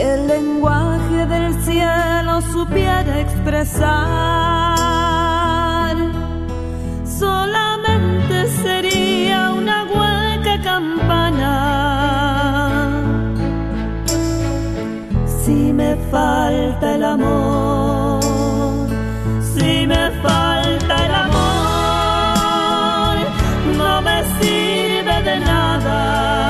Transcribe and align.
el 0.00 0.26
lenguaje 0.26 1.26
del 1.26 1.54
cielo 1.62 2.40
supiera 2.40 3.20
expresar, 3.20 3.86
solamente 7.04 8.48
sería 8.62 9.52
una 9.52 9.84
hueca 9.84 10.62
campana. 10.62 11.52
Si 15.44 15.72
me 15.72 15.96
falta 16.10 16.94
el 16.94 17.04
amor, 17.04 18.20
si 19.54 19.86
me 19.86 20.10
falta 20.22 21.06
el 21.06 21.14
amor, 21.26 23.16
no 23.76 24.00
me 24.02 24.24
sirve 24.40 25.22
de 25.28 25.40
nada. 25.40 26.48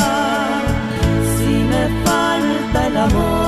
Si 1.36 1.50
me 1.72 1.88
falta 2.04 2.86
el 2.86 2.96
amor, 2.96 3.39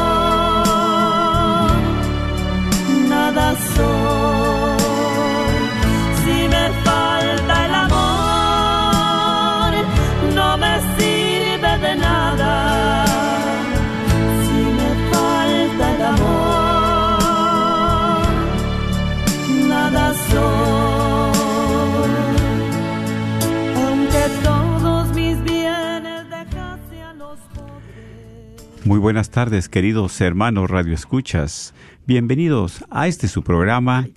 Muy 28.85 28.99
buenas 28.99 29.31
tardes, 29.31 29.69
queridos 29.69 30.21
hermanos 30.21 30.69
Radio 30.69 30.93
Escuchas. 30.93 31.73
Bienvenidos 32.05 32.85
a 32.91 33.07
este 33.07 33.29
su 33.29 33.45
programa, 33.45 34.09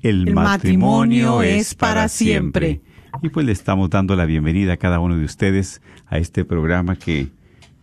El, 0.00 0.28
El 0.28 0.34
matrimonio 0.34 1.42
es 1.42 1.74
para 1.74 2.08
siempre. 2.08 2.80
Y 3.20 3.30
pues 3.30 3.44
le 3.44 3.50
estamos 3.50 3.90
dando 3.90 4.14
la 4.14 4.26
bienvenida 4.26 4.74
a 4.74 4.76
cada 4.76 5.00
uno 5.00 5.16
de 5.16 5.24
ustedes 5.24 5.82
a 6.06 6.18
este 6.18 6.44
programa 6.44 6.94
que 6.94 7.30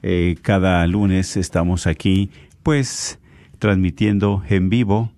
eh, 0.01 0.37
cada 0.41 0.87
lunes 0.87 1.35
estamos 1.35 1.87
aquí, 1.87 2.31
pues 2.63 3.19
transmitiendo 3.59 4.43
en 4.47 4.69
vivo 4.69 5.11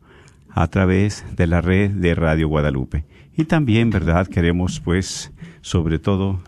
a 0.49 0.67
través 0.67 1.23
de 1.35 1.45
la 1.45 1.61
red 1.61 1.91
de 1.91 2.16
Radio 2.16 2.47
Guadalupe. 2.47 3.05
Y 3.38 3.45
también, 3.45 3.91
¿verdad? 3.91 4.25
Queremos, 4.25 4.79
pues, 4.79 5.31
sobre 5.61 5.99
todo, 5.99 6.41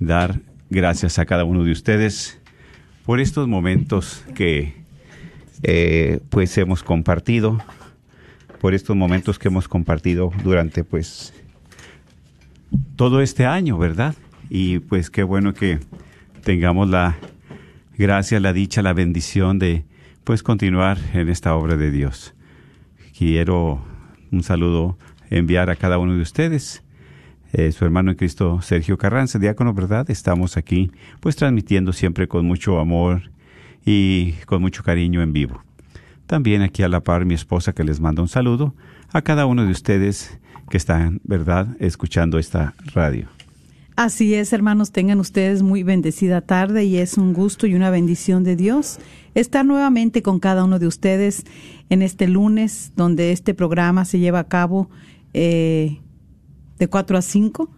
dar 0.00 0.40
gracias 0.68 1.20
a 1.20 1.26
cada 1.26 1.44
uno 1.44 1.62
de 1.62 1.70
ustedes 1.70 2.40
por 3.08 3.20
estos 3.20 3.48
momentos 3.48 4.22
que 4.34 4.74
eh, 5.62 6.20
pues 6.28 6.58
hemos 6.58 6.82
compartido, 6.82 7.56
por 8.60 8.74
estos 8.74 8.94
momentos 8.96 9.38
que 9.38 9.48
hemos 9.48 9.66
compartido 9.66 10.30
durante 10.44 10.84
pues 10.84 11.32
todo 12.96 13.22
este 13.22 13.46
año, 13.46 13.78
¿verdad? 13.78 14.14
Y 14.50 14.80
pues 14.80 15.08
qué 15.08 15.22
bueno 15.22 15.54
que 15.54 15.80
tengamos 16.44 16.90
la 16.90 17.16
gracia, 17.96 18.40
la 18.40 18.52
dicha, 18.52 18.82
la 18.82 18.92
bendición 18.92 19.58
de 19.58 19.84
pues 20.22 20.42
continuar 20.42 20.98
en 21.14 21.30
esta 21.30 21.54
obra 21.54 21.78
de 21.78 21.90
Dios. 21.90 22.34
Quiero 23.16 23.82
un 24.30 24.42
saludo 24.42 24.98
enviar 25.30 25.70
a 25.70 25.76
cada 25.76 25.96
uno 25.96 26.14
de 26.14 26.20
ustedes. 26.20 26.82
Eh, 27.52 27.72
su 27.72 27.84
hermano 27.84 28.10
en 28.10 28.16
Cristo 28.16 28.60
Sergio 28.60 28.98
Carranza, 28.98 29.38
diácono, 29.38 29.72
¿verdad? 29.72 30.10
Estamos 30.10 30.56
aquí 30.56 30.90
pues 31.20 31.36
transmitiendo 31.36 31.92
siempre 31.92 32.28
con 32.28 32.44
mucho 32.44 32.78
amor 32.78 33.30
y 33.84 34.32
con 34.44 34.60
mucho 34.60 34.82
cariño 34.82 35.22
en 35.22 35.32
vivo. 35.32 35.62
También 36.26 36.60
aquí 36.60 36.82
a 36.82 36.88
la 36.88 37.00
par 37.00 37.24
mi 37.24 37.34
esposa 37.34 37.72
que 37.72 37.84
les 37.84 38.00
manda 38.00 38.20
un 38.20 38.28
saludo 38.28 38.74
a 39.12 39.22
cada 39.22 39.46
uno 39.46 39.64
de 39.64 39.72
ustedes 39.72 40.38
que 40.68 40.76
están, 40.76 41.20
¿verdad?, 41.24 41.68
escuchando 41.80 42.38
esta 42.38 42.74
radio. 42.92 43.28
Así 43.96 44.34
es, 44.34 44.52
hermanos, 44.52 44.92
tengan 44.92 45.18
ustedes 45.18 45.62
muy 45.62 45.82
bendecida 45.82 46.42
tarde 46.42 46.84
y 46.84 46.98
es 46.98 47.16
un 47.16 47.32
gusto 47.32 47.66
y 47.66 47.74
una 47.74 47.90
bendición 47.90 48.44
de 48.44 48.54
Dios 48.54 49.00
estar 49.34 49.64
nuevamente 49.64 50.22
con 50.22 50.38
cada 50.38 50.64
uno 50.64 50.78
de 50.78 50.86
ustedes 50.86 51.44
en 51.88 52.02
este 52.02 52.28
lunes 52.28 52.92
donde 52.94 53.32
este 53.32 53.54
programa 53.54 54.04
se 54.04 54.18
lleva 54.18 54.38
a 54.40 54.48
cabo 54.48 54.88
eh, 55.34 55.98
de 56.78 56.88
4 56.88 57.18
a 57.18 57.22
5 57.22 57.70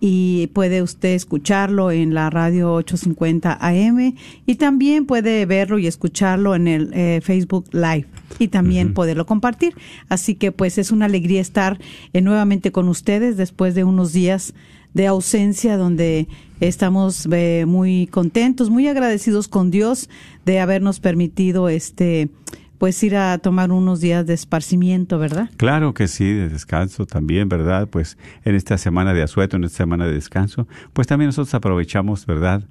y 0.00 0.48
puede 0.48 0.82
usted 0.82 1.14
escucharlo 1.14 1.90
en 1.90 2.14
la 2.14 2.30
radio 2.30 2.72
850 2.74 3.58
AM 3.60 4.14
y 4.46 4.54
también 4.54 5.06
puede 5.06 5.44
verlo 5.46 5.78
y 5.78 5.86
escucharlo 5.86 6.54
en 6.54 6.68
el 6.68 6.90
eh, 6.94 7.20
Facebook 7.22 7.66
Live 7.72 8.06
y 8.38 8.48
también 8.48 8.94
poderlo 8.94 9.26
compartir. 9.26 9.74
Así 10.08 10.34
que 10.36 10.52
pues 10.52 10.78
es 10.78 10.92
una 10.92 11.06
alegría 11.06 11.40
estar 11.40 11.78
eh, 12.12 12.20
nuevamente 12.20 12.70
con 12.70 12.88
ustedes 12.88 13.36
después 13.36 13.74
de 13.74 13.84
unos 13.84 14.12
días 14.12 14.54
de 14.94 15.06
ausencia 15.06 15.76
donde 15.76 16.28
estamos 16.60 17.28
eh, 17.30 17.64
muy 17.66 18.06
contentos, 18.06 18.70
muy 18.70 18.88
agradecidos 18.88 19.48
con 19.48 19.70
Dios 19.70 20.08
de 20.44 20.60
habernos 20.60 21.00
permitido 21.00 21.68
este 21.68 22.30
pues 22.78 23.02
ir 23.02 23.16
a 23.16 23.36
tomar 23.38 23.72
unos 23.72 24.00
días 24.00 24.24
de 24.24 24.34
esparcimiento, 24.34 25.18
¿verdad? 25.18 25.50
Claro 25.56 25.94
que 25.94 26.08
sí, 26.08 26.32
de 26.32 26.48
descanso 26.48 27.06
también, 27.06 27.48
¿verdad? 27.48 27.88
Pues 27.88 28.16
en 28.44 28.54
esta 28.54 28.78
semana 28.78 29.12
de 29.12 29.22
asueto, 29.22 29.56
en 29.56 29.64
esta 29.64 29.78
semana 29.78 30.06
de 30.06 30.14
descanso, 30.14 30.68
pues 30.92 31.06
también 31.06 31.28
nosotros 31.28 31.54
aprovechamos, 31.54 32.24
¿verdad? 32.24 32.62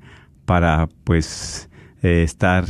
Para 0.45 0.87
pues 1.03 1.69
eh, 2.01 2.23
estar 2.23 2.65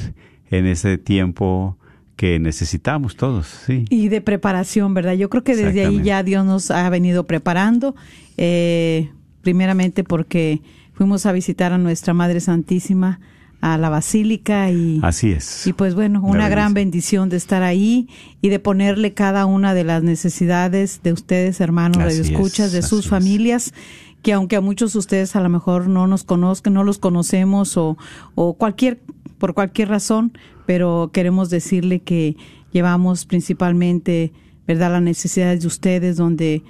en 0.50 0.66
ese 0.66 0.98
tiempo 0.98 1.78
que 2.16 2.40
necesitamos 2.40 3.16
todos, 3.16 3.46
sí. 3.46 3.86
Y 3.90 4.10
de 4.10 4.22
preparación, 4.22 4.96
¿verdad? 4.96 5.14
Yo 5.14 5.30
creo 5.30 5.44
que 5.44 5.56
desde 5.56 5.86
ahí 5.86 6.02
ya 6.02 6.24
Dios 6.24 6.44
nos 6.44 6.72
ha 6.72 6.90
venido 6.90 7.26
preparando, 7.26 7.96
eh, 8.38 9.12
primeramente 9.44 10.04
porque 10.04 10.62
fuimos 10.94 11.28
a 11.28 11.32
visitar 11.32 11.74
a 11.74 11.78
nuestra 11.78 12.16
Madre 12.16 12.40
Santísima, 12.40 13.20
a 13.62 13.78
la 13.78 13.90
basílica 13.90 14.70
y 14.72 15.00
así 15.02 15.32
es. 15.32 15.66
y 15.66 15.74
pues 15.74 15.96
bueno 15.96 16.22
una 16.24 16.48
gran 16.48 16.74
bendición 16.74 17.30
de 17.30 17.38
estar 17.38 17.64
ahí 17.64 18.08
y 18.42 18.50
de 18.50 18.60
ponerle 18.60 19.14
cada 19.14 19.46
una 19.46 19.74
de 19.74 19.84
las 19.84 20.04
necesidades 20.04 21.02
de 21.04 21.14
ustedes 21.14 21.60
hermanos 21.60 22.04
de 22.04 22.22
escuchas 22.22 22.68
es, 22.68 22.72
de 22.74 22.82
sus 22.84 23.06
es. 23.06 23.10
familias 23.10 23.74
que 24.22 24.34
aunque 24.34 24.58
a 24.58 24.62
muchos 24.62 24.94
de 24.94 25.00
ustedes 25.00 25.36
a 25.36 25.42
lo 25.42 25.50
mejor 25.50 25.88
no 25.88 26.06
nos 26.06 26.24
conozcan 26.24 26.74
no 26.74 26.84
los 26.84 27.00
conocemos 27.00 27.78
o, 27.78 27.98
o 28.36 28.54
cualquier 28.54 29.00
por 29.40 29.54
cualquier 29.54 29.90
razón 29.90 30.38
pero 30.66 31.10
queremos 31.12 31.50
decirle 31.50 32.02
que 32.02 32.36
llevamos 32.72 33.26
principalmente 33.26 34.34
verdad 34.68 34.92
las 34.92 35.02
necesidades 35.02 35.62
de 35.62 35.68
ustedes 35.68 36.18
donde 36.18 36.62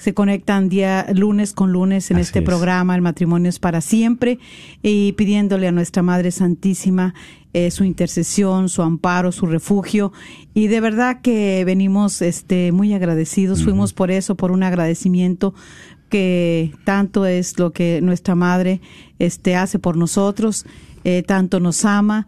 se 0.00 0.14
conectan 0.14 0.70
día 0.70 1.06
lunes 1.14 1.52
con 1.52 1.72
lunes 1.72 2.10
en 2.10 2.16
Así 2.16 2.22
este 2.22 2.38
es. 2.38 2.44
programa 2.46 2.94
El 2.94 3.02
matrimonio 3.02 3.50
es 3.50 3.58
para 3.58 3.82
siempre 3.82 4.38
y 4.82 5.12
pidiéndole 5.12 5.68
a 5.68 5.72
nuestra 5.72 6.02
Madre 6.02 6.30
Santísima 6.30 7.12
eh, 7.52 7.70
su 7.70 7.84
intercesión, 7.84 8.70
su 8.70 8.80
amparo, 8.80 9.30
su 9.30 9.44
refugio. 9.44 10.10
Y 10.54 10.68
de 10.68 10.80
verdad 10.80 11.20
que 11.20 11.64
venimos 11.66 12.22
este 12.22 12.72
muy 12.72 12.94
agradecidos, 12.94 13.62
fuimos 13.62 13.92
por 13.92 14.10
eso, 14.10 14.36
por 14.36 14.52
un 14.52 14.62
agradecimiento 14.62 15.52
que 16.08 16.72
tanto 16.84 17.26
es 17.26 17.58
lo 17.58 17.74
que 17.74 18.00
nuestra 18.00 18.34
madre 18.34 18.80
este 19.18 19.54
hace 19.54 19.78
por 19.78 19.98
nosotros, 19.98 20.64
eh, 21.04 21.22
tanto 21.22 21.60
nos 21.60 21.84
ama 21.84 22.26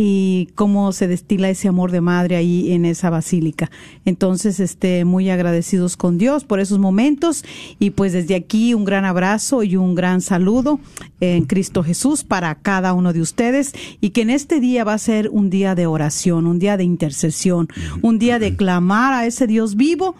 y 0.00 0.50
cómo 0.54 0.92
se 0.92 1.08
destila 1.08 1.50
ese 1.50 1.66
amor 1.66 1.90
de 1.90 2.00
madre 2.00 2.36
ahí 2.36 2.70
en 2.72 2.84
esa 2.84 3.10
basílica. 3.10 3.68
Entonces, 4.04 4.60
este, 4.60 5.04
muy 5.04 5.28
agradecidos 5.28 5.96
con 5.96 6.18
Dios 6.18 6.44
por 6.44 6.60
esos 6.60 6.78
momentos 6.78 7.44
y 7.80 7.90
pues 7.90 8.12
desde 8.12 8.36
aquí 8.36 8.74
un 8.74 8.84
gran 8.84 9.04
abrazo 9.04 9.64
y 9.64 9.74
un 9.74 9.96
gran 9.96 10.20
saludo 10.20 10.78
en 11.18 11.46
Cristo 11.46 11.82
Jesús 11.82 12.22
para 12.22 12.54
cada 12.54 12.92
uno 12.92 13.12
de 13.12 13.20
ustedes 13.20 13.72
y 14.00 14.10
que 14.10 14.22
en 14.22 14.30
este 14.30 14.60
día 14.60 14.84
va 14.84 14.94
a 14.94 14.98
ser 14.98 15.30
un 15.30 15.50
día 15.50 15.74
de 15.74 15.88
oración, 15.88 16.46
un 16.46 16.60
día 16.60 16.76
de 16.76 16.84
intercesión, 16.84 17.66
un 18.00 18.20
día 18.20 18.38
de 18.38 18.54
clamar 18.54 19.14
a 19.14 19.26
ese 19.26 19.48
Dios 19.48 19.74
vivo 19.74 20.14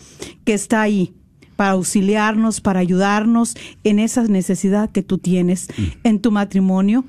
que 0.45 0.55
está 0.55 0.83
ahí 0.83 1.15
para 1.55 1.71
auxiliarnos, 1.71 2.61
para 2.61 2.81
ayudarnos 2.81 3.55
en 3.85 4.01
esa 4.01 4.25
necesidad 4.25 4.91
que 4.91 5.05
tú 5.05 5.19
tienes 5.19 5.69
en 6.03 6.19
tu 6.19 6.33
matrimonio, 6.33 7.05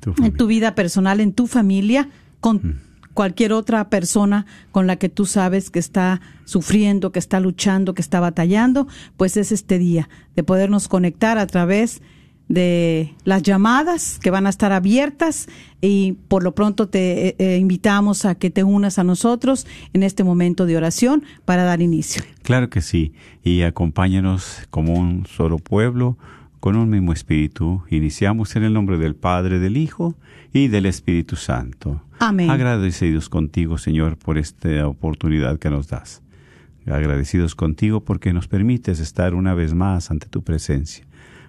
Tu 0.00 0.14
en 0.22 0.32
tu 0.32 0.46
vida 0.46 0.74
personal, 0.74 1.20
en 1.20 1.32
tu 1.32 1.46
familia, 1.46 2.08
con 2.40 2.80
cualquier 3.14 3.52
otra 3.52 3.90
persona 3.90 4.46
con 4.72 4.86
la 4.86 4.96
que 4.96 5.08
tú 5.08 5.26
sabes 5.26 5.70
que 5.70 5.78
está 5.78 6.20
sufriendo, 6.44 7.12
que 7.12 7.18
está 7.18 7.40
luchando, 7.40 7.94
que 7.94 8.02
está 8.02 8.20
batallando, 8.20 8.88
pues 9.16 9.36
es 9.36 9.52
este 9.52 9.78
día 9.78 10.08
de 10.36 10.42
podernos 10.42 10.88
conectar 10.88 11.38
a 11.38 11.46
través 11.46 12.00
de 12.48 13.14
las 13.22 13.44
llamadas 13.44 14.18
que 14.18 14.30
van 14.30 14.46
a 14.46 14.50
estar 14.50 14.72
abiertas 14.72 15.46
y 15.80 16.14
por 16.26 16.42
lo 16.42 16.52
pronto 16.52 16.88
te 16.88 17.28
eh, 17.28 17.36
eh, 17.38 17.58
invitamos 17.58 18.24
a 18.24 18.34
que 18.34 18.50
te 18.50 18.64
unas 18.64 18.98
a 18.98 19.04
nosotros 19.04 19.68
en 19.92 20.02
este 20.02 20.24
momento 20.24 20.66
de 20.66 20.76
oración 20.76 21.22
para 21.44 21.62
dar 21.62 21.80
inicio. 21.80 22.24
Claro 22.42 22.68
que 22.68 22.80
sí. 22.80 23.12
Y 23.44 23.62
acompáñanos 23.62 24.66
como 24.70 24.94
un 24.94 25.26
solo 25.26 25.58
pueblo, 25.58 26.18
con 26.60 26.76
un 26.76 26.90
mismo 26.90 27.12
espíritu. 27.12 27.82
Iniciamos 27.90 28.54
en 28.56 28.64
el 28.64 28.72
nombre 28.72 28.98
del 28.98 29.14
Padre, 29.16 29.58
del 29.58 29.76
Hijo 29.76 30.14
y 30.52 30.68
del 30.68 30.86
Espíritu 30.86 31.36
Santo. 31.36 32.02
Amén. 32.18 32.50
Agradecidos 32.50 33.28
contigo, 33.28 33.78
Señor, 33.78 34.16
por 34.18 34.38
esta 34.38 34.86
oportunidad 34.86 35.58
que 35.58 35.70
nos 35.70 35.88
das. 35.88 36.22
Agradecidos 36.86 37.54
contigo 37.54 38.00
porque 38.04 38.32
nos 38.32 38.48
permites 38.48 39.00
estar 39.00 39.34
una 39.34 39.54
vez 39.54 39.74
más 39.74 40.10
ante 40.10 40.26
tu 40.26 40.42
presencia. 40.42 41.04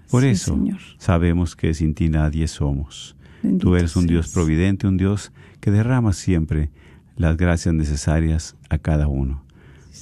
Por 0.10 0.24
Sí, 0.24 0.30
eso 0.30 0.56
Señor. 0.56 0.80
sabemos 0.98 1.56
que 1.56 1.74
sin 1.74 1.94
ti 1.94 2.10
nadie 2.10 2.48
somos. 2.48 3.16
Bendito 3.42 3.68
Tú 3.68 3.75
eres 3.75 3.96
un 3.96 4.08
Dios 4.08 4.28
providente, 4.30 4.88
un 4.88 4.98
Dios 4.98 5.31
que 5.60 5.72
derrama 5.72 6.13
siempre 6.13 6.69
las 7.16 7.38
gracias 7.38 7.74
necesarias 7.74 8.56
a 8.69 8.78
cada 8.78 9.08
uno. 9.08 9.44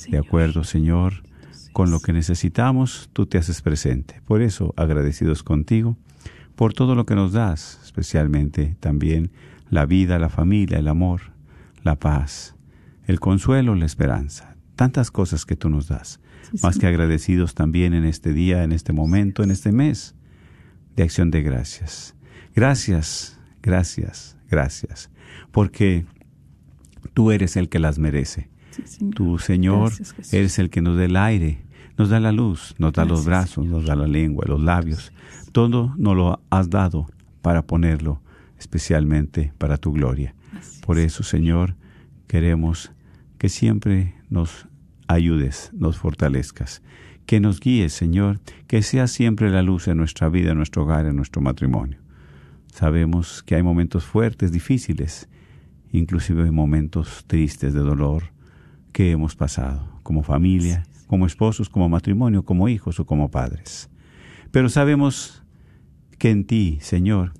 De 0.10 0.18
acuerdo, 0.18 0.64
Señor, 0.64 1.24
con 1.74 1.92
lo 1.92 2.00
que 2.00 2.14
necesitamos, 2.14 3.10
tú 3.14 3.26
te 3.26 3.38
haces 3.38 3.62
presente. 3.62 4.22
Por 4.26 4.42
eso, 4.42 4.74
agradecidos 4.78 5.44
contigo, 5.44 5.98
por 6.56 6.74
todo 6.74 6.96
lo 6.96 7.06
que 7.06 7.16
nos 7.16 7.34
das, 7.34 7.80
especialmente 7.84 8.76
también 8.80 9.32
la 9.70 9.86
vida, 9.86 10.20
la 10.20 10.30
familia, 10.30 10.80
el 10.80 10.88
amor, 10.88 11.22
la 11.84 11.96
paz, 11.96 12.56
el 13.06 13.20
consuelo, 13.20 13.76
la 13.76 13.86
esperanza. 13.86 14.56
Tantas 14.76 15.12
cosas 15.12 15.46
que 15.46 15.56
tú 15.56 15.70
nos 15.70 15.88
das. 15.88 16.20
Más 16.64 16.80
que 16.80 16.88
agradecidos 16.88 17.54
también 17.54 17.94
en 17.94 18.06
este 18.06 18.34
día, 18.34 18.64
en 18.64 18.72
este 18.72 18.92
momento, 18.92 19.44
en 19.44 19.52
este 19.52 19.72
mes 19.72 20.16
de 20.96 21.04
acción 21.04 21.32
de 21.32 21.44
gracias. 21.44 22.16
Gracias, 22.56 23.40
gracias, 23.62 24.36
gracias. 24.50 25.10
Porque 25.52 26.06
tú 27.14 27.32
eres 27.32 27.56
el 27.56 27.70
que 27.70 27.80
las 27.80 28.00
merece. 28.00 28.50
Sí, 28.72 28.84
Señor. 28.86 29.16
Tú, 29.16 29.40
Señor, 29.40 29.94
Gracias, 29.96 30.34
eres 30.34 30.60
el 30.60 30.70
que 30.70 30.82
nos 30.82 30.98
da 30.98 31.06
el 31.06 31.16
aire, 31.18 31.64
nos 31.98 32.10
da 32.10 32.20
la 32.20 32.32
luz, 32.32 32.76
nos 32.78 32.94
da 32.94 33.06
los 33.06 33.26
brazos, 33.26 33.66
nos 33.66 33.86
da 33.86 33.96
la 33.96 34.08
lengua, 34.08 34.46
los 34.48 34.62
labios. 34.62 35.12
Todo 35.52 35.94
nos 35.98 36.16
lo 36.16 36.42
has 36.50 36.70
dado 36.70 37.08
para 37.42 37.64
ponerlo 37.64 38.22
especialmente 38.58 39.54
para 39.58 39.78
tu 39.78 39.92
gloria. 39.92 40.36
Por 40.86 41.00
eso, 41.00 41.24
Señor, 41.24 41.76
queremos 42.28 42.92
que 43.38 43.50
siempre 43.50 44.16
nos 44.30 44.68
ayudes, 45.08 45.72
nos 45.74 45.98
fortalezcas, 45.98 46.82
que 47.26 47.40
nos 47.40 47.60
guíes, 47.60 47.94
Señor, 47.94 48.40
que 48.68 48.82
sea 48.82 49.08
siempre 49.08 49.50
la 49.50 49.62
luz 49.62 49.88
en 49.88 49.98
nuestra 49.98 50.30
vida, 50.30 50.52
en 50.52 50.58
nuestro 50.58 50.84
hogar, 50.84 51.06
en 51.06 51.16
nuestro 51.16 51.42
matrimonio. 51.42 52.00
Sabemos 52.72 53.44
que 53.44 53.56
hay 53.56 53.64
momentos 53.64 54.04
fuertes, 54.04 54.52
difíciles, 54.52 55.28
inclusive 55.92 56.52
momentos 56.52 57.24
tristes 57.28 57.74
de 57.74 57.80
dolor 57.80 58.32
que 58.92 59.12
hemos 59.12 59.36
pasado 59.36 60.00
como 60.04 60.24
familia, 60.24 60.84
como 61.08 61.26
esposos, 61.26 61.70
como 61.70 61.90
matrimonio, 61.90 62.44
como 62.44 62.70
hijos 62.70 63.00
o 63.00 63.06
como 63.06 63.32
padres. 63.32 63.90
Pero 64.52 64.70
sabemos 64.70 65.44
que 66.18 66.30
en 66.32 66.46
ti, 66.46 66.78
Señor, 66.82 67.34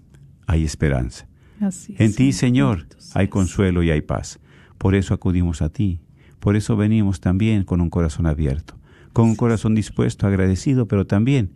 hay 0.48 0.64
esperanza. 0.64 1.28
Así 1.60 1.94
es, 1.94 2.00
En 2.00 2.16
ti, 2.16 2.32
Señor, 2.32 2.88
hay 3.14 3.28
consuelo 3.28 3.84
y 3.84 3.92
hay 3.92 4.02
paz. 4.02 4.40
Por 4.78 4.96
eso 4.96 5.14
acudimos 5.14 5.62
a 5.62 5.70
ti. 5.70 6.02
Por 6.40 6.56
eso 6.56 6.78
venimos 6.78 7.20
también 7.20 7.64
con 7.64 7.82
un 7.82 7.90
corazón 7.90 8.26
abierto, 8.26 8.80
con 9.12 9.26
un 9.26 9.36
corazón 9.36 9.76
dispuesto, 9.76 10.26
agradecido, 10.26 10.88
pero 10.88 11.06
también 11.06 11.52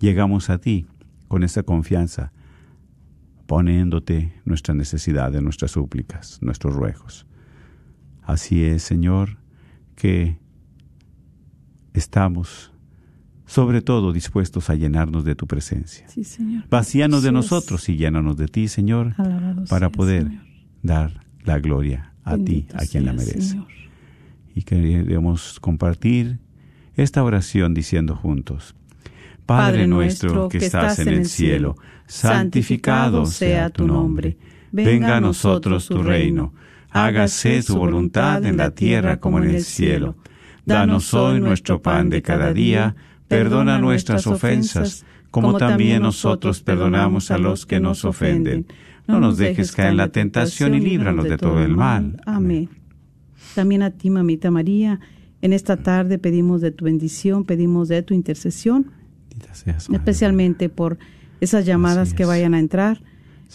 llegamos 0.00 0.50
a 0.50 0.58
ti 0.58 0.86
con 1.28 1.42
esa 1.42 1.62
confianza, 1.62 2.32
poniéndote 3.46 4.34
nuestra 4.44 4.74
necesidad, 4.74 5.32
nuestras 5.40 5.70
súplicas, 5.70 6.38
nuestros 6.42 6.74
ruegos. 6.74 7.26
Así 8.28 8.62
es, 8.62 8.82
Señor, 8.82 9.38
que 9.96 10.36
estamos 11.94 12.70
sobre 13.46 13.80
todo 13.80 14.12
dispuestos 14.12 14.68
a 14.68 14.74
llenarnos 14.74 15.24
de 15.24 15.34
tu 15.34 15.46
presencia. 15.46 16.06
Sí, 16.10 16.24
Señor. 16.24 16.64
Vacíanos 16.68 17.22
de 17.22 17.32
nosotros 17.32 17.88
y 17.88 17.96
llénanos 17.96 18.36
de 18.36 18.48
ti, 18.48 18.68
Señor, 18.68 19.14
Alabado 19.16 19.64
para 19.64 19.86
sea, 19.86 19.90
poder 19.90 20.24
Señor. 20.24 20.42
dar 20.82 21.24
la 21.42 21.58
gloria 21.58 22.12
a 22.22 22.36
Bendito 22.36 22.76
ti, 22.76 22.84
a 22.84 22.86
quien 22.86 23.06
la 23.06 23.14
merece. 23.14 23.40
Señor. 23.40 23.66
Y 24.54 24.60
queremos 24.60 25.58
compartir 25.58 26.38
esta 26.96 27.24
oración 27.24 27.72
diciendo 27.72 28.14
juntos, 28.14 28.74
Padre 29.46 29.86
nuestro 29.86 30.50
que 30.50 30.58
estás 30.58 30.98
en 30.98 31.08
el 31.08 31.24
cielo, 31.24 31.76
santificado 32.06 33.24
sea 33.24 33.70
tu 33.70 33.86
nombre. 33.86 34.36
Venga 34.70 35.16
a 35.16 35.20
nosotros 35.22 35.88
tu 35.88 36.02
reino. 36.02 36.52
Hágase 36.98 37.62
tu 37.62 37.76
voluntad 37.76 38.44
en 38.44 38.56
la 38.56 38.72
tierra 38.72 39.20
como 39.20 39.38
en 39.38 39.50
el 39.50 39.62
cielo. 39.62 40.16
Danos 40.66 41.14
hoy 41.14 41.40
nuestro 41.40 41.80
pan 41.80 42.10
de 42.10 42.22
cada 42.22 42.52
día. 42.52 42.96
Perdona 43.28 43.78
nuestras 43.78 44.26
ofensas, 44.26 45.04
como 45.30 45.56
también 45.56 46.02
nosotros 46.02 46.60
perdonamos 46.60 47.30
a 47.30 47.38
los 47.38 47.66
que 47.66 47.78
nos 47.78 48.04
ofenden. 48.04 48.66
No 49.06 49.20
nos 49.20 49.38
dejes 49.38 49.70
caer 49.70 49.90
en 49.90 49.96
la 49.96 50.08
tentación 50.08 50.74
y 50.74 50.80
líbranos 50.80 51.26
de 51.26 51.36
todo 51.38 51.62
el 51.62 51.76
mal. 51.76 52.20
Amén. 52.26 52.68
También 53.54 53.82
a 53.82 53.92
ti, 53.92 54.10
mamita 54.10 54.50
María, 54.50 54.98
en 55.40 55.52
esta 55.52 55.76
tarde 55.76 56.18
pedimos 56.18 56.60
de 56.60 56.72
tu 56.72 56.86
bendición, 56.86 57.44
pedimos 57.44 57.86
de 57.86 58.02
tu 58.02 58.12
intercesión, 58.12 58.90
especialmente 59.92 60.68
por 60.68 60.98
esas 61.40 61.64
llamadas 61.64 62.12
que 62.12 62.24
vayan 62.24 62.54
a 62.54 62.58
entrar, 62.58 63.00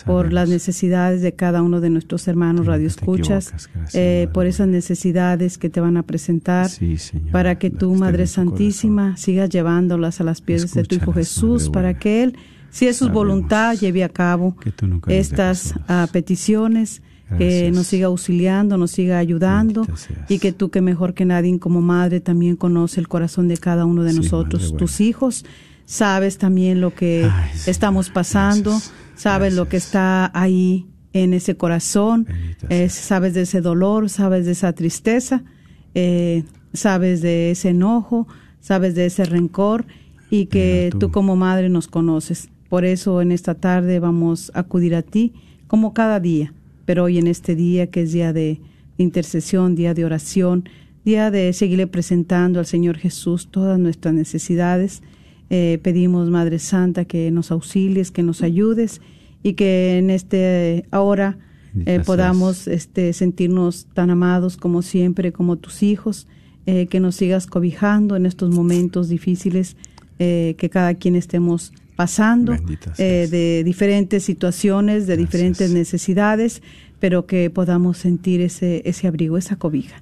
por 0.06 0.34
las 0.34 0.50
necesidades 0.50 1.22
de 1.22 1.34
cada 1.34 1.62
uno 1.62 1.80
de 1.80 1.90
nuestros 1.90 2.28
hermanos 2.28 2.66
radioescuchas, 2.66 3.70
eh, 3.94 4.28
por 4.34 4.48
esas 4.48 4.68
necesidades 4.68 5.58
que 5.58 5.70
te 5.70 5.80
van 5.80 5.98
a 5.98 6.04
presentar, 6.04 6.70
Sí, 6.70 6.98
para 7.32 7.60
que 7.60 7.68
estén 7.68 8.00
Madre 8.00 8.26
tu 8.26 8.32
Santísima, 8.32 9.16
sigas 9.18 9.50
llevándolas 9.50 10.20
a 10.20 10.24
las 10.24 10.42
pies 10.42 10.74
de 10.74 10.84
tu 10.84 10.96
Hijo 10.96 11.12
Escúchalas, 11.12 11.28
Jesús, 11.28 11.70
para 11.70 11.94
que 11.98 12.24
Él, 12.24 12.38
si 12.72 12.88
es 12.88 12.98
su 12.98 13.06
Sabemos 13.06 13.26
voluntad, 13.26 13.76
lleve 13.76 14.04
a 14.04 14.10
cabo 14.10 14.56
estas 15.08 15.76
ah, 15.88 16.08
peticiones, 16.12 17.02
que 17.38 17.72
nos 17.72 17.88
siga 17.88 18.08
auxiliando, 18.08 18.78
nos 18.78 18.92
siga 18.92 19.18
ayudando 19.18 19.88
y 20.30 20.40
que 20.40 20.52
tú 20.52 20.70
que 20.70 20.82
mejor 20.82 21.14
que 21.14 21.26
nadie 21.26 21.58
como 21.60 21.82
madre 21.82 22.20
también 22.20 22.56
conoce 22.56 23.00
el 23.00 23.08
corazón 23.08 23.48
de 23.48 23.58
cada 23.58 23.86
uno 23.86 24.04
de 24.04 24.12
Sí, 24.12 24.20
nosotros, 24.20 24.76
tus 24.78 25.02
hijos, 25.02 25.46
sabes 25.86 26.38
también 26.38 26.82
lo 26.82 26.94
que 26.94 27.30
Ay, 27.32 27.52
estamos 27.66 28.10
pasando, 28.10 28.72
gracias, 28.72 28.94
sabes 29.16 29.54
lo 29.54 29.70
que 29.70 29.78
está 29.78 30.32
ahí 30.34 30.88
en 31.14 31.34
ese 31.34 31.56
corazón, 31.56 32.28
eh, 32.70 32.90
sabes 32.90 33.34
de 33.34 33.42
ese 33.42 33.62
dolor, 33.62 34.10
sabes 34.10 34.46
de 34.46 34.54
esa 34.54 34.74
tristeza, 34.74 35.44
eh, 35.94 36.44
sabes 36.74 37.22
de 37.22 37.52
ese 37.52 37.70
enojo, 37.70 38.28
sabes 38.60 38.96
de 38.96 39.06
ese 39.06 39.26
rencor 39.26 39.86
y 40.30 40.48
que 40.48 40.90
tú. 40.92 41.00
tú 41.00 41.12
como 41.12 41.36
madre 41.36 41.70
nos 41.70 41.88
conoces. 41.88 42.50
Por 42.68 42.86
eso 42.86 43.22
en 43.22 43.32
esta 43.32 43.54
tarde 43.54 44.00
vamos 44.00 44.52
a 44.56 44.62
acudir 44.62 44.96
a 44.96 45.04
ti 45.04 45.34
como 45.68 45.94
cada 45.94 46.20
día, 46.20 46.54
pero 46.86 47.04
hoy 47.04 47.20
en 47.20 47.28
este 47.28 47.56
día 47.56 47.88
que 47.88 48.02
es 48.02 48.12
día 48.12 48.34
de 48.34 48.60
intercesión, 48.98 49.76
día 49.76 49.94
de 49.94 50.06
oración, 50.06 50.68
día 51.06 51.30
de 51.30 51.54
seguirle 51.54 51.86
presentando 51.86 52.60
al 52.60 52.66
Señor 52.66 52.98
Jesús 52.98 53.50
todas 53.52 53.78
nuestras 53.78 54.14
necesidades. 54.14 55.04
Eh, 55.56 55.78
pedimos, 55.84 56.32
Madre 56.32 56.58
Santa, 56.58 57.06
que 57.06 57.30
nos 57.30 57.52
auxilies, 57.52 58.10
que 58.10 58.24
nos 58.24 58.42
ayudes 58.42 59.02
y 59.44 59.54
que 59.54 60.00
en 60.00 60.10
este 60.10 60.86
ahora 60.90 61.38
Bendita 61.74 61.94
eh, 61.94 62.00
podamos 62.00 62.68
este, 62.68 63.14
sentirnos 63.14 63.86
tan 63.94 64.10
amados 64.10 64.58
como 64.58 64.82
siempre, 64.82 65.32
como 65.32 65.58
tus 65.58 65.84
hijos, 65.84 66.26
eh, 66.66 66.88
que 66.88 67.00
nos 67.00 67.18
sigas 67.18 67.46
cobijando 67.46 68.16
en 68.16 68.26
estos 68.26 68.50
momentos 68.50 69.10
difíciles 69.10 69.76
eh, 70.18 70.56
que 70.58 70.72
cada 70.72 70.96
quien 70.96 71.16
estemos 71.16 71.72
pasando, 71.96 72.56
eh, 72.98 73.28
de 73.30 73.64
diferentes 73.64 74.24
situaciones, 74.24 75.06
de 75.06 75.18
Gracias. 75.18 75.32
diferentes 75.32 75.72
necesidades, 75.72 76.64
pero 77.00 77.28
que 77.28 77.52
podamos 77.52 77.98
sentir 77.98 78.42
ese, 78.42 78.82
ese 78.86 79.08
abrigo, 79.08 79.38
esa 79.38 79.58
cobija. 79.58 80.02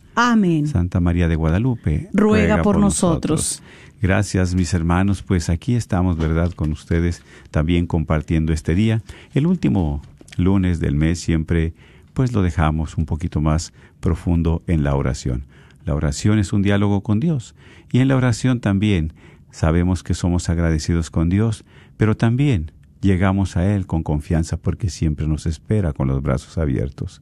Amén. 0.15 0.67
Santa 0.67 0.99
María 0.99 1.27
de 1.27 1.35
Guadalupe, 1.35 2.09
ruega, 2.13 2.61
por, 2.61 2.77
nosotros. 2.77 3.61
Gracias, 4.01 4.55
mis 4.55 4.73
hermanos. 4.73 5.21
Pues 5.21 5.49
aquí 5.49 5.75
estamos, 5.75 6.17
¿verdad?, 6.17 6.51
con 6.51 6.71
ustedes 6.71 7.23
también 7.51 7.87
compartiendo 7.87 8.51
este 8.51 8.75
día. 8.75 9.01
El 9.33 9.47
último 9.47 10.01
lunes 10.37 10.79
del 10.79 10.95
mes 10.95 11.19
siempre, 11.19 11.73
pues 12.13 12.33
lo 12.33 12.41
dejamos 12.41 12.97
un 12.97 13.05
poquito 13.05 13.41
más 13.41 13.73
profundo 13.99 14.63
en 14.67 14.83
la 14.83 14.95
oración. 14.95 15.45
La 15.85 15.95
oración 15.95 16.39
es 16.39 16.53
un 16.53 16.61
diálogo 16.61 17.01
con 17.01 17.19
Dios. 17.19 17.55
Y 17.91 17.99
en 17.99 18.07
la 18.07 18.15
oración 18.15 18.59
también 18.59 19.13
sabemos 19.51 20.03
que 20.03 20.13
somos 20.13 20.49
agradecidos 20.49 21.09
con 21.09 21.29
Dios, 21.29 21.65
pero 21.97 22.15
también 22.15 22.71
llegamos 23.01 23.57
a 23.57 23.73
Él 23.73 23.85
con 23.85 24.03
confianza 24.03 24.57
porque 24.57 24.89
siempre 24.89 25.27
nos 25.27 25.45
espera 25.45 25.93
con 25.93 26.07
los 26.07 26.21
brazos 26.21 26.57
abiertos. 26.57 27.21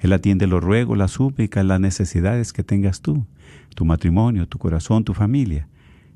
Él 0.00 0.12
atiende 0.12 0.46
los 0.46 0.62
ruegos, 0.62 0.96
las 0.96 1.12
súplicas, 1.12 1.64
las 1.64 1.80
necesidades 1.80 2.52
que 2.52 2.62
tengas 2.62 3.00
tú, 3.00 3.26
tu 3.74 3.84
matrimonio, 3.84 4.46
tu 4.46 4.58
corazón, 4.58 5.04
tu 5.04 5.14
familia. 5.14 5.68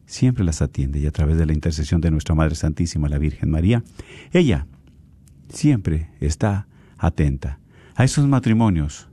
Siempre 0.06 0.44
las 0.44 0.62
atiende 0.62 1.00
y 1.00 1.06
a 1.06 1.10
través 1.10 1.36
de 1.36 1.46
la 1.46 1.52
intercesión 1.52 2.00
de 2.00 2.10
nuestra 2.10 2.34
Madre 2.34 2.54
Santísima, 2.54 3.08
la 3.08 3.18
Virgen 3.18 3.50
María, 3.50 3.82
ella 4.32 4.66
siempre 5.48 6.10
está 6.20 6.66
atenta 6.98 7.58
a 7.94 8.04
esos 8.04 8.26
matrimonios, 8.26 9.08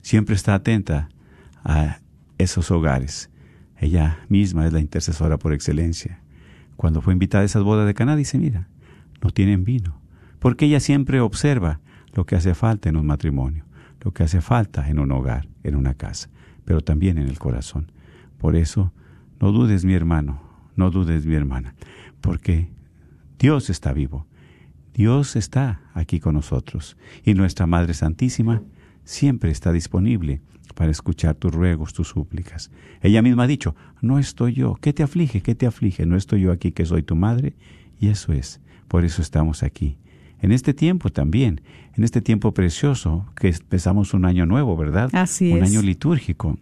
siempre 0.00 0.34
está 0.34 0.54
atenta 0.54 1.08
a 1.64 1.98
esos 2.38 2.70
hogares. 2.70 3.30
Ella 3.78 4.18
misma 4.28 4.66
es 4.66 4.72
la 4.72 4.80
intercesora 4.80 5.38
por 5.38 5.52
excelencia. 5.52 6.20
Cuando 6.76 7.02
fue 7.02 7.12
invitada 7.12 7.42
a 7.42 7.46
esas 7.46 7.62
bodas 7.62 7.86
de 7.86 7.94
Caná, 7.94 8.16
dice, 8.16 8.38
mira, 8.38 8.68
no 9.22 9.30
tienen 9.30 9.64
vino, 9.64 10.00
porque 10.38 10.66
ella 10.66 10.80
siempre 10.80 11.20
observa 11.20 11.80
lo 12.14 12.24
que 12.26 12.36
hace 12.36 12.54
falta 12.54 12.88
en 12.88 12.96
un 12.96 13.06
matrimonio 13.06 13.63
lo 14.04 14.12
que 14.12 14.22
hace 14.22 14.40
falta 14.40 14.88
en 14.88 14.98
un 14.98 15.10
hogar, 15.10 15.48
en 15.62 15.74
una 15.74 15.94
casa, 15.94 16.28
pero 16.64 16.82
también 16.82 17.18
en 17.18 17.26
el 17.26 17.38
corazón. 17.38 17.90
Por 18.38 18.54
eso, 18.54 18.92
no 19.40 19.50
dudes 19.50 19.84
mi 19.84 19.94
hermano, 19.94 20.42
no 20.76 20.90
dudes 20.90 21.24
mi 21.26 21.34
hermana, 21.34 21.74
porque 22.20 22.68
Dios 23.38 23.70
está 23.70 23.92
vivo, 23.92 24.26
Dios 24.92 25.36
está 25.36 25.80
aquí 25.94 26.20
con 26.20 26.34
nosotros 26.34 26.96
y 27.24 27.34
nuestra 27.34 27.66
Madre 27.66 27.94
Santísima 27.94 28.62
siempre 29.04 29.50
está 29.50 29.72
disponible 29.72 30.40
para 30.74 30.90
escuchar 30.90 31.34
tus 31.34 31.52
ruegos, 31.52 31.92
tus 31.92 32.08
súplicas. 32.08 32.70
Ella 33.00 33.22
misma 33.22 33.44
ha 33.44 33.46
dicho, 33.46 33.74
no 34.02 34.18
estoy 34.18 34.54
yo, 34.54 34.76
¿qué 34.80 34.92
te 34.92 35.02
aflige? 35.02 35.40
¿Qué 35.40 35.54
te 35.54 35.66
aflige? 35.66 36.06
No 36.06 36.16
estoy 36.16 36.42
yo 36.42 36.52
aquí 36.52 36.72
que 36.72 36.84
soy 36.84 37.02
tu 37.02 37.16
madre. 37.16 37.54
Y 37.98 38.08
eso 38.08 38.32
es, 38.32 38.60
por 38.88 39.04
eso 39.04 39.22
estamos 39.22 39.62
aquí, 39.62 39.98
en 40.44 40.52
este 40.52 40.74
tiempo 40.74 41.08
también, 41.08 41.62
en 41.96 42.04
este 42.04 42.20
tiempo 42.20 42.52
precioso, 42.52 43.24
que 43.34 43.48
empezamos 43.48 44.12
un 44.12 44.26
año 44.26 44.44
nuevo, 44.44 44.76
¿verdad? 44.76 45.08
Así 45.14 45.50
un 45.50 45.62
es. 45.62 45.70
año 45.70 45.80
litúrgico, 45.80 46.58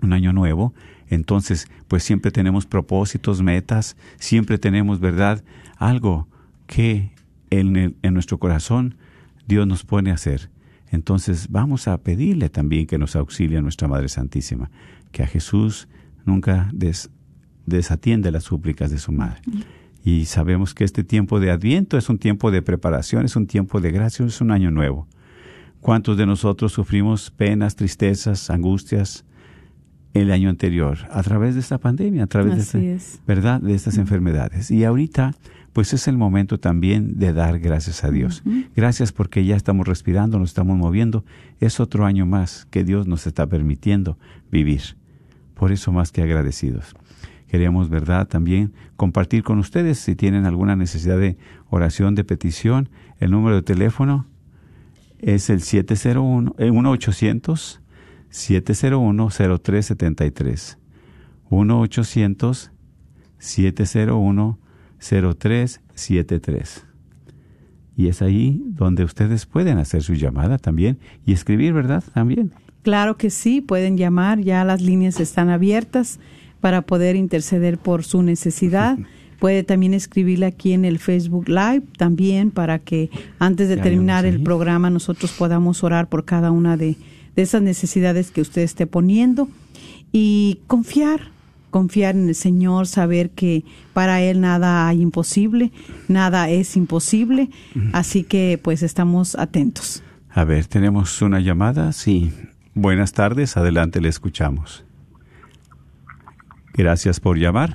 un 0.00 0.14
año 0.14 0.32
nuevo. 0.32 0.72
Entonces, 1.10 1.68
pues 1.86 2.02
siempre 2.02 2.30
tenemos 2.30 2.64
propósitos, 2.64 3.42
metas, 3.42 3.94
siempre 4.18 4.56
tenemos, 4.56 5.00
¿verdad? 5.00 5.44
Algo 5.76 6.28
que 6.66 7.10
en, 7.50 7.94
en 8.00 8.14
nuestro 8.14 8.38
corazón 8.38 8.94
Dios 9.46 9.66
nos 9.66 9.84
pone 9.84 10.10
a 10.10 10.14
hacer. 10.14 10.48
Entonces 10.90 11.48
vamos 11.50 11.88
a 11.88 11.98
pedirle 11.98 12.48
también 12.48 12.86
que 12.86 12.96
nos 12.96 13.16
auxilie 13.16 13.58
a 13.58 13.60
nuestra 13.60 13.86
Madre 13.86 14.08
Santísima, 14.08 14.70
que 15.12 15.22
a 15.22 15.26
Jesús 15.26 15.88
nunca 16.24 16.70
des, 16.72 17.10
desatiende 17.66 18.30
las 18.30 18.44
súplicas 18.44 18.90
de 18.90 18.96
su 18.96 19.12
Madre. 19.12 19.42
Y 20.04 20.26
sabemos 20.26 20.74
que 20.74 20.84
este 20.84 21.04
tiempo 21.04 21.40
de 21.40 21.50
Adviento 21.50 21.98
es 21.98 22.08
un 22.08 22.18
tiempo 22.18 22.50
de 22.50 22.62
preparación, 22.62 23.24
es 23.24 23.36
un 23.36 23.46
tiempo 23.46 23.80
de 23.80 23.90
gracia, 23.90 24.24
es 24.24 24.40
un 24.40 24.50
año 24.50 24.70
nuevo. 24.70 25.08
¿Cuántos 25.80 26.16
de 26.16 26.26
nosotros 26.26 26.72
sufrimos 26.72 27.30
penas, 27.30 27.76
tristezas, 27.76 28.50
angustias 28.50 29.24
el 30.14 30.32
año 30.32 30.48
anterior 30.48 30.98
a 31.10 31.22
través 31.22 31.54
de 31.54 31.60
esta 31.60 31.78
pandemia, 31.78 32.24
a 32.24 32.26
través 32.26 32.54
Así 32.54 32.78
de, 32.78 33.00
¿verdad? 33.26 33.60
de 33.60 33.74
estas 33.74 33.98
enfermedades? 33.98 34.70
Y 34.70 34.84
ahorita, 34.84 35.34
pues 35.72 35.92
es 35.92 36.08
el 36.08 36.16
momento 36.16 36.58
también 36.58 37.18
de 37.18 37.32
dar 37.32 37.58
gracias 37.58 38.02
a 38.02 38.10
Dios. 38.10 38.42
Gracias 38.74 39.12
porque 39.12 39.44
ya 39.44 39.56
estamos 39.56 39.86
respirando, 39.86 40.38
nos 40.38 40.50
estamos 40.50 40.76
moviendo. 40.76 41.24
Es 41.60 41.80
otro 41.80 42.06
año 42.06 42.26
más 42.26 42.66
que 42.70 42.82
Dios 42.82 43.06
nos 43.06 43.26
está 43.26 43.46
permitiendo 43.46 44.18
vivir. 44.50 44.96
Por 45.54 45.70
eso 45.70 45.92
más 45.92 46.12
que 46.12 46.22
agradecidos 46.22 46.94
queremos, 47.48 47.88
¿verdad?, 47.88 48.28
también 48.28 48.72
compartir 48.96 49.42
con 49.42 49.58
ustedes 49.58 49.98
si 49.98 50.14
tienen 50.14 50.44
alguna 50.44 50.76
necesidad 50.76 51.18
de 51.18 51.36
oración, 51.70 52.14
de 52.14 52.24
petición. 52.24 52.90
El 53.18 53.30
número 53.32 53.56
de 53.56 53.62
teléfono 53.62 54.26
es 55.18 55.50
el 55.50 55.62
701, 55.62 56.54
eh, 56.58 56.70
1-800 56.70 57.80
701 58.30 59.28
0373. 59.30 60.78
1-800 61.50 62.70
701 63.38 64.58
0373. 64.98 66.84
Y 67.96 68.08
es 68.08 68.22
ahí 68.22 68.62
donde 68.66 69.02
ustedes 69.04 69.46
pueden 69.46 69.78
hacer 69.78 70.02
su 70.02 70.14
llamada 70.14 70.58
también 70.58 70.98
y 71.26 71.32
escribir, 71.32 71.72
¿verdad? 71.72 72.04
También. 72.14 72.52
Claro 72.82 73.16
que 73.16 73.30
sí, 73.30 73.60
pueden 73.60 73.96
llamar, 73.96 74.40
ya 74.40 74.64
las 74.64 74.80
líneas 74.80 75.18
están 75.18 75.50
abiertas 75.50 76.20
para 76.60 76.82
poder 76.82 77.16
interceder 77.16 77.78
por 77.78 78.04
su 78.04 78.22
necesidad. 78.22 78.98
Puede 79.38 79.62
también 79.62 79.94
escribirle 79.94 80.46
aquí 80.46 80.72
en 80.72 80.84
el 80.84 80.98
Facebook 80.98 81.48
Live 81.48 81.82
también 81.96 82.50
para 82.50 82.80
que 82.80 83.08
antes 83.38 83.68
de 83.68 83.76
terminar 83.76 84.26
el 84.26 84.42
programa 84.42 84.90
nosotros 84.90 85.30
podamos 85.32 85.84
orar 85.84 86.08
por 86.08 86.24
cada 86.24 86.50
una 86.50 86.76
de, 86.76 86.96
de 87.36 87.42
esas 87.42 87.62
necesidades 87.62 88.32
que 88.32 88.40
usted 88.40 88.62
esté 88.62 88.88
poniendo 88.88 89.48
y 90.10 90.58
confiar, 90.66 91.30
confiar 91.70 92.16
en 92.16 92.28
el 92.28 92.34
Señor, 92.34 92.88
saber 92.88 93.30
que 93.30 93.62
para 93.92 94.20
Él 94.22 94.40
nada 94.40 94.88
hay 94.88 95.02
imposible, 95.02 95.70
nada 96.08 96.50
es 96.50 96.76
imposible, 96.76 97.50
así 97.92 98.24
que 98.24 98.58
pues 98.60 98.82
estamos 98.82 99.36
atentos. 99.36 100.02
A 100.30 100.44
ver, 100.44 100.66
tenemos 100.66 101.22
una 101.22 101.40
llamada. 101.40 101.92
Sí. 101.92 102.32
Buenas 102.74 103.12
tardes, 103.12 103.56
adelante, 103.56 104.00
le 104.00 104.08
escuchamos. 104.08 104.84
Gracias 106.78 107.18
por 107.18 107.36
llamar. 107.36 107.70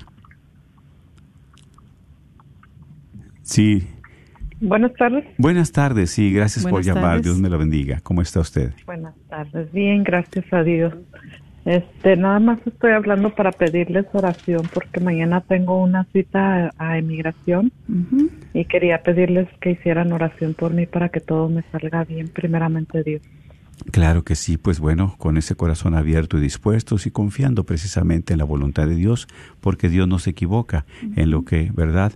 Sí. 3.42 3.86
Buenas 4.62 4.94
tardes. 4.94 5.26
Buenas 5.38 5.74
tardes, 5.74 6.12
sí, 6.12 6.32
gracias 6.32 6.66
por 6.66 6.82
llamar. 6.82 7.04
tardes. 7.04 7.24
Dios 7.24 7.40
me 7.40 7.50
lo 7.50 7.58
bendiga. 7.58 8.00
¿Cómo 8.02 8.22
está 8.22 8.40
usted? 8.40 8.72
Buenas 8.86 9.14
tardes. 9.28 9.70
Bien, 9.74 10.04
gracias 10.06 10.46
a 10.54 10.64
Dios. 10.64 10.94
Este, 11.66 12.16
nada 12.16 12.40
más 12.40 12.60
estoy 12.66 12.94
hablando 12.94 13.36
para 13.36 13.52
pedirles 13.52 14.06
oración 14.14 14.70
porque 14.74 15.02
mañana 15.02 15.42
tengo 15.42 15.82
una 15.82 16.06
cita 16.06 16.72
a, 16.78 16.92
a 16.92 16.98
emigración 16.98 17.74
y 18.54 18.66
quería 18.66 19.04
pedirles 19.04 19.50
que 19.60 19.72
hicieran 19.72 20.14
oración 20.14 20.54
por 20.54 20.74
mí 20.74 20.86
para 20.86 21.10
que 21.10 21.20
todo 21.20 21.50
me 21.50 21.64
salga 21.72 22.06
bien, 22.06 22.30
primeramente 22.30 23.04
Dios. 23.04 23.22
Claro 23.92 24.24
que 24.24 24.36
sí, 24.36 24.58
pues 24.58 24.80
bueno, 24.80 25.16
con 25.18 25.38
ese 25.38 25.56
corazón 25.56 25.94
abierto 25.96 26.38
y 26.38 26.42
dispuestos 26.42 27.06
y 27.06 27.12
confiando 27.12 27.64
precisamente 27.66 28.34
en 28.34 28.40
la 28.40 28.46
voluntad 28.46 28.88
de 28.88 28.96
Dios, 28.96 29.28
porque 29.62 29.90
Dios 29.90 30.08
no 30.08 30.20
se 30.20 30.32
equivoca 30.32 30.86
en 31.16 31.30
lo 31.30 31.44
que, 31.46 31.72
¿verdad? 31.76 32.14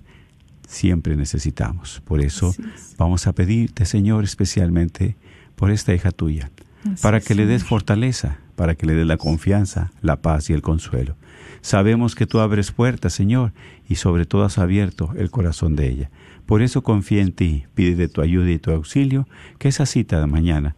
Siempre 0.67 1.15
necesitamos. 1.15 2.01
Por 2.05 2.21
eso 2.21 2.49
es. 2.49 2.95
vamos 2.97 3.27
a 3.27 3.33
pedirte, 3.33 3.85
Señor, 3.85 4.23
especialmente 4.23 5.15
por 5.55 5.71
esta 5.71 5.93
hija 5.93 6.11
tuya, 6.11 6.51
Así 6.83 7.01
para 7.01 7.17
es, 7.17 7.25
que 7.25 7.35
le 7.35 7.45
des 7.45 7.61
Señor. 7.61 7.69
fortaleza, 7.69 8.39
para 8.55 8.75
que 8.75 8.85
le 8.85 8.95
des 8.95 9.05
la 9.07 9.17
confianza, 9.17 9.91
la 10.01 10.21
paz 10.21 10.49
y 10.49 10.53
el 10.53 10.61
consuelo. 10.61 11.15
Sabemos 11.61 12.15
que 12.15 12.27
tú 12.27 12.39
abres 12.39 12.71
puertas, 12.71 13.13
Señor, 13.13 13.51
y 13.89 13.95
sobre 13.95 14.25
todo 14.25 14.43
has 14.43 14.57
abierto 14.57 15.11
el 15.17 15.31
corazón 15.31 15.75
de 15.75 15.89
ella. 15.89 16.11
Por 16.45 16.61
eso 16.61 16.81
confía 16.81 17.21
en 17.21 17.33
ti, 17.33 17.65
pide 17.75 17.95
de 17.95 18.07
tu 18.07 18.21
ayuda 18.21 18.49
y 18.51 18.59
tu 18.59 18.71
auxilio, 18.71 19.27
que 19.57 19.67
esa 19.67 19.85
cita 19.85 20.19
de 20.19 20.27
mañana, 20.27 20.75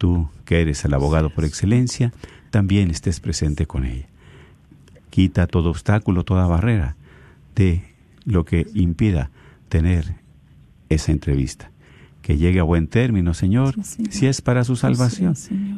tú 0.00 0.30
que 0.46 0.62
eres 0.62 0.82
el 0.86 0.94
abogado 0.94 1.28
por 1.28 1.44
excelencia, 1.44 2.10
también 2.50 2.90
estés 2.90 3.20
presente 3.20 3.66
con 3.66 3.84
ella. 3.84 4.06
Quita 5.10 5.46
todo 5.46 5.68
obstáculo, 5.68 6.24
toda 6.24 6.46
barrera 6.46 6.96
de 7.54 7.82
lo 8.24 8.46
que 8.46 8.66
impida 8.74 9.30
tener 9.68 10.14
esa 10.88 11.12
entrevista. 11.12 11.70
que 12.22 12.36
llegue 12.36 12.60
a 12.60 12.64
buen 12.64 12.86
término, 12.86 13.32
Señor, 13.34 13.74
Sí, 13.76 13.82
Señor. 13.96 14.12
si 14.12 14.26
es 14.26 14.40
para 14.42 14.62
su 14.64 14.76
salvación. 14.76 15.34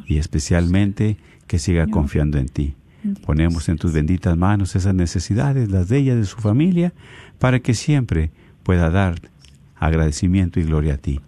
Y 0.07 0.19
especialmente 0.19 1.17
que 1.47 1.59
siga 1.59 1.85
Señor. 1.85 1.95
confiando 1.95 2.37
en 2.39 2.49
ti. 2.49 2.75
Ponemos 3.25 3.69
en 3.69 3.79
tus 3.79 3.93
benditas 3.93 4.37
manos 4.37 4.75
esas 4.77 4.95
necesidades, 4.95 5.71
las 5.71 5.89
de 5.89 5.99
ella, 5.99 6.15
de 6.17 6.25
su 6.27 6.37
familia, 6.39 6.93
para 7.39 7.61
que 7.61 7.75
siempre 7.75 8.31
pueda 8.65 8.91
dar 8.91 9.21
agradecimiento 9.77 10.59
y 10.61 10.65
gloria 10.65 10.95
a 10.95 10.99
ti. 10.99 11.21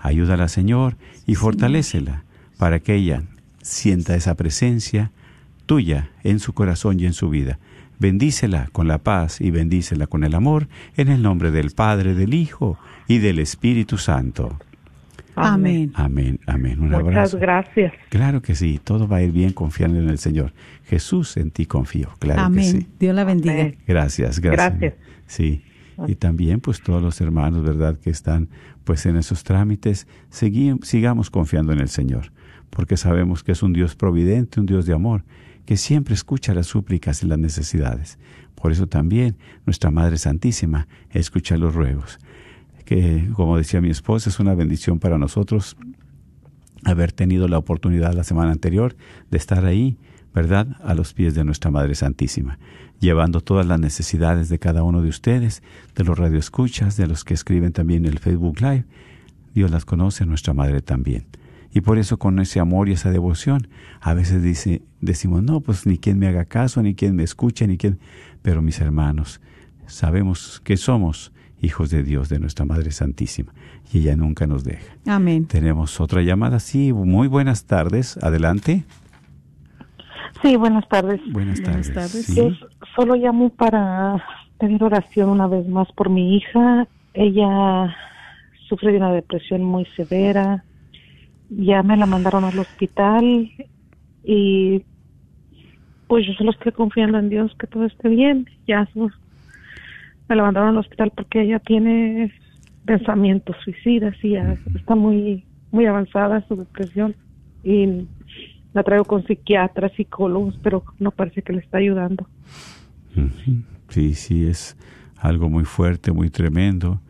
Ayúdala, 0.00 0.48
Señor, 0.48 0.96
y 1.26 1.34
fortalécela 1.34 2.24
para 2.62 2.78
que 2.78 2.94
ella 2.94 3.24
sienta 3.60 4.14
esa 4.14 4.36
presencia 4.36 5.10
tuya 5.66 6.10
en 6.22 6.38
su 6.38 6.52
corazón 6.52 7.00
y 7.00 7.06
en 7.06 7.12
su 7.12 7.28
vida. 7.28 7.58
Bendícela 7.98 8.68
con 8.70 8.86
la 8.86 8.98
paz 8.98 9.40
y 9.40 9.50
bendícela 9.50 10.06
con 10.06 10.22
el 10.22 10.32
amor, 10.32 10.68
en 10.96 11.08
el 11.08 11.22
nombre 11.22 11.50
del 11.50 11.72
Padre, 11.72 12.14
del 12.14 12.34
Hijo 12.34 12.78
y 13.08 13.18
del 13.18 13.40
Espíritu 13.40 13.98
Santo. 13.98 14.60
Amén. 15.34 15.90
Amén, 15.96 16.38
amén. 16.46 16.78
Un 16.78 16.90
Muchas 16.90 17.00
abrazo. 17.00 17.38
gracias. 17.40 17.92
Claro 18.10 18.42
que 18.42 18.54
sí, 18.54 18.78
todo 18.84 19.08
va 19.08 19.16
a 19.16 19.22
ir 19.22 19.32
bien 19.32 19.52
confiando 19.52 19.98
en 19.98 20.08
el 20.08 20.18
Señor. 20.18 20.52
Jesús 20.84 21.36
en 21.38 21.50
ti 21.50 21.66
confío, 21.66 22.10
claro 22.20 22.42
que 22.42 22.46
Amén. 22.46 22.64
sí. 22.82 22.86
Dios 23.00 23.12
la 23.16 23.24
bendiga. 23.24 23.54
Amén. 23.54 23.76
Gracias, 23.88 24.38
gracias. 24.38 24.78
Gracias. 24.78 24.94
Sí. 25.26 25.62
Y 26.06 26.14
también 26.14 26.60
pues 26.60 26.80
todos 26.80 27.02
los 27.02 27.20
hermanos, 27.20 27.64
¿verdad? 27.64 27.98
Que 27.98 28.10
están 28.10 28.48
pues 28.84 29.04
en 29.06 29.16
esos 29.16 29.42
trámites, 29.42 30.06
segui- 30.30 30.80
sigamos 30.84 31.28
confiando 31.28 31.72
en 31.72 31.80
el 31.80 31.88
Señor, 31.88 32.30
porque 32.72 32.96
sabemos 32.96 33.44
que 33.44 33.52
es 33.52 33.62
un 33.62 33.74
Dios 33.74 33.94
providente, 33.96 34.58
un 34.58 34.64
Dios 34.64 34.86
de 34.86 34.94
amor, 34.94 35.24
que 35.66 35.76
siempre 35.76 36.14
escucha 36.14 36.54
las 36.54 36.66
súplicas 36.66 37.22
y 37.22 37.26
las 37.26 37.38
necesidades. 37.38 38.18
Por 38.54 38.72
eso 38.72 38.86
también 38.86 39.36
nuestra 39.66 39.90
Madre 39.90 40.16
Santísima 40.16 40.88
escucha 41.10 41.58
los 41.58 41.74
ruegos. 41.74 42.18
Que, 42.86 43.28
como 43.34 43.58
decía 43.58 43.82
mi 43.82 43.90
esposa, 43.90 44.30
es 44.30 44.40
una 44.40 44.54
bendición 44.54 44.98
para 44.98 45.18
nosotros 45.18 45.76
haber 46.82 47.12
tenido 47.12 47.46
la 47.46 47.58
oportunidad 47.58 48.14
la 48.14 48.24
semana 48.24 48.52
anterior 48.52 48.96
de 49.30 49.36
estar 49.36 49.66
ahí, 49.66 49.98
¿verdad?, 50.34 50.66
a 50.82 50.94
los 50.94 51.12
pies 51.12 51.34
de 51.34 51.44
nuestra 51.44 51.70
Madre 51.70 51.94
Santísima, 51.94 52.58
llevando 53.00 53.42
todas 53.42 53.66
las 53.66 53.78
necesidades 53.78 54.48
de 54.48 54.58
cada 54.58 54.82
uno 54.82 55.02
de 55.02 55.10
ustedes, 55.10 55.62
de 55.94 56.04
los 56.04 56.18
radioescuchas, 56.18 56.96
de 56.96 57.06
los 57.06 57.22
que 57.22 57.34
escriben 57.34 57.72
también 57.72 58.06
en 58.06 58.12
el 58.12 58.18
Facebook 58.18 58.62
Live. 58.62 58.86
Dios 59.54 59.70
las 59.70 59.84
conoce, 59.84 60.24
nuestra 60.24 60.54
Madre 60.54 60.80
también. 60.80 61.26
Y 61.72 61.80
por 61.80 61.98
eso 61.98 62.18
con 62.18 62.38
ese 62.38 62.60
amor 62.60 62.88
y 62.88 62.92
esa 62.92 63.10
devoción, 63.10 63.66
a 64.00 64.12
veces 64.14 64.42
dice, 64.42 64.82
decimos, 65.00 65.42
no, 65.42 65.60
pues 65.60 65.86
ni 65.86 65.96
quien 65.98 66.18
me 66.18 66.26
haga 66.28 66.44
caso, 66.44 66.82
ni 66.82 66.94
quien 66.94 67.16
me 67.16 67.22
escuche, 67.22 67.66
ni 67.66 67.78
quien... 67.78 67.98
Pero 68.42 68.60
mis 68.60 68.80
hermanos, 68.80 69.40
sabemos 69.86 70.60
que 70.64 70.76
somos 70.76 71.32
hijos 71.62 71.90
de 71.90 72.02
Dios, 72.02 72.28
de 72.28 72.40
nuestra 72.40 72.64
Madre 72.66 72.90
Santísima, 72.90 73.54
y 73.92 74.00
ella 74.00 74.16
nunca 74.16 74.46
nos 74.46 74.64
deja. 74.64 74.84
Amén. 75.06 75.46
Tenemos 75.46 76.00
otra 76.00 76.20
llamada, 76.22 76.58
sí, 76.60 76.92
muy 76.92 77.28
buenas 77.28 77.64
tardes, 77.64 78.16
adelante. 78.18 78.84
Sí, 80.42 80.56
buenas 80.56 80.88
tardes. 80.88 81.20
Buenas 81.32 81.60
Buenas 81.60 81.92
tardes. 81.92 81.94
tardes. 81.94 82.26
sí. 82.26 82.34
Yo 82.34 82.48
s- 82.48 82.58
solo 82.96 83.14
llamo 83.14 83.50
para 83.50 84.22
pedir 84.58 84.82
oración 84.82 85.28
una 85.28 85.46
vez 85.46 85.66
más 85.68 85.86
por 85.92 86.10
mi 86.10 86.36
hija. 86.36 86.88
Ella 87.14 87.94
sufre 88.68 88.90
de 88.90 88.98
una 88.98 89.12
depresión 89.12 89.62
muy 89.62 89.84
severa. 89.96 90.64
Ya 91.56 91.82
me 91.82 91.96
la 91.96 92.06
mandaron 92.06 92.44
al 92.44 92.58
hospital 92.58 93.50
y 94.24 94.82
pues 96.06 96.26
yo 96.26 96.32
solo 96.34 96.50
estoy 96.50 96.72
confiando 96.72 97.18
en 97.18 97.28
Dios 97.28 97.54
que 97.58 97.66
todo 97.66 97.84
esté 97.84 98.08
bien. 98.08 98.46
Ya 98.66 98.88
me 98.94 100.36
la 100.36 100.42
mandaron 100.42 100.70
al 100.70 100.78
hospital 100.78 101.12
porque 101.14 101.42
ella 101.42 101.58
tiene 101.58 102.32
pensamientos 102.84 103.56
suicidas 103.64 104.14
y 104.22 104.30
ya 104.30 104.56
está 104.74 104.94
muy 104.94 105.44
muy 105.72 105.86
avanzada 105.86 106.46
su 106.46 106.56
depresión 106.56 107.16
y 107.64 108.06
la 108.72 108.82
traigo 108.82 109.04
con 109.04 109.26
psiquiatras, 109.26 109.92
psicólogos, 109.96 110.58
pero 110.62 110.84
no 110.98 111.10
parece 111.10 111.42
que 111.42 111.52
le 111.52 111.60
está 111.60 111.78
ayudando. 111.78 112.26
Sí, 113.88 114.14
sí, 114.14 114.46
es 114.46 114.76
algo 115.18 115.50
muy 115.50 115.64
fuerte, 115.64 116.12
muy 116.12 116.30
tremendo, 116.30 117.00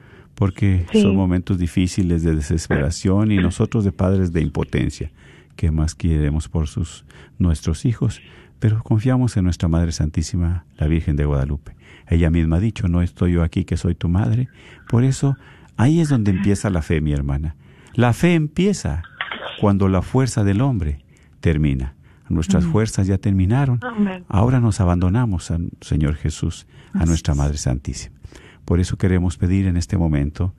porque 0.43 0.87
Sí. 0.91 1.03
son 1.03 1.15
momentos 1.15 1.57
difíciles 1.57 2.25
de 2.25 2.35
desesperación 2.35 3.31
y 3.31 3.37
nosotros 3.37 3.85
de 3.85 3.93
padres 3.93 4.33
de 4.33 4.41
impotencia, 4.41 5.13
que 5.55 5.71
más 5.71 5.95
queremos 5.95 6.49
por 6.49 6.67
sus 6.67 7.05
nuestros 7.39 7.85
hijos, 7.85 8.21
pero 8.59 8.83
confiamos 8.83 9.37
en 9.37 9.45
nuestra 9.45 9.69
Madre 9.69 9.93
Santísima, 9.93 10.65
la 10.79 10.89
Virgen 10.89 11.15
de 11.15 11.27
Guadalupe. 11.27 11.77
Ella 12.09 12.29
misma 12.29 12.57
ha 12.57 12.59
dicho, 12.59 12.89
no 12.89 13.03
estoy 13.03 13.35
yo 13.35 13.45
aquí 13.45 13.65
que 13.65 13.77
soy 13.77 13.95
tu 13.95 14.09
madre. 14.09 14.49
Por 14.89 15.05
eso, 15.05 15.37
ahí 15.77 16.01
es 16.01 16.09
donde 16.09 16.33
empieza 16.33 16.71
la 16.71 16.83
fe, 16.83 17.01
mi 17.01 17.13
hermana. 17.13 17.55
La 17.95 18.13
fe 18.13 18.35
empieza 18.35 19.05
cuando 19.61 19.87
la 19.87 20.03
fuerza 20.03 20.43
del 20.43 20.61
hombre 20.61 21.05
termina. 21.39 21.95
Nuestras 22.29 22.65
fuerzas 22.65 23.07
ya 23.07 23.17
terminaron. 23.17 23.79
Ahora 24.27 24.59
nos 24.59 24.81
abandonamos 24.81 25.53
al 25.53 25.69
Señor 25.83 26.17
Jesús, 26.17 26.67
a 26.95 27.07
nuestra 27.07 27.37
Madre 27.37 27.59
Santísima. 27.59 28.17
Por 28.65 28.81
eso 28.81 28.97
queremos 28.97 29.37
pedir 29.37 29.67
en 29.67 29.77
este 29.77 29.97
momento, 29.97 30.55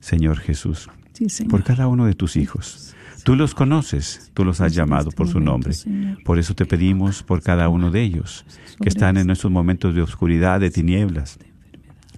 Señor 0.00 0.38
Jesús, 0.38 0.88
Sí, 1.12 1.28
Señor. 1.28 1.50
por 1.50 1.64
cada 1.64 1.86
uno 1.88 2.06
de 2.06 2.14
tus 2.14 2.36
hijos. 2.36 2.94
Tú 3.24 3.34
los 3.34 3.54
conoces, 3.54 4.30
tú 4.34 4.44
los 4.44 4.60
has 4.60 4.72
en 4.72 4.76
llamado 4.76 5.08
este 5.08 5.16
por 5.16 5.28
su 5.28 5.40
nombre. 5.40 5.72
Por 6.24 6.38
eso 6.38 6.54
te 6.54 6.64
pedimos 6.64 7.22
por 7.24 7.42
cada 7.42 7.68
uno 7.68 7.90
de 7.90 8.02
ellos, 8.02 8.44
que 8.80 8.88
están 8.88 9.16
en 9.16 9.30
esos 9.30 9.50
momentos 9.50 9.94
de 9.96 10.02
oscuridad, 10.02 10.60
de 10.60 10.70
tinieblas, 10.70 11.38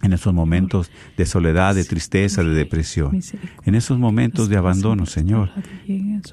en 0.03 0.13
esos 0.13 0.35
momentos 0.35 0.91
de 1.17 1.25
soledad, 1.25 1.75
de 1.75 1.85
tristeza, 1.85 2.43
de 2.43 2.51
depresión, 2.51 3.21
en 3.65 3.75
esos 3.75 3.99
momentos 3.99 4.49
de 4.51 4.59
abandono, 4.59 5.07
Señor. 5.07 5.51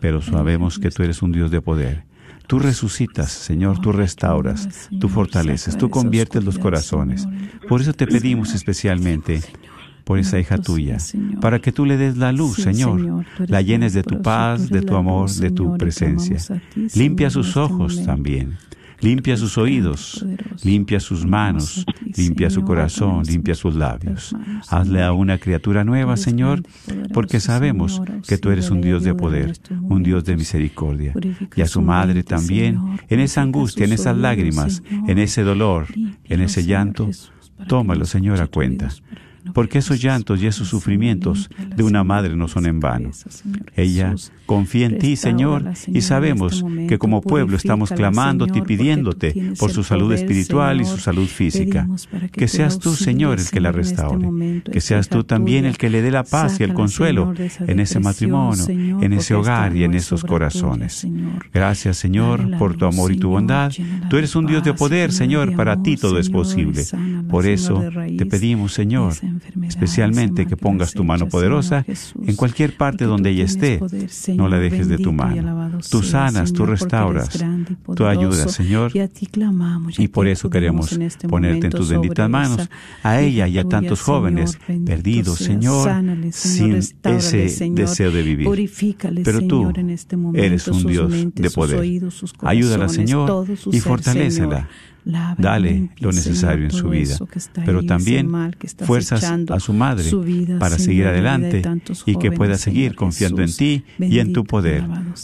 Pero 0.01 0.21
sabemos 0.21 0.77
que 0.77 0.91
tú 0.91 1.03
eres 1.03 1.21
un 1.21 1.31
Dios 1.31 1.51
de 1.51 1.61
poder. 1.61 2.03
Tú 2.47 2.59
resucitas, 2.59 3.31
Señor, 3.31 3.79
tú 3.79 3.91
restauras, 3.91 4.89
tú 4.99 5.09
fortaleces, 5.09 5.77
tú 5.77 5.89
conviertes 5.89 6.43
los 6.43 6.59
corazones. 6.59 7.27
Por 7.67 7.81
eso 7.81 7.93
te 7.93 8.07
pedimos 8.07 8.53
especialmente 8.53 9.41
por 10.03 10.19
esa 10.19 10.39
hija 10.39 10.59
tuya, 10.59 10.97
para 11.41 11.59
que 11.59 11.71
tú 11.71 11.85
le 11.85 11.97
des 11.97 12.17
la 12.17 12.31
luz, 12.31 12.57
Señor, 12.57 13.25
la 13.39 13.61
llenes 13.61 13.93
de 13.93 14.03
tu 14.03 14.21
paz, 14.21 14.69
de 14.69 14.81
tu 14.81 14.95
amor, 14.95 15.29
de 15.31 15.49
tu 15.49 15.75
presencia. 15.77 16.37
Limpia 16.95 17.29
sus 17.29 17.47
este 17.47 17.59
ojos 17.59 18.03
también. 18.05 18.57
Limpia 19.01 19.37
sus 19.37 19.57
oídos, 19.57 20.25
limpia 20.63 20.99
sus 20.99 21.25
manos, 21.25 21.85
limpia 22.15 22.49
su 22.49 22.61
corazón, 22.63 23.23
limpia 23.23 23.55
sus 23.55 23.75
labios. 23.75 24.35
Hazle 24.69 25.03
a 25.03 25.11
una 25.11 25.37
criatura 25.37 25.83
nueva, 25.83 26.17
Señor, 26.17 26.63
porque 27.13 27.39
sabemos 27.39 28.01
que 28.27 28.37
tú 28.37 28.49
eres 28.49 28.71
un 28.71 28.81
Dios 28.81 29.03
de 29.03 29.13
poder, 29.13 29.53
un 29.81 30.03
Dios 30.03 30.23
de 30.25 30.35
misericordia. 30.37 31.13
Y 31.55 31.61
a 31.61 31.67
su 31.67 31.81
madre 31.81 32.23
también, 32.23 32.79
en 33.09 33.19
esa 33.19 33.41
angustia, 33.41 33.85
en 33.85 33.93
esas 33.93 34.17
lágrimas, 34.17 34.81
en 35.07 35.19
ese 35.19 35.43
dolor, 35.43 35.87
en 36.23 36.41
ese 36.41 36.63
llanto, 36.63 37.09
tómalo, 37.67 38.05
Señor, 38.05 38.41
a 38.41 38.47
cuenta. 38.47 38.89
Porque 39.53 39.79
esos 39.79 40.01
llantos 40.01 40.41
y 40.41 40.47
esos 40.47 40.67
sufrimientos 40.67 41.49
de 41.75 41.83
una 41.83 42.03
madre 42.03 42.35
no 42.35 42.47
son 42.47 42.65
en 42.65 42.79
vano. 42.79 43.11
Ella 43.75 44.15
confía 44.45 44.85
en 44.87 44.97
ti, 44.97 45.15
Señor, 45.15 45.63
y 45.87 46.01
sabemos 46.01 46.53
este 46.53 46.63
momento. 46.63 46.89
que 46.89 46.97
como 46.97 47.21
pueblo 47.21 47.57
estamos 47.57 47.91
clamándote 47.91 48.59
y 48.59 48.61
pidiéndote 48.61 49.53
por 49.59 49.71
su 49.71 49.83
salud 49.83 50.11
espiritual 50.13 50.81
y 50.81 50.85
su 50.85 50.97
salud 50.97 51.27
física. 51.27 51.87
Que 52.31 52.47
seas 52.47 52.79
tú, 52.79 52.95
Señor, 52.95 53.39
el 53.39 53.49
que 53.49 53.59
la 53.59 53.69
este 53.69 53.81
restaure. 53.81 54.61
Que 54.71 54.81
seas 54.81 55.09
tú 55.09 55.23
también 55.23 55.65
el 55.65 55.77
que 55.77 55.89
le 55.89 56.01
dé 56.01 56.11
la 56.11 56.23
paz 56.23 56.59
y 56.59 56.63
el 56.63 56.73
consuelo 56.73 57.33
en 57.59 57.79
ese 57.79 57.99
matrimonio, 57.99 58.65
en 59.01 59.13
ese 59.13 59.33
hogar 59.33 59.75
y 59.75 59.83
en 59.83 59.93
esos 59.93 60.23
corazones. 60.23 61.07
Gracias, 61.53 61.97
Señor, 61.97 62.57
por 62.57 62.75
tu 62.75 62.85
amor 62.85 63.11
y 63.11 63.17
tu 63.17 63.29
bondad. 63.29 63.71
Tú 64.09 64.17
eres 64.17 64.35
un 64.35 64.45
Dios 64.45 64.63
de 64.63 64.73
poder, 64.73 65.11
Señor, 65.11 65.55
para 65.55 65.81
ti 65.81 65.97
todo 65.97 66.19
es 66.19 66.29
posible. 66.29 66.83
Por 67.29 67.45
eso 67.45 67.83
te 68.17 68.25
pedimos, 68.25 68.73
Señor, 68.73 69.13
especialmente 69.67 70.45
que 70.45 70.57
pongas 70.57 70.93
tu 70.93 71.03
mano 71.03 71.27
poderosa 71.27 71.85
en 71.87 72.35
cualquier 72.35 72.77
parte 72.77 73.05
donde 73.05 73.31
ella 73.31 73.43
esté. 73.43 73.79
No 74.35 74.47
la 74.47 74.59
dejes 74.59 74.87
de 74.87 74.97
tu 74.97 75.11
mano. 75.11 75.79
Tú 75.89 76.03
sanas, 76.03 76.53
tú 76.53 76.65
restauras, 76.65 77.29
tú 77.95 78.05
ayudas, 78.05 78.51
Señor. 78.51 78.91
Y 79.97 80.07
por 80.07 80.27
eso 80.27 80.49
queremos 80.49 80.97
ponerte 81.27 81.67
en 81.67 81.71
tus 81.71 81.89
benditas 81.89 82.29
manos 82.29 82.69
a 83.03 83.19
ella 83.21 83.47
y 83.47 83.57
a 83.57 83.63
tantos 83.63 84.01
jóvenes 84.01 84.57
perdidos, 84.85 85.39
Señor, 85.39 85.89
sin 86.31 86.75
ese 86.75 87.69
deseo 87.71 88.11
de 88.11 88.21
vivir. 88.21 88.47
Pero 89.23 89.41
tú 89.47 89.71
eres 90.33 90.67
un 90.67 90.85
Dios 90.85 91.11
de 91.33 91.49
poder. 91.51 92.01
Ayúdala, 92.41 92.89
Señor, 92.89 93.47
y 93.71 93.79
fortalécela. 93.79 94.67
Dale 95.05 95.89
lo 95.99 96.11
necesario 96.11 96.65
en 96.65 96.71
su 96.71 96.89
vida, 96.89 97.15
pero 97.63 97.83
también 97.83 98.29
fuerzas 98.85 99.23
a 99.23 99.59
su 99.59 99.73
madre 99.73 100.09
para 100.59 100.79
seguir 100.79 101.07
adelante 101.07 101.61
y 102.05 102.17
que 102.17 102.31
pueda 102.31 102.57
seguir 102.57 102.95
confiando 102.95 103.43
en 103.43 103.55
ti 103.55 103.83
y 103.99 104.19
en 104.19 104.33
tu 104.33 104.43
poder. 104.43 104.83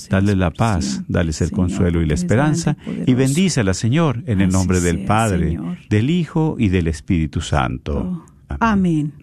Dale 0.10 0.36
la 0.36 0.52
paz, 0.52 1.02
dales 1.08 1.42
el 1.42 1.52
consuelo 1.52 2.02
y 2.02 2.06
la 2.06 2.14
esperanza 2.14 2.78
y 3.06 3.14
bendícela, 3.14 3.74
Señor, 3.74 4.24
en 4.28 4.42
el 4.42 4.50
nombre 4.50 4.82
del 4.82 5.06
Padre, 5.06 5.60
del 5.90 6.10
Hijo 6.10 6.56
y 6.60 6.70
del 6.70 6.88
Espíritu 6.88 7.42
Santo. 7.42 8.26
Amén. 8.60 9.21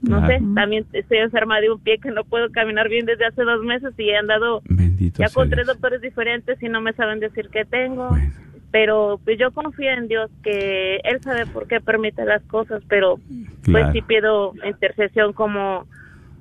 no 0.02 0.18
Claro. 0.18 0.26
sé, 0.38 0.44
también 0.54 0.84
estoy 0.92 1.18
enferma 1.18 1.60
de 1.60 1.70
un 1.70 1.80
pie 1.80 1.98
que 1.98 2.10
no 2.10 2.24
puedo 2.24 2.50
caminar 2.50 2.88
bien 2.88 3.06
desde 3.06 3.24
hace 3.26 3.42
dos 3.42 3.62
meses 3.64 3.92
y 3.98 4.10
he 4.10 4.16
andado 4.16 4.60
Bendito 4.68 5.22
ya 5.22 5.28
con 5.30 5.48
tres 5.48 5.66
Dios. 5.66 5.76
doctores 5.76 6.00
diferentes 6.00 6.62
y 6.62 6.68
no 6.68 6.80
me 6.80 6.92
saben 6.92 7.20
decir 7.20 7.48
qué 7.50 7.64
tengo. 7.64 8.08
Bueno, 8.08 8.32
Pero 8.72 9.20
pues 9.24 9.38
yo 9.38 9.52
confío 9.52 9.90
en 9.92 10.08
Dios 10.08 10.30
que 10.42 10.96
Él 11.04 11.20
sabe 11.22 11.46
por 11.46 11.66
qué 11.68 11.80
permite 11.80 12.24
las 12.24 12.42
cosas, 12.44 12.82
pero 12.88 13.18
Claro. 13.62 13.86
pues 13.86 13.92
sí 13.92 14.02
pido 14.02 14.54
intercesión 14.64 15.32
como 15.32 15.86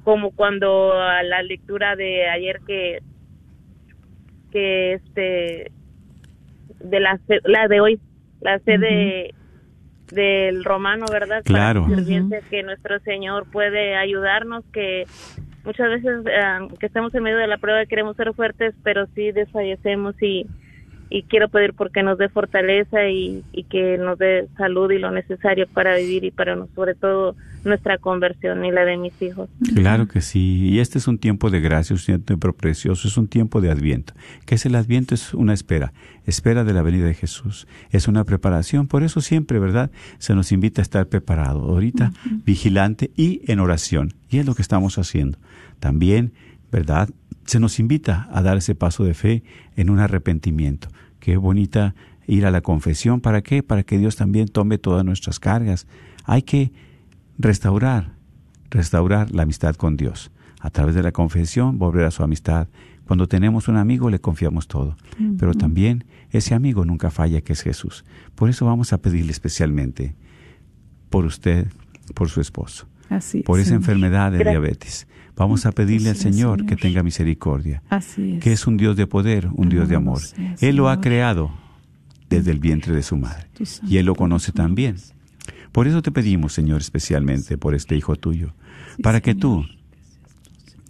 como 0.03 0.31
cuando 0.31 0.93
a 0.93 1.21
la 1.21 1.43
lectura 1.43 1.95
de 1.95 2.27
ayer 2.27 2.59
que 2.65 2.99
que 4.51 4.93
este 4.93 5.71
de 6.79 6.99
la 6.99 7.19
la 7.43 7.67
de 7.67 7.79
hoy 7.81 7.99
la 8.41 8.57
sede 8.59 9.33
del 10.11 10.63
romano 10.63 11.05
verdad 11.11 11.43
Claro. 11.43 11.83
Para 11.83 11.95
servirse, 11.95 12.41
que 12.49 12.63
nuestro 12.63 12.99
Señor 12.99 13.45
puede 13.49 13.95
ayudarnos 13.95 14.63
que 14.71 15.05
muchas 15.63 15.89
veces 15.89 16.25
eh, 16.27 16.67
que 16.79 16.85
estamos 16.85 17.13
en 17.15 17.23
medio 17.23 17.37
de 17.37 17.47
la 17.47 17.57
prueba 17.57 17.85
queremos 17.85 18.15
ser 18.15 18.33
fuertes 18.33 18.73
pero 18.83 19.07
sí 19.15 19.31
desfallecemos 19.31 20.15
y 20.21 20.47
y 21.11 21.23
quiero 21.23 21.49
pedir 21.49 21.73
porque 21.73 22.03
nos 22.03 22.17
dé 22.17 22.29
fortaleza 22.29 23.07
y, 23.09 23.43
y 23.51 23.63
que 23.65 23.97
nos 23.97 24.17
dé 24.17 24.47
salud 24.57 24.89
y 24.91 24.97
lo 24.97 25.11
necesario 25.11 25.67
para 25.67 25.97
vivir 25.97 26.23
y 26.23 26.31
para 26.31 26.55
sobre 26.73 26.95
todo 26.95 27.35
nuestra 27.63 27.97
conversión 27.97 28.65
y 28.65 28.71
la 28.71 28.85
de 28.85 28.97
mis 28.97 29.21
hijos. 29.21 29.49
Claro 29.75 30.07
que 30.07 30.21
sí. 30.21 30.69
Y 30.69 30.79
este 30.79 30.97
es 30.97 31.07
un 31.07 31.17
tiempo 31.17 31.49
de 31.49 31.59
gracia, 31.59 31.95
es 31.95 32.07
un 32.07 32.21
tiempo 32.21 32.53
precioso, 32.53 33.07
es 33.07 33.17
un 33.17 33.27
tiempo 33.27 33.61
de 33.61 33.69
adviento. 33.69 34.13
¿Qué 34.45 34.55
es 34.55 34.65
el 34.65 34.75
adviento? 34.75 35.13
Es 35.13 35.33
una 35.33 35.53
espera, 35.53 35.93
espera 36.25 36.63
de 36.63 36.73
la 36.73 36.81
venida 36.81 37.05
de 37.05 37.13
Jesús. 37.13 37.67
Es 37.91 38.07
una 38.07 38.23
preparación. 38.23 38.87
Por 38.87 39.03
eso 39.03 39.21
siempre, 39.21 39.59
¿verdad? 39.59 39.91
Se 40.17 40.33
nos 40.33 40.51
invita 40.51 40.81
a 40.81 40.83
estar 40.83 41.07
preparado. 41.07 41.59
Ahorita, 41.61 42.13
vigilante 42.45 43.11
y 43.15 43.41
en 43.51 43.59
oración. 43.59 44.13
Y 44.29 44.39
es 44.39 44.45
lo 44.45 44.55
que 44.55 44.61
estamos 44.61 44.97
haciendo. 44.97 45.37
También, 45.79 46.33
¿verdad? 46.71 47.09
Se 47.45 47.59
nos 47.59 47.79
invita 47.79 48.29
a 48.31 48.41
dar 48.41 48.57
ese 48.57 48.75
paso 48.75 49.03
de 49.03 49.13
fe 49.13 49.43
en 49.75 49.89
un 49.89 49.99
arrepentimiento. 49.99 50.87
Qué 51.21 51.37
bonita 51.37 51.95
ir 52.27 52.45
a 52.45 52.51
la 52.51 52.61
confesión. 52.61 53.21
¿Para 53.21 53.41
qué? 53.41 53.63
Para 53.63 53.83
que 53.83 53.97
Dios 53.97 54.17
también 54.17 54.47
tome 54.47 54.77
todas 54.77 55.05
nuestras 55.05 55.39
cargas. 55.39 55.87
Hay 56.25 56.41
que 56.41 56.73
restaurar, 57.37 58.15
restaurar 58.69 59.31
la 59.31 59.43
amistad 59.43 59.75
con 59.75 59.95
Dios. 59.95 60.31
A 60.59 60.71
través 60.71 60.95
de 60.95 61.03
la 61.03 61.11
confesión, 61.11 61.77
volver 61.77 62.05
a 62.05 62.11
su 62.11 62.23
amistad. 62.23 62.67
Cuando 63.05 63.27
tenemos 63.27 63.67
un 63.67 63.77
amigo, 63.77 64.09
le 64.09 64.19
confiamos 64.19 64.67
todo. 64.67 64.95
Pero 65.37 65.53
también 65.53 66.05
ese 66.31 66.55
amigo 66.55 66.85
nunca 66.85 67.11
falla, 67.11 67.41
que 67.41 67.53
es 67.53 67.61
Jesús. 67.61 68.03
Por 68.35 68.49
eso 68.49 68.65
vamos 68.65 68.91
a 68.91 68.97
pedirle 68.97 69.31
especialmente 69.31 70.15
por 71.09 71.25
usted, 71.25 71.67
por 72.15 72.29
su 72.29 72.41
esposo, 72.41 72.87
Así 73.11 73.43
por 73.43 73.59
es, 73.59 73.67
esa 73.67 73.75
Señor. 73.75 73.81
enfermedad 73.81 74.31
de 74.31 74.37
Gracias. 74.39 74.61
diabetes. 74.61 75.07
Vamos 75.35 75.65
a 75.65 75.71
pedirle 75.71 76.09
al 76.09 76.15
Señor, 76.15 76.57
Señor. 76.59 76.65
que 76.65 76.75
tenga 76.75 77.03
misericordia, 77.03 77.83
Así 77.89 78.33
es. 78.33 78.43
que 78.43 78.51
es 78.51 78.65
un 78.67 78.77
Dios 78.77 78.95
de 78.95 79.05
poder, 79.07 79.49
un 79.53 79.69
Dios 79.69 79.87
de 79.89 79.95
amor. 79.95 80.21
Él 80.59 80.75
lo 80.75 80.89
ha 80.89 80.99
creado 81.01 81.51
desde 82.29 82.51
el 82.51 82.59
vientre 82.59 82.93
de 82.95 83.03
su 83.03 83.17
madre 83.17 83.47
y 83.87 83.97
Él 83.97 84.05
lo 84.07 84.15
conoce 84.15 84.51
también. 84.51 84.95
Por 85.71 85.87
eso 85.87 86.01
te 86.01 86.11
pedimos, 86.11 86.53
Señor, 86.53 86.81
especialmente 86.81 87.57
por 87.57 87.75
este 87.75 87.95
hijo 87.95 88.15
tuyo, 88.17 88.53
para 89.03 89.21
que 89.21 89.33
tú 89.35 89.65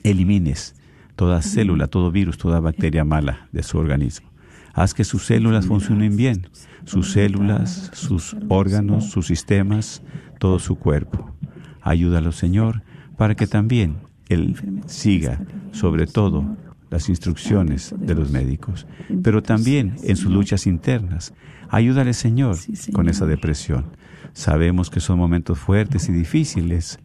elimines 0.03 0.75
toda 1.15 1.41
célula, 1.41 1.87
todo 1.87 2.11
virus, 2.11 2.37
toda 2.37 2.59
bacteria 2.59 3.03
mala 3.03 3.47
de 3.51 3.63
su 3.63 3.77
organismo. 3.77 4.29
Haz 4.73 4.93
que 4.93 5.03
sus 5.03 5.25
células 5.25 5.67
funcionen 5.67 6.15
bien, 6.15 6.47
sus 6.85 7.11
células, 7.11 7.91
sus 7.93 8.35
órganos, 8.47 9.09
sus 9.11 9.27
sistemas, 9.27 10.01
todo 10.39 10.59
su 10.59 10.75
cuerpo. 10.75 11.35
Ayúdalo, 11.81 12.31
Señor, 12.31 12.83
para 13.17 13.35
que 13.35 13.47
también 13.47 13.97
Él 14.29 14.55
siga, 14.87 15.41
sobre 15.71 16.07
todo, 16.07 16.57
las 16.89 17.07
instrucciones 17.07 17.95
de 17.97 18.15
los 18.15 18.31
médicos, 18.31 18.85
pero 19.23 19.41
también 19.41 19.95
en 20.03 20.17
sus 20.17 20.31
luchas 20.31 20.67
internas. 20.67 21.33
Ayúdale, 21.69 22.13
Señor, 22.13 22.57
con 22.91 23.07
esa 23.07 23.25
depresión. 23.25 23.85
Sabemos 24.33 24.89
que 24.89 24.99
son 24.99 25.17
momentos 25.17 25.57
fuertes 25.57 26.09
y 26.09 26.11
difíciles, 26.11 26.99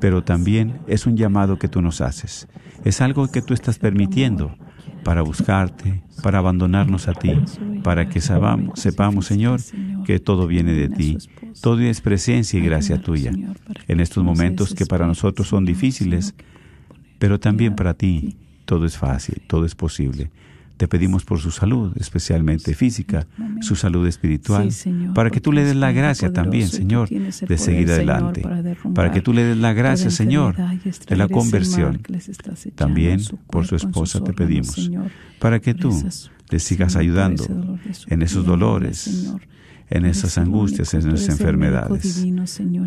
pero 0.00 0.24
también 0.24 0.80
es 0.86 1.06
un 1.06 1.16
llamado 1.16 1.58
que 1.58 1.68
tú 1.68 1.82
nos 1.82 2.00
haces. 2.00 2.48
Es 2.84 3.02
algo 3.02 3.30
que 3.30 3.42
tú 3.42 3.52
estás 3.52 3.78
permitiendo 3.78 4.56
para 5.04 5.22
buscarte, 5.22 6.02
para 6.22 6.38
abandonarnos 6.38 7.08
a 7.08 7.14
ti, 7.14 7.32
para 7.82 8.08
que 8.08 8.20
sabamos, 8.20 8.78
sepamos, 8.78 9.26
Señor, 9.26 9.60
que 10.04 10.18
todo 10.18 10.46
viene 10.46 10.72
de 10.72 10.88
ti. 10.88 11.18
Todo 11.60 11.80
es 11.80 12.00
presencia 12.00 12.58
y 12.58 12.62
gracia 12.62 13.00
tuya. 13.00 13.32
En 13.88 14.00
estos 14.00 14.24
momentos 14.24 14.74
que 14.74 14.86
para 14.86 15.06
nosotros 15.06 15.48
son 15.48 15.64
difíciles, 15.64 16.34
pero 17.18 17.38
también 17.38 17.74
para 17.74 17.94
ti 17.94 18.36
todo 18.64 18.86
es 18.86 18.96
fácil, 18.96 19.42
todo 19.46 19.64
es 19.64 19.74
posible. 19.74 20.30
Te 20.80 20.88
pedimos 20.88 21.26
por 21.26 21.38
su 21.38 21.50
salud, 21.50 21.92
especialmente 21.96 22.74
física, 22.74 23.26
su 23.60 23.76
salud 23.76 24.06
espiritual, 24.06 24.72
Sí, 24.72 24.78
Señor, 24.78 25.12
para 25.12 25.28
que 25.28 25.38
tú 25.38 25.52
le 25.52 25.62
des 25.62 25.76
la 25.76 25.92
gracia 25.92 26.32
también, 26.32 26.68
Señor, 26.68 27.10
de 27.10 27.30
seguir 27.58 27.86
Señor, 27.86 27.90
adelante, 27.90 28.42
para 28.94 29.12
que 29.12 29.20
tú 29.20 29.34
le 29.34 29.44
des 29.44 29.58
la 29.58 29.74
gracia, 29.74 30.08
Señor, 30.08 30.56
de 30.56 31.16
la 31.16 31.28
conversión. 31.28 32.00
También 32.76 33.20
por 33.48 33.66
su 33.66 33.76
esposa 33.76 34.24
te 34.24 34.32
pedimos, 34.32 34.70
Señor, 34.70 35.10
para 35.38 35.60
que 35.60 35.74
tú 35.74 35.92
le 36.48 36.58
sigas 36.58 36.96
ayudando 36.96 37.44
en 38.06 38.22
esos 38.22 38.46
dolores, 38.46 39.34
en 39.90 40.06
esas 40.06 40.38
angustias, 40.38 40.94
en 40.94 41.10
esas 41.10 41.28
enfermedades. 41.28 42.26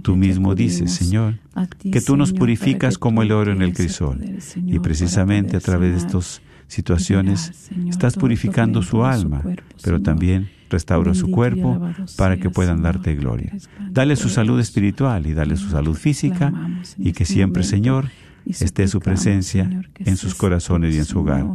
Tú 0.01 0.15
mismo 0.15 0.55
dices. 0.55 0.91
Señor, 0.93 1.35
que 1.79 2.01
tú 2.01 2.17
nos 2.17 2.33
purificas 2.33 2.97
como 2.97 3.21
el 3.21 3.31
oro 3.31 3.51
en 3.51 3.61
el 3.61 3.71
crisol. 3.71 4.19
Y 4.65 4.79
precisamente 4.79 5.57
a 5.57 5.59
través 5.59 5.93
de 5.93 6.09
sanar, 6.09 6.41
situaciones 6.73 7.69
estás 7.87 8.15
purificando 8.15 8.81
su 8.81 9.05
alma, 9.05 9.41
pero 9.83 10.01
también 10.01 10.49
restaura 10.69 11.13
su 11.13 11.29
cuerpo 11.29 11.79
para 12.17 12.37
que 12.37 12.49
puedan 12.49 12.81
darte 12.81 13.15
gloria. 13.15 13.53
Dale 13.91 14.15
su 14.15 14.29
salud 14.29 14.59
espiritual 14.59 15.27
y 15.27 15.33
dale 15.33 15.55
su 15.55 15.69
salud 15.69 15.95
física 15.95 16.51
y 16.97 17.13
que 17.13 17.23
este 17.23 17.33
siempre, 17.33 17.63
Señor, 17.63 18.09
esté 18.45 18.87
su 18.87 18.99
presencia 18.99 19.69
en 19.99 20.17
sus 20.17 20.35
corazones 20.35 20.95
y 20.95 20.97
en 20.97 21.05
su 21.05 21.19
hogar. 21.19 21.45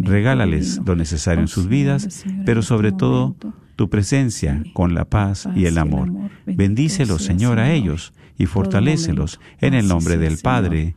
Regálales 0.00 0.80
lo 0.86 0.94
necesario 0.96 1.42
en 1.42 1.48
sus 1.48 1.68
vidas, 1.68 2.24
pero 2.46 2.60
este 2.60 2.68
sobre 2.68 2.92
todo 2.92 3.36
tu 3.76 3.90
presencia 3.90 4.62
con 4.72 4.94
la 4.94 5.04
paz 5.04 5.48
y 5.54 5.66
el 5.66 5.78
amor. 5.78 6.10
Bendícelos, 6.46 7.24
Señor, 7.24 7.58
a 7.58 7.72
ellos 7.72 8.12
y 8.38 8.46
fortalécelos 8.46 9.40
en 9.60 9.74
el 9.74 9.88
nombre 9.88 10.16
del. 10.16 10.38
Padre, 10.38 10.94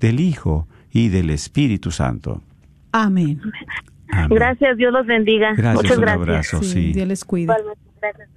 del 0.00 0.20
Hijo 0.20 0.66
y 0.92 1.08
del 1.08 1.30
Espíritu 1.30 1.90
Santo. 1.90 2.42
Amén. 2.92 3.40
Amén. 4.12 4.28
Gracias, 4.30 4.76
Dios 4.76 4.92
los 4.92 5.06
bendiga. 5.06 5.54
Gracias, 5.54 5.74
Muchas 5.74 5.96
un 5.98 6.02
gracias. 6.02 6.28
abrazo, 6.54 6.62
sí. 6.62 6.92
Dios 6.92 7.08
les 7.08 7.24
cuide. 7.24 7.46
Gracias. 8.00 8.28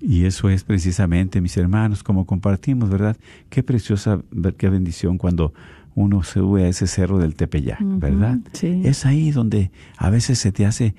Y 0.00 0.24
eso 0.24 0.50
es 0.50 0.62
precisamente, 0.62 1.40
mis 1.40 1.56
hermanos, 1.56 2.02
como 2.02 2.26
compartimos, 2.26 2.90
¿verdad? 2.90 3.16
Qué 3.48 3.62
preciosa, 3.62 4.20
qué 4.56 4.68
bendición 4.68 5.18
cuando 5.18 5.52
uno 5.94 6.22
se 6.22 6.34
sube 6.34 6.64
a 6.64 6.68
ese 6.68 6.86
cerro 6.86 7.18
del 7.18 7.34
Tepeyac, 7.34 7.78
¿verdad? 7.80 8.38
sí. 8.52 8.82
Es 8.84 9.06
ahí 9.06 9.30
donde 9.30 9.70
a 9.96 10.10
veces 10.10 10.38
se 10.38 10.52
te 10.52 10.66
hace 10.66 10.94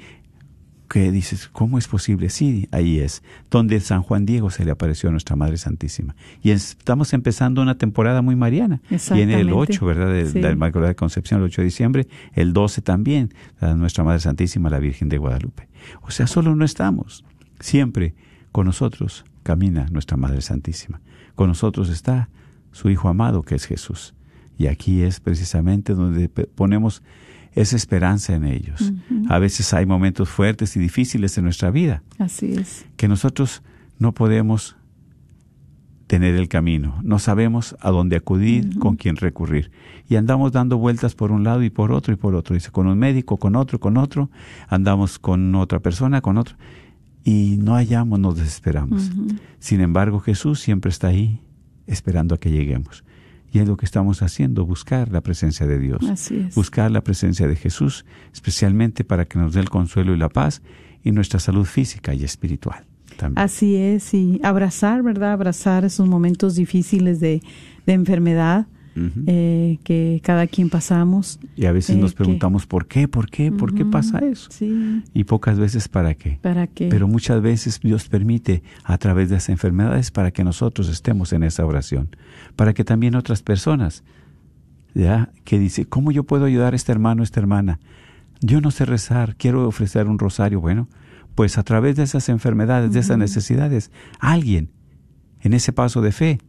que 0.87 1.11
dices, 1.11 1.49
¿cómo 1.51 1.77
es 1.77 1.87
posible? 1.87 2.29
Sí, 2.29 2.67
ahí 2.71 2.99
es, 2.99 3.21
donde 3.51 3.79
San 3.79 4.01
Juan 4.03 4.25
Diego 4.25 4.49
se 4.49 4.63
le 4.65 4.71
apareció 4.71 5.09
a 5.09 5.11
nuestra 5.11 5.35
Madre 5.35 5.57
Santísima. 5.57 6.15
Y 6.41 6.51
estamos 6.51 7.13
empezando 7.13 7.61
una 7.61 7.77
temporada 7.77 8.21
muy 8.21 8.35
mariana. 8.35 8.81
Viene 9.11 9.39
el 9.39 9.51
8, 9.51 9.85
¿verdad? 9.85 10.13
Del, 10.13 10.27
Sí. 10.27 10.39
del 10.39 10.53
Inmaculada 10.53 10.93
Concepción, 10.93 11.39
el 11.41 11.47
8 11.47 11.61
de 11.61 11.65
diciembre, 11.65 12.07
el 12.33 12.53
12 12.53 12.81
también, 12.81 13.33
a 13.59 13.73
nuestra 13.73 14.03
Madre 14.03 14.19
Santísima, 14.21 14.69
la 14.69 14.79
Virgen 14.79 15.09
de 15.09 15.17
Guadalupe. 15.17 15.67
O 16.03 16.11
sea, 16.11 16.25
solo 16.27 16.55
no 16.55 16.63
estamos. 16.63 17.25
Siempre 17.59 18.15
con 18.51 18.65
nosotros 18.65 19.25
camina 19.43 19.87
nuestra 19.91 20.17
Madre 20.17 20.41
Santísima. 20.41 21.01
Con 21.35 21.49
nosotros 21.49 21.89
está 21.89 22.29
su 22.71 22.89
Hijo 22.89 23.09
amado, 23.09 23.43
que 23.43 23.55
es 23.55 23.65
Jesús. 23.65 24.13
Y 24.57 24.67
aquí 24.67 25.03
es 25.03 25.19
precisamente 25.19 25.93
donde 25.93 26.29
ponemos 26.29 27.03
esa 27.57 27.75
esperanza 27.75 28.35
en 28.35 28.45
ellos. 28.45 28.93
A 29.29 29.39
veces 29.39 29.73
hay 29.73 29.85
momentos 29.85 30.29
fuertes 30.29 30.75
y 30.75 30.79
difíciles 30.79 31.37
en 31.37 31.43
nuestra 31.43 31.71
vida 31.71 32.03
Así 32.19 32.53
es. 32.53 32.85
que 32.97 33.07
nosotros 33.07 33.63
no 33.97 34.13
podemos 34.13 34.77
tener 36.05 36.35
el 36.35 36.47
camino, 36.47 36.99
no 37.03 37.19
sabemos 37.19 37.75
a 37.81 37.89
dónde 37.89 38.15
acudir, 38.15 38.77
con 38.79 38.95
quién 38.95 39.17
recurrir. 39.17 39.71
Y 40.07 40.15
andamos 40.15 40.51
dando 40.53 40.77
vueltas 40.77 41.15
por 41.15 41.31
un 41.31 41.43
lado 41.43 41.63
y 41.63 41.69
por 41.69 41.91
otro 41.91 42.13
y 42.13 42.15
por 42.15 42.35
otro. 42.35 42.53
Dice, 42.53 42.71
con 42.71 42.87
un 42.87 42.97
médico, 42.97 43.37
con 43.37 43.55
otro, 43.57 43.79
con 43.79 43.97
otro, 43.97 44.29
andamos 44.69 45.19
con 45.19 45.53
otra 45.55 45.79
persona, 45.79 46.21
con 46.21 46.37
otro. 46.37 46.55
Y 47.25 47.57
no 47.59 47.73
hallamos, 47.73 48.19
nos 48.19 48.37
desesperamos. 48.37 49.11
Sin 49.59 49.81
embargo, 49.81 50.19
Jesús 50.19 50.61
siempre 50.61 50.89
está 50.89 51.07
ahí, 51.07 51.41
esperando 51.87 52.35
a 52.35 52.39
que 52.39 52.51
lleguemos. 52.51 53.03
Y 53.51 53.59
es 53.59 53.67
lo 53.67 53.77
que 53.77 53.85
estamos 53.85 54.21
haciendo, 54.21 54.65
buscar 54.65 55.11
la 55.11 55.21
presencia 55.21 55.65
de 55.65 55.79
Dios 55.79 56.03
Así 56.09 56.37
es. 56.47 56.55
buscar 56.55 56.91
la 56.91 57.01
presencia 57.01 57.47
de 57.47 57.55
Jesús, 57.55 58.05
especialmente 58.33 59.03
para 59.03 59.25
que 59.25 59.39
nos 59.39 59.53
dé 59.53 59.61
el 59.61 59.69
consuelo 59.69 60.13
y 60.13 60.17
la 60.17 60.29
paz 60.29 60.61
y 61.03 61.11
nuestra 61.11 61.39
salud 61.39 61.65
física 61.65 62.13
y 62.13 62.23
espiritual. 62.23 62.85
También. 63.17 63.43
Así 63.43 63.75
es, 63.75 64.13
y 64.13 64.39
abrazar, 64.43 65.01
¿verdad? 65.01 65.31
Abrazar 65.31 65.85
esos 65.85 66.07
momentos 66.07 66.55
difíciles 66.55 67.19
de, 67.19 67.41
de 67.85 67.93
enfermedad 67.93 68.67
Eh, 69.27 69.77
que 69.83 70.19
cada 70.23 70.47
quien 70.47 70.69
pasamos. 70.69 71.39
y 71.55 71.65
a 71.65 71.71
veces 71.71 71.95
eh, 71.95 71.99
nos 71.99 72.11
que- 72.11 72.17
preguntamos 72.17 72.65
por 72.65 72.87
qué, 72.87 73.07
por 73.07 73.29
qué, 73.29 73.51
por 73.51 73.73
qué 73.75 73.85
pasa 73.85 74.19
eso. 74.19 74.49
Sí, 74.51 75.03
Y 75.13 75.23
pocas 75.25 75.59
veces 75.59 75.87
para 75.87 76.15
qué. 76.15 76.39
para 76.41 76.67
que... 76.67 76.87
Pero 76.89 77.07
muchas 77.07 77.41
veces 77.41 77.79
Dios 77.81 78.07
permite 78.09 78.63
a 78.83 78.97
través 78.97 79.29
de 79.29 79.35
esas 79.37 79.49
enfermedades 79.49 80.09
para 80.11 80.31
que 80.31 80.43
nosotros 80.43 80.89
estemos 80.89 81.31
en 81.33 81.43
esa 81.43 81.65
oración, 81.65 82.09
para 82.55 82.73
que 82.73 82.83
también 82.83 83.15
otras 83.15 83.43
personas, 83.43 84.03
ya, 84.93 85.31
que 85.43 85.59
dice, 85.59 85.85
¿cómo 85.85 86.11
yo 86.11 86.23
puedo 86.23 86.45
ayudar 86.45 86.73
a 86.73 86.75
este 86.75 86.91
hermano, 86.91 87.21
a 87.21 87.23
esta 87.23 87.39
hermana? 87.39 87.79
Yo 88.41 88.61
no 88.61 88.71
sé 88.71 88.85
rezar, 88.85 89.35
quiero 89.35 89.67
ofrecer 89.67 90.07
un 90.07 90.17
rosario. 90.19 90.59
Bueno, 90.61 90.87
pues 91.35 91.57
a 91.57 91.63
través 91.63 91.95
de 91.97 92.03
esas 92.03 92.29
enfermedades, 92.29 92.93
de 92.93 92.99
esas 92.99 93.17
necesidades, 93.17 93.91
alguien 94.19 94.69
en 95.41 95.53
ese 95.53 95.71
paso 95.71 96.01
de 96.01 96.11
fe 96.11 96.39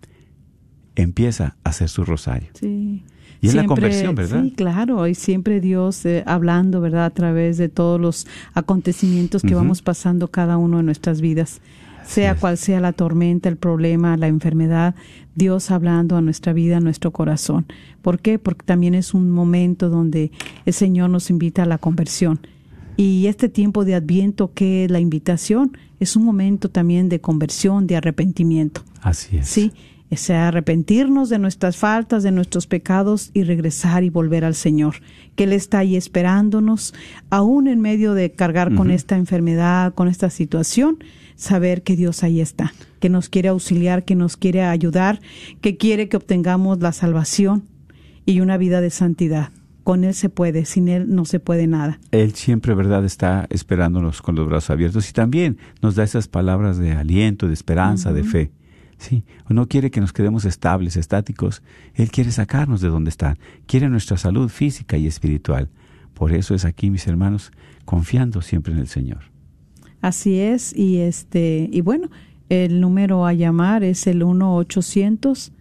empieza 1.02 1.56
a 1.64 1.70
hacer 1.70 1.88
su 1.88 2.04
rosario. 2.04 2.48
Sí. 2.54 3.02
Y 3.40 3.46
es 3.46 3.54
la 3.54 3.66
conversión, 3.66 4.14
¿verdad? 4.14 4.42
Sí, 4.42 4.50
claro, 4.56 5.06
y 5.06 5.14
siempre 5.14 5.60
Dios 5.60 6.04
eh, 6.04 6.24
hablando, 6.26 6.80
¿verdad? 6.80 7.04
A 7.04 7.10
través 7.10 7.56
de 7.56 7.68
todos 7.68 8.00
los 8.00 8.26
acontecimientos 8.52 9.42
que 9.42 9.54
vamos 9.54 9.80
pasando 9.80 10.28
cada 10.28 10.56
uno 10.56 10.78
de 10.78 10.82
nuestras 10.82 11.20
vidas. 11.20 11.60
sea 12.04 12.32
es. 12.32 12.38
cual 12.38 12.58
sea 12.58 12.80
la 12.80 12.92
tormenta, 12.92 13.48
el 13.48 13.56
problema, 13.56 14.16
la 14.16 14.26
enfermedad, 14.26 14.96
Dios 15.36 15.70
hablando 15.70 16.16
a 16.16 16.20
nuestra 16.20 16.52
vida, 16.52 16.78
a 16.78 16.80
nuestro 16.80 17.12
corazón. 17.12 17.66
¿Por 18.02 18.18
qué? 18.18 18.40
Porque 18.40 18.66
también 18.66 18.96
es 18.96 19.14
un 19.14 19.30
momento 19.30 19.88
donde 19.88 20.32
el 20.66 20.72
Señor 20.72 21.10
nos 21.10 21.30
invita 21.30 21.62
a 21.62 21.66
la 21.66 21.78
conversión. 21.78 22.40
Y 22.96 23.28
este 23.28 23.48
tiempo 23.48 23.84
de 23.84 23.94
Adviento, 23.94 24.52
que 24.52 24.84
es 24.84 24.90
la 24.90 24.98
invitación, 24.98 25.76
es 26.00 26.16
un 26.16 26.24
momento 26.24 26.68
también 26.68 27.08
de 27.08 27.20
conversión, 27.20 27.86
de 27.86 27.94
arrepentimiento. 27.94 28.82
Así 29.00 29.36
es. 29.36 29.46
Sí, 29.46 29.72
sea, 30.16 30.48
arrepentirnos 30.48 31.28
de 31.28 31.38
nuestras 31.38 31.76
faltas, 31.76 32.22
de 32.22 32.32
nuestros 32.32 32.66
pecados 32.66 33.30
y 33.34 33.42
regresar 33.42 34.04
y 34.04 34.10
volver 34.10 34.44
al 34.44 34.54
Señor, 34.54 34.96
que 35.36 35.44
Él 35.44 35.52
está 35.52 35.80
ahí 35.80 35.96
esperándonos, 35.96 36.94
aún 37.28 37.68
en 37.68 37.80
medio 37.80 38.14
de 38.14 38.32
cargar 38.32 38.74
con 38.74 38.90
esta 38.90 39.16
enfermedad, 39.16 39.92
con 39.94 40.08
esta 40.08 40.30
situación, 40.30 40.98
saber 41.36 41.82
que 41.82 41.94
Dios 41.94 42.22
ahí 42.22 42.40
está, 42.40 42.72
que 43.00 43.10
nos 43.10 43.28
quiere 43.28 43.48
auxiliar, 43.48 44.04
que 44.04 44.14
nos 44.14 44.36
quiere 44.36 44.62
ayudar, 44.62 45.20
que 45.60 45.76
quiere 45.76 46.08
que 46.08 46.16
obtengamos 46.16 46.80
la 46.80 46.92
salvación 46.92 47.64
y 48.24 48.40
una 48.40 48.56
vida 48.56 48.80
de 48.80 48.90
santidad. 48.90 49.50
Con 49.84 50.04
Él 50.04 50.14
se 50.14 50.28
puede, 50.28 50.64
sin 50.64 50.88
Él 50.88 51.06
no 51.14 51.24
se 51.24 51.40
puede 51.40 51.66
nada. 51.66 51.98
Él 52.10 52.34
siempre, 52.34 52.74
¿verdad?, 52.74 53.04
está 53.04 53.46
esperándonos 53.50 54.20
con 54.20 54.34
los 54.34 54.46
brazos 54.46 54.70
abiertos 54.70 55.08
y 55.08 55.12
también 55.12 55.58
nos 55.80 55.94
da 55.94 56.04
esas 56.04 56.28
palabras 56.28 56.76
de 56.78 56.92
aliento, 56.92 57.46
de 57.46 57.54
esperanza, 57.54 58.12
de 58.12 58.24
fe. 58.24 58.50
Sí, 58.98 59.24
no 59.48 59.68
quiere 59.68 59.90
que 59.90 60.00
nos 60.00 60.12
quedemos 60.12 60.44
estables, 60.44 60.96
estáticos. 60.96 61.62
Él 61.94 62.10
quiere 62.10 62.32
sacarnos 62.32 62.80
de 62.80 62.88
donde 62.88 63.10
está. 63.10 63.36
Quiere 63.66 63.88
nuestra 63.88 64.16
salud 64.16 64.48
física 64.48 64.96
y 64.96 65.06
espiritual. 65.06 65.68
Por 66.14 66.32
eso 66.32 66.54
es 66.54 66.64
aquí, 66.64 66.90
mis 66.90 67.06
hermanos, 67.06 67.52
confiando 67.84 68.42
siempre 68.42 68.72
en 68.72 68.80
el 68.80 68.88
Señor. 68.88 69.20
Así 70.00 70.38
es, 70.38 70.76
y 70.76 70.98
este, 70.98 71.68
y 71.72 71.80
bueno, 71.80 72.10
el 72.48 72.80
número 72.80 73.26
a 73.26 73.32
llamar 73.32 73.84
es 73.84 74.06
el 74.06 74.22
1 74.22 74.56
800 74.56 75.52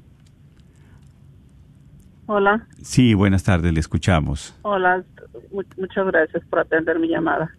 Hola, 2.25 2.65
Sí, 2.81 3.13
buenas 3.13 3.43
tardes, 3.43 3.73
le 3.73 3.79
escuchamos. 3.79 4.55
hola, 4.61 5.03
mu- 5.51 5.61
muchas 5.77 6.05
gracias 6.07 6.43
por 6.49 6.59
atender 6.59 6.97
mi 6.99 7.09
llamada. 7.09 7.51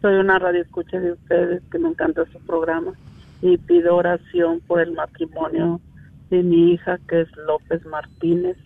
Soy 0.00 0.14
una 0.14 0.38
radio 0.38 0.62
escucha 0.62 0.98
de 0.98 1.12
ustedes 1.12 1.62
que 1.70 1.78
me 1.78 1.88
encanta 1.88 2.22
su 2.32 2.38
programa 2.40 2.92
y 3.42 3.58
pido 3.58 3.96
oración 3.96 4.60
por 4.66 4.80
el 4.80 4.92
matrimonio 4.92 5.80
de 6.30 6.42
mi 6.42 6.72
hija 6.72 6.98
que 7.08 7.22
es 7.22 7.28
López 7.46 7.84
Martínez. 7.86 8.56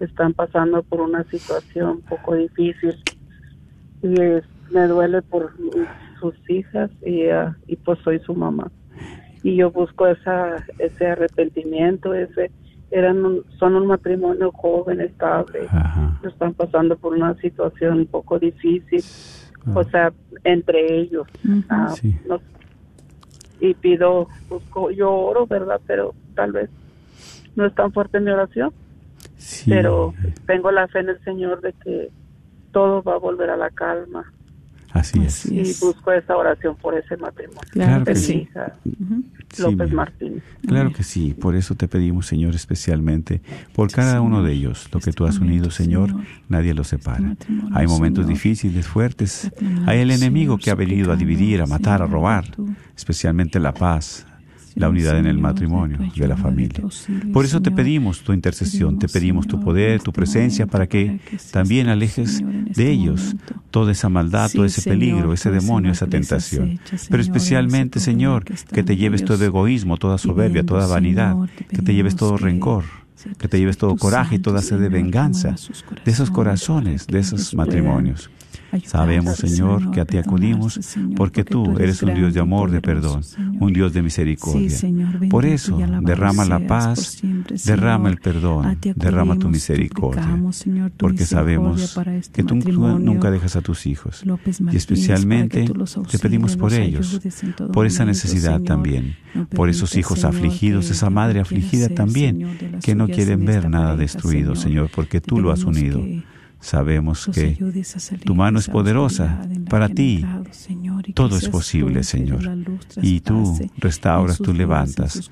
Están 0.00 0.32
pasando 0.34 0.82
por 0.82 1.00
una 1.00 1.24
situación 1.24 1.88
un 1.90 2.00
poco 2.02 2.34
difícil 2.34 2.94
y 4.02 4.20
es- 4.20 4.44
me 4.70 4.86
duele 4.88 5.22
por 5.22 5.52
sus 6.20 6.34
hijas 6.48 6.90
y, 7.04 7.26
ah, 7.26 7.56
y 7.66 7.76
pues 7.76 7.98
soy 8.00 8.18
su 8.20 8.34
mamá. 8.34 8.70
Y 9.42 9.56
yo 9.56 9.70
busco 9.70 10.06
esa, 10.06 10.64
ese 10.78 11.06
arrepentimiento, 11.06 12.14
ese 12.14 12.50
eran 12.90 13.24
un- 13.24 13.44
son 13.58 13.74
un 13.76 13.86
matrimonio 13.86 14.50
joven, 14.52 15.00
estable 15.00 15.66
Ajá. 15.68 16.18
están 16.26 16.54
pasando 16.54 16.96
por 16.96 17.12
una 17.12 17.34
situación 17.36 17.98
un 17.98 18.06
poco 18.06 18.38
difícil, 18.38 19.02
o 19.74 19.84
sea, 19.84 20.12
entre 20.44 20.98
ellos. 21.00 21.26
Ah, 21.68 21.90
Sí. 21.90 22.16
no- 22.28 22.40
y 23.60 23.74
pido, 23.74 24.28
busco, 24.48 24.90
yo 24.90 25.12
oro, 25.12 25.46
¿verdad? 25.46 25.80
Pero 25.86 26.14
tal 26.34 26.52
vez 26.52 26.70
no 27.56 27.66
es 27.66 27.74
tan 27.74 27.92
fuerte 27.92 28.20
mi 28.20 28.30
oración, 28.30 28.72
Sí. 29.36 29.70
pero 29.70 30.14
tengo 30.46 30.70
la 30.70 30.86
fe 30.88 31.00
en 31.00 31.08
el 31.10 31.22
Señor 31.24 31.60
de 31.60 31.72
que 31.84 32.10
todo 32.72 33.02
va 33.02 33.14
a 33.14 33.18
volver 33.18 33.50
a 33.50 33.56
la 33.56 33.70
calma. 33.70 34.30
Así 34.92 35.18
es. 35.24 35.46
Así 35.46 35.56
Y 35.58 35.84
busco 35.84 36.12
esa 36.12 36.36
oración 36.36 36.76
por 36.76 36.96
ese 36.96 37.16
matrimonio. 37.16 37.60
Claro 37.72 38.04
que 38.04 38.14
sí. 38.14 38.42
hija, 38.48 38.76
Sí, 39.52 39.62
López 39.62 39.90
mi- 39.90 39.96
Martínez. 39.96 40.42
Claro 40.66 40.92
que 40.92 41.02
sí, 41.02 41.34
por 41.34 41.56
eso 41.56 41.74
te 41.74 41.88
pedimos, 41.88 42.26
Señor, 42.26 42.54
especialmente 42.54 43.40
por 43.74 43.90
cada 43.90 44.20
uno 44.20 44.42
de 44.44 44.52
ellos. 44.52 44.88
Lo 44.92 45.00
que 45.00 45.10
tú 45.12 45.24
has 45.26 45.34
Este 45.34 45.46
unido, 45.46 45.70
Señor, 45.72 46.10
Señor, 46.10 46.24
nadie 46.48 46.74
lo 46.74 46.84
separa. 46.84 47.20
matrimonio, 47.20 47.70
Hay 47.76 47.86
momentos 47.88 48.24
Señor. 48.24 48.34
difíciles, 48.36 48.86
fuertes. 48.86 49.50
Te 49.52 49.56
clamamos, 49.58 49.88
Hay 49.88 49.98
el 50.00 50.10
enemigo 50.12 50.54
Señor, 50.54 50.60
que 50.64 50.70
ha 50.70 50.74
venido 50.76 51.12
a 51.12 51.16
dividir, 51.16 51.60
a 51.60 51.66
matar, 51.66 52.00
a 52.02 52.06
robar, 52.06 52.48
tú. 52.52 52.68
especialmente 52.96 53.58
la 53.58 53.74
paz. 53.74 54.26
La 54.74 54.88
unidad 54.88 55.18
en 55.18 55.26
el 55.26 55.38
matrimonio 55.38 55.98
de 56.14 56.28
la 56.28 56.36
familia. 56.36 56.82
Por 57.32 57.44
eso 57.44 57.62
te 57.62 57.70
pedimos 57.70 58.22
tu 58.22 58.32
intercesión, 58.32 58.98
te 58.98 59.08
pedimos 59.08 59.46
tu 59.46 59.60
poder, 59.60 60.02
tu 60.02 60.12
presencia, 60.12 60.66
para 60.66 60.86
que 60.86 61.20
también 61.52 61.88
alejes 61.88 62.42
de 62.44 62.90
ellos 62.90 63.36
toda 63.70 63.92
esa 63.92 64.08
maldad, 64.08 64.50
todo 64.52 64.64
ese 64.64 64.82
peligro, 64.82 65.32
ese 65.32 65.50
demonio, 65.50 65.92
esa 65.92 66.06
tentación. 66.06 66.80
Pero 67.08 67.22
especialmente, 67.22 68.00
Señor, 68.00 68.44
que 68.44 68.82
te 68.82 68.96
lleves 68.96 69.24
todo 69.24 69.44
egoísmo, 69.44 69.96
toda 69.96 70.18
soberbia, 70.18 70.64
toda 70.64 70.86
vanidad, 70.86 71.36
que 71.68 71.82
te 71.82 71.94
lleves 71.94 72.16
todo 72.16 72.36
rencor 72.36 72.84
que 73.38 73.48
te 73.48 73.58
lleves 73.58 73.78
todo 73.78 73.96
coraje 73.96 74.36
y 74.36 74.38
toda 74.38 74.60
sed 74.60 74.78
de 74.78 74.88
venganza 74.88 75.54
de 76.04 76.10
esos 76.10 76.30
corazones, 76.30 77.06
de 77.06 77.20
esos 77.20 77.54
matrimonios. 77.54 78.30
Sabemos, 78.84 79.36
Señor, 79.36 79.90
que 79.90 80.00
a 80.00 80.04
ti 80.04 80.18
acudimos 80.18 80.80
porque 81.16 81.44
tú 81.44 81.78
eres 81.78 82.02
un 82.02 82.14
Dios 82.14 82.34
de 82.34 82.40
amor, 82.40 82.70
de 82.70 82.80
perdón, 82.80 83.22
un 83.60 83.72
Dios 83.72 83.92
de 83.92 84.02
misericordia. 84.02 84.76
Por 85.30 85.44
eso, 85.44 85.78
derrama 86.02 86.44
la 86.44 86.66
paz, 86.66 87.22
derrama 87.64 88.08
el 88.08 88.18
perdón, 88.18 88.78
derrama 88.96 89.38
tu 89.38 89.48
misericordia, 89.48 90.40
porque 90.96 91.24
sabemos 91.24 91.98
que 92.32 92.42
tú 92.42 92.56
nunca 92.56 93.30
dejas 93.30 93.56
a 93.56 93.62
tus 93.62 93.86
hijos. 93.86 94.24
Y 94.72 94.76
especialmente 94.76 95.66
te 96.10 96.18
pedimos 96.18 96.56
por 96.56 96.72
ellos, 96.72 97.20
por 97.72 97.86
esa 97.86 98.04
necesidad 98.04 98.60
también, 98.60 99.16
por 99.54 99.68
esos 99.68 99.96
hijos 99.96 100.24
afligidos, 100.24 100.90
esa 100.90 101.10
madre 101.10 101.40
afligida 101.40 101.88
también, 101.88 102.80
que 102.82 102.94
no 102.94 103.08
quieren 103.08 103.44
ver 103.44 103.68
nada 103.68 103.96
destruido, 103.96 104.54
Señor, 104.56 104.90
porque 104.94 105.20
tú 105.20 105.40
lo 105.40 105.50
has 105.50 105.64
unido. 105.64 106.02
Sabemos 106.64 107.26
que 107.26 107.58
tu 108.24 108.34
mano 108.34 108.58
es 108.58 108.68
poderosa. 108.68 109.46
Para 109.68 109.90
ti 109.90 110.24
todo 111.14 111.36
es 111.36 111.50
posible, 111.50 112.02
Señor. 112.02 112.40
Y 113.02 113.20
tú 113.20 113.58
restauras, 113.76 114.38
tú 114.38 114.54
levantas, 114.54 115.30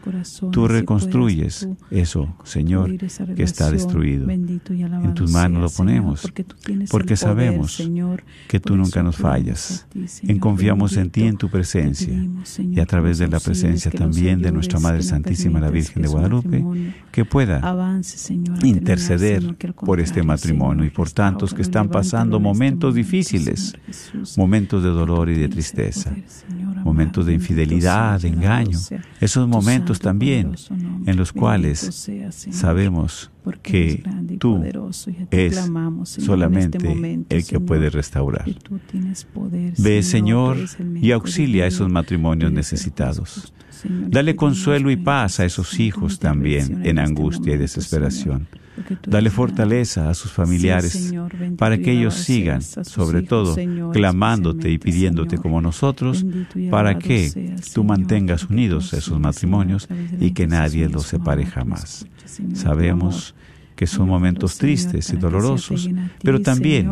tú 0.51 0.69
reconstruyes 0.69 1.67
eso, 1.91 2.37
Señor, 2.45 2.99
que 3.35 3.43
está 3.43 3.71
destruido. 3.71 4.29
En 4.29 5.15
tus 5.15 5.31
manos 5.33 5.63
lo 5.63 5.71
ponemos, 5.71 6.31
porque 6.91 7.17
sabemos 7.17 7.83
que 8.47 8.61
tú 8.61 8.77
nunca 8.77 9.03
nos 9.03 9.17
fallas. 9.17 9.87
En 10.25 10.39
confiamos 10.39 10.99
en 10.99 11.09
ti, 11.09 11.23
en 11.23 11.39
tu 11.39 11.49
presencia, 11.49 12.15
y 12.59 12.79
a 12.79 12.85
través 12.85 13.17
de 13.17 13.29
la 13.29 13.41
presencia 13.41 13.91
también 13.91 14.43
de 14.43 14.53
nuestra 14.53 14.81
Madre 14.81 15.03
Santísima, 15.03 15.61
la 15.61 15.71
Virgen 15.71 16.03
de 16.03 16.09
Guadalupe, 16.09 16.63
que 17.11 17.25
pueda 17.25 17.75
interceder 18.63 19.57
por 19.77 19.99
este 19.99 20.23
matrimonio 20.23 20.85
y 20.85 20.91
por 20.91 21.09
tantos 21.23 21.55
que 21.55 21.63
están 21.63 21.89
pasando 21.89 22.41
momentos 22.41 22.97
difíciles, 22.97 23.77
momentos 24.37 24.83
de 24.83 24.89
dolor 24.89 25.31
y 25.31 25.39
de 25.39 25.49
tristeza, 25.49 26.13
momentos 26.83 27.27
de 27.27 27.33
infidelidad, 27.33 28.21
de 28.21 28.27
engaño, 28.27 28.77
esos 29.21 29.47
momentos 29.47 30.01
también 30.01 30.57
en 31.07 31.17
los 31.17 31.33
cuales 31.33 31.79
sabemos 32.51 33.31
que 33.63 34.03
tú 34.41 34.65
es 35.31 35.71
solamente 36.05 37.25
el 37.29 37.47
que 37.47 37.61
puede 37.61 37.89
restaurar. 37.89 38.47
Ve, 39.79 40.03
Señor, 40.03 40.57
y 41.01 41.13
auxilia 41.13 41.65
a 41.65 41.67
esos 41.69 41.89
matrimonios 41.89 42.51
necesitados. 42.51 43.55
Dale 43.85 44.37
consuelo 44.37 44.91
y 44.91 44.97
paz 44.97 45.41
a 45.41 45.45
esos 45.45 45.79
hijos 45.81 46.19
también 46.19 46.85
en 46.85 46.99
angustia 46.99 47.55
y 47.55 47.59
desesperación. 47.59 48.47
Dale 49.07 49.31
fortaleza 49.31 50.09
a 50.09 50.15
sus 50.15 50.33
familiares 50.33 51.13
para 51.59 51.77
que 51.79 51.93
ellos 51.93 52.15
sigan, 52.15 52.63
sobre 52.63 53.23
todo, 53.23 53.57
clamándote 53.93 54.71
y 54.71 54.79
pidiéndote 54.79 55.39
como 55.39 55.61
nosotros, 55.61 56.25
para 56.71 56.99
que 56.99 57.55
tú 57.75 57.85
mantengas 57.85 58.45
unidos 58.45 58.93
esos 58.93 59.21
matrimonios 59.21 59.89
y 60.19 60.33
que 60.33 60.47
nadie 60.47 60.89
los 60.89 61.07
separe 61.07 61.45
jamás. 61.45 62.07
Sabemos 62.55 63.35
que 63.35 63.52
son 63.87 64.09
momentos 64.09 64.59
tristes 64.59 65.13
y 65.13 65.17
dolorosos, 65.17 65.89
pero 66.23 66.41
también 66.41 66.91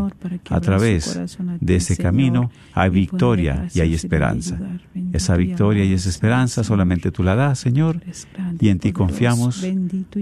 a 0.48 0.60
través 0.60 1.20
de 1.60 1.76
ese 1.76 1.96
camino 1.96 2.50
hay 2.72 2.90
victoria 2.90 3.68
y 3.74 3.80
hay 3.80 3.94
esperanza. 3.94 4.58
Esa 5.12 5.36
victoria 5.36 5.84
y 5.84 5.92
esa 5.92 6.08
esperanza 6.08 6.64
solamente 6.64 7.10
tú 7.10 7.22
la 7.22 7.34
das, 7.34 7.58
Señor, 7.58 8.00
y 8.58 8.68
en 8.68 8.78
ti 8.78 8.92
confiamos. 8.92 9.64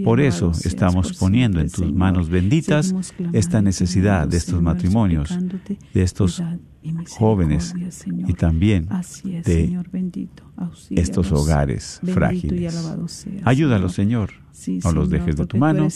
Por 0.05 0.21
eso 0.21 0.53
estamos 0.65 1.17
poniendo 1.19 1.61
en 1.61 1.71
tus 1.71 1.93
manos 1.93 2.29
benditas 2.29 2.95
esta 3.33 3.63
necesidad 3.63 4.29
de 4.29 4.37
estos 4.37 4.63
matrimonios, 4.63 5.37
de 5.95 6.03
estos 6.03 6.43
jóvenes 7.11 7.75
y 8.05 8.33
también 8.35 8.89
de 9.45 9.79
estos 10.91 11.33
hogares 11.33 12.01
frágiles. 12.05 12.75
Ayúdalos, 13.45 13.93
Señor. 13.93 14.31
No 14.85 14.93
los 14.93 15.09
dejes 15.09 15.37
de 15.37 15.47
tu 15.47 15.57
mano. 15.57 15.89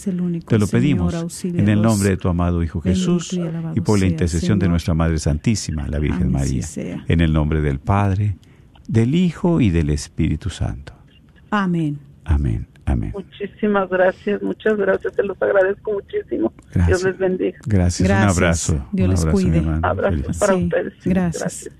Te 0.46 0.58
lo 0.58 0.66
pedimos 0.66 1.44
en 1.44 1.68
el 1.68 1.82
nombre 1.82 2.10
de 2.10 2.16
tu 2.16 2.28
amado 2.28 2.62
Hijo 2.62 2.80
Jesús 2.80 3.38
y 3.74 3.80
por 3.80 3.98
la 3.98 4.06
intercesión 4.06 4.58
de 4.58 4.68
nuestra 4.68 4.94
Madre 4.94 5.18
Santísima, 5.18 5.88
la 5.88 5.98
Virgen 5.98 6.30
María. 6.30 6.66
En 7.08 7.20
el 7.20 7.32
nombre 7.32 7.60
del 7.60 7.80
Padre, 7.80 8.36
del 8.88 9.14
Hijo 9.14 9.60
y 9.60 9.70
del 9.70 9.90
Espíritu 9.90 10.50
Santo. 10.50 10.92
Amén. 11.50 11.98
Amén. 12.24 12.71
Amén. 12.84 13.12
Muchísimas 13.14 13.88
gracias, 13.88 14.42
muchas 14.42 14.76
gracias, 14.76 15.14
te 15.14 15.22
los 15.22 15.40
agradezco 15.40 15.92
muchísimo. 15.92 16.52
Dios 16.86 17.04
les 17.04 17.18
bendiga. 17.18 17.58
Gracias, 17.66 18.08
un 18.08 18.16
abrazo. 18.16 18.86
Dios 18.92 19.10
les 19.10 19.26
cuide. 19.26 19.62
Abrazo 19.82 20.32
para 20.38 20.54
ustedes. 20.56 20.94
Gracias. 21.04 21.70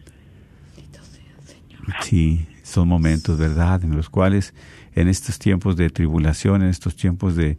Sí, 2.03 2.47
son 2.63 2.89
momentos, 2.89 3.39
¿verdad?, 3.39 3.83
en 3.83 3.97
los 3.97 4.09
cuales 4.09 4.55
en 4.95 5.09
estos 5.09 5.39
tiempos 5.39 5.77
de 5.77 5.91
tribulación, 5.91 6.63
en 6.63 6.69
estos 6.69 6.97
tiempos 6.97 7.35
de, 7.35 7.59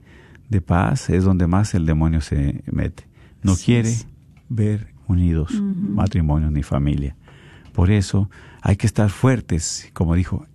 de 0.49 0.61
paz, 0.61 1.09
es 1.09 1.23
donde 1.23 1.47
más 1.47 1.73
el 1.73 1.85
demonio 1.85 2.21
se 2.21 2.63
mete. 2.71 3.05
No 3.41 3.55
quiere 3.55 3.93
ver 4.49 4.87
unidos 5.07 5.51
matrimonio 5.61 6.49
ni 6.49 6.63
familia. 6.63 7.15
Por 7.73 7.91
eso 7.91 8.29
hay 8.61 8.77
que 8.77 8.87
estar 8.87 9.09
fuertes, 9.09 9.89
como 9.93 10.15
dijo, 10.15 10.45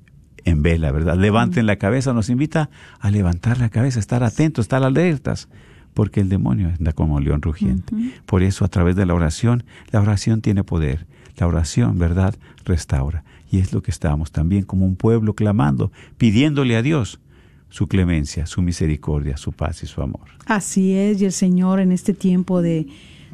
en 0.49 0.63
vela, 0.63 0.91
¿verdad? 0.93 1.17
Levanten 1.17 1.67
la 1.67 1.77
cabeza, 1.77 2.13
nos 2.13 2.31
invita 2.31 2.71
a 3.01 3.11
levantar 3.11 3.59
la 3.59 3.69
cabeza, 3.69 4.01
estar 4.01 4.23
atentos, 4.23 4.65
estar 4.65 4.83
alertas, 4.83 5.49
porque 5.95 6.21
el 6.21 6.29
demonio 6.29 6.69
anda 6.69 6.93
como 6.93 7.21
león 7.21 7.43
rugiente. 7.43 7.95
Por 8.27 8.43
eso, 8.43 8.65
a 8.65 8.69
través 8.69 8.97
de 8.97 9.07
la 9.07 9.15
oración, 9.15 9.65
la 9.91 10.01
oración 10.01 10.41
tiene 10.41 10.65
poder. 10.65 11.07
La 11.37 11.47
oración, 11.47 11.99
¿verdad?, 11.99 12.35
restaura. 12.65 13.25
Y 13.51 13.59
es 13.59 13.73
lo 13.73 13.83
que 13.83 13.91
estamos 13.91 14.31
también 14.33 14.65
como 14.65 14.85
un 14.87 14.97
pueblo 14.97 15.35
clamando, 15.35 15.91
pidiéndole 16.17 16.77
a 16.77 16.83
Dios 16.83 17.21
su 17.71 17.87
clemencia, 17.87 18.47
su 18.47 18.63
misericordia, 18.63 19.37
su 19.37 19.53
paz 19.53 19.83
y 19.83 19.87
su 19.87 20.03
amor. 20.03 20.29
Así 20.47 20.95
es, 20.95 21.21
y 21.21 21.25
el 21.25 21.33
Señor 21.33 21.81
en 21.81 21.93
este 21.93 22.15
tiempo 22.15 22.63
de, 22.63 22.87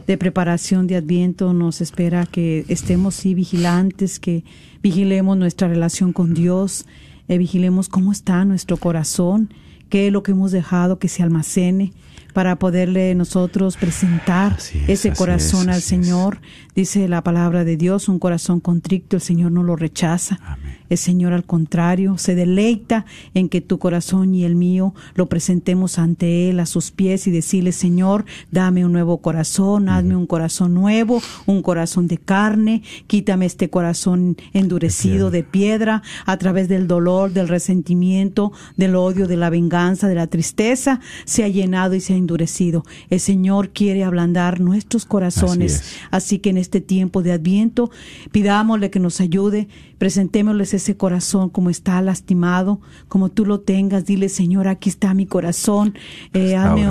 de 0.06 0.18
preparación 0.18 0.86
de 0.86 0.96
Adviento 0.96 1.52
nos 1.52 1.80
espera 1.80 2.26
que 2.26 2.64
estemos 2.68 3.14
sí 3.14 3.34
vigilantes, 3.34 4.18
que 4.18 4.44
vigilemos 4.82 5.36
nuestra 5.36 5.68
relación 5.68 6.12
con 6.12 6.34
Dios, 6.34 6.86
eh, 7.28 7.38
vigilemos 7.38 7.88
cómo 7.88 8.12
está 8.12 8.44
nuestro 8.44 8.76
corazón, 8.76 9.52
qué 9.88 10.08
es 10.08 10.12
lo 10.12 10.22
que 10.22 10.32
hemos 10.32 10.52
dejado 10.52 10.98
que 10.98 11.08
se 11.08 11.22
almacene 11.22 11.92
para 12.34 12.58
poderle 12.58 13.14
nosotros 13.14 13.78
presentar 13.78 14.58
ese 14.88 15.12
corazón 15.12 15.70
al 15.70 15.80
Señor. 15.80 16.40
Dice 16.74 17.08
la 17.08 17.22
palabra 17.22 17.64
de 17.64 17.76
Dios, 17.76 18.08
un 18.08 18.18
corazón 18.18 18.58
contrito, 18.60 19.16
el 19.16 19.22
Señor 19.22 19.52
no 19.52 19.62
lo 19.62 19.76
rechaza. 19.76 20.58
El 20.90 20.98
Señor 20.98 21.32
al 21.32 21.44
contrario 21.44 22.18
se 22.18 22.34
deleita 22.34 23.06
en 23.32 23.48
que 23.48 23.60
tu 23.60 23.78
corazón 23.78 24.34
y 24.34 24.44
el 24.44 24.54
mío 24.54 24.94
lo 25.14 25.28
presentemos 25.28 25.98
ante 25.98 26.50
Él 26.50 26.60
a 26.60 26.66
sus 26.66 26.90
pies 26.90 27.26
y 27.26 27.30
decirle, 27.30 27.72
Señor, 27.72 28.24
dame 28.50 28.84
un 28.84 28.92
nuevo 28.92 29.18
corazón, 29.18 29.88
hazme 29.88 30.16
un 30.16 30.26
corazón 30.26 30.74
nuevo, 30.74 31.22
un 31.46 31.62
corazón 31.62 32.06
de 32.06 32.18
carne, 32.18 32.82
quítame 33.06 33.46
este 33.46 33.70
corazón 33.70 34.36
endurecido 34.52 35.30
de 35.30 35.42
piedra 35.42 36.02
a 36.26 36.36
través 36.36 36.68
del 36.68 36.86
dolor, 36.86 37.32
del 37.32 37.48
resentimiento, 37.48 38.52
del 38.76 38.96
odio, 38.96 39.26
de 39.28 39.36
la 39.36 39.50
venganza, 39.50 40.08
de 40.08 40.16
la 40.16 40.26
tristeza, 40.26 41.00
se 41.24 41.44
ha 41.44 41.48
llenado 41.48 41.94
y 41.94 42.00
se 42.00 42.14
ha 42.14 42.16
endurecido. 42.24 42.84
El 43.10 43.20
Señor 43.20 43.70
quiere 43.70 44.02
ablandar 44.02 44.60
nuestros 44.60 45.04
corazones. 45.04 45.98
Así, 46.10 46.38
que 46.38 46.50
en 46.50 46.56
este 46.56 46.80
tiempo 46.80 47.22
de 47.22 47.32
Adviento, 47.32 47.90
pidámosle 48.32 48.90
que 48.90 48.98
nos 48.98 49.20
ayude, 49.20 49.68
presentémosles 49.98 50.74
ese 50.74 50.96
corazón 50.96 51.50
como 51.50 51.70
está 51.70 52.00
lastimado, 52.02 52.80
como 53.08 53.28
tú 53.28 53.46
lo 53.46 53.60
tengas. 53.60 54.04
Dile, 54.04 54.28
Señor, 54.28 54.68
aquí 54.68 54.88
está 54.88 55.14
mi 55.14 55.26
corazón, 55.26 55.94
eh, 56.32 56.56
hazme, 56.56 56.86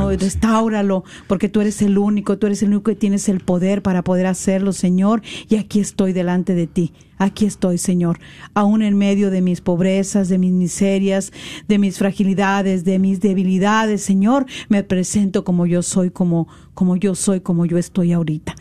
porque 1.27 1.49
tú 1.49 1.61
eres 1.61 1.81
el 1.81 1.97
único, 1.97 2.37
tú 2.37 2.47
eres 2.47 2.61
el 2.63 2.69
único 2.69 2.83
que 2.83 2.95
tienes 2.95 3.29
el 3.29 3.39
poder 3.39 3.81
para 3.81 4.03
poder 4.03 4.25
hacerlo, 4.27 4.71
Señor, 4.71 5.21
y 5.49 5.55
aquí 5.55 5.79
estoy 5.79 6.13
delante 6.13 6.55
de 6.55 6.67
ti. 6.67 6.93
Aquí 7.23 7.45
estoy, 7.45 7.77
Señor, 7.77 8.19
aún 8.53 8.81
en 8.81 8.97
medio 8.97 9.31
de 9.31 9.41
mis 9.41 9.61
pobrezas, 9.61 10.27
de 10.27 10.37
mis 10.37 10.51
miserias, 10.51 11.31
de 11.69 11.79
mis 11.79 11.97
fragilidades, 11.97 12.83
de 12.83 12.99
mis 12.99 13.21
debilidades, 13.21 14.01
Señor, 14.01 14.45
me 14.67 14.83
presento 14.83 15.45
como 15.45 15.65
yo 15.65 15.83
soy, 15.83 16.09
como, 16.09 16.49
como 16.73 16.97
yo 16.97 17.15
soy, 17.15 17.39
como 17.39 17.65
yo 17.65 17.77
estoy 17.77 18.11
ahorita. 18.11 18.55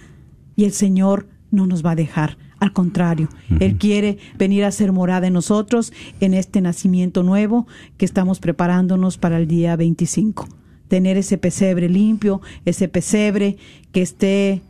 Y 0.55 0.63
el 0.63 0.71
Señor 0.71 1.27
no 1.51 1.67
nos 1.67 1.85
va 1.85 1.91
a 1.91 1.97
dejar 1.97 2.39
Al 2.61 2.73
contrario, 2.73 3.29
Él 3.59 3.79
quiere 3.79 4.19
venir 4.39 4.65
a 4.65 4.71
ser 4.71 4.93
morada 4.93 5.27
en 5.27 5.33
nosotros 5.33 5.93
en 6.21 6.33
este 6.33 6.61
nacimiento 6.61 7.25
nuevo 7.25 7.67
que 7.97 8.05
estamos 8.05 8.39
preparándonos 8.39 9.19
para 9.19 9.39
el 9.39 9.49
día 9.49 9.75
25. 9.75 10.47
Tener 10.87 11.17
ese 11.17 11.37
pesebre 11.37 11.89
limpio, 11.89 12.41
ese 12.65 12.87
pesebre 12.87 13.57
que 13.91 14.03
esté 14.03 14.63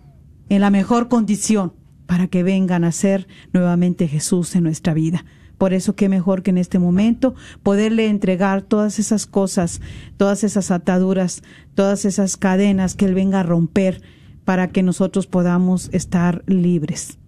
en 0.48 0.62
la 0.62 0.70
mejor 0.70 1.08
condición 1.08 1.74
para 2.12 2.26
que 2.26 2.42
venga 2.42 2.76
a 2.76 2.78
nacer 2.78 3.26
nuevamente 3.54 4.06
Jesús 4.06 4.54
en 4.54 4.64
nuestra 4.64 4.92
vida. 4.92 5.24
Por 5.56 5.72
eso 5.72 5.96
qué 5.96 6.10
mejor 6.10 6.42
que 6.42 6.50
en 6.50 6.58
este 6.58 6.78
momento 6.78 7.34
poderle 7.62 8.08
entregar 8.08 8.60
todas 8.60 8.98
esas 8.98 9.24
cosas, 9.24 9.80
todas 10.18 10.44
esas 10.44 10.70
ataduras, 10.70 11.42
todas 11.74 12.04
esas 12.04 12.36
cadenas 12.36 12.96
que 12.96 13.06
Él 13.06 13.14
venga 13.14 13.40
a 13.40 13.44
romper 13.44 14.02
para 14.44 14.68
que 14.68 14.82
nosotros 14.82 15.26
podamos 15.26 15.88
estar 15.94 16.44
libres. 16.46 17.18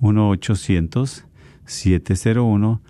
1-800-701-0373. 0.00 2.80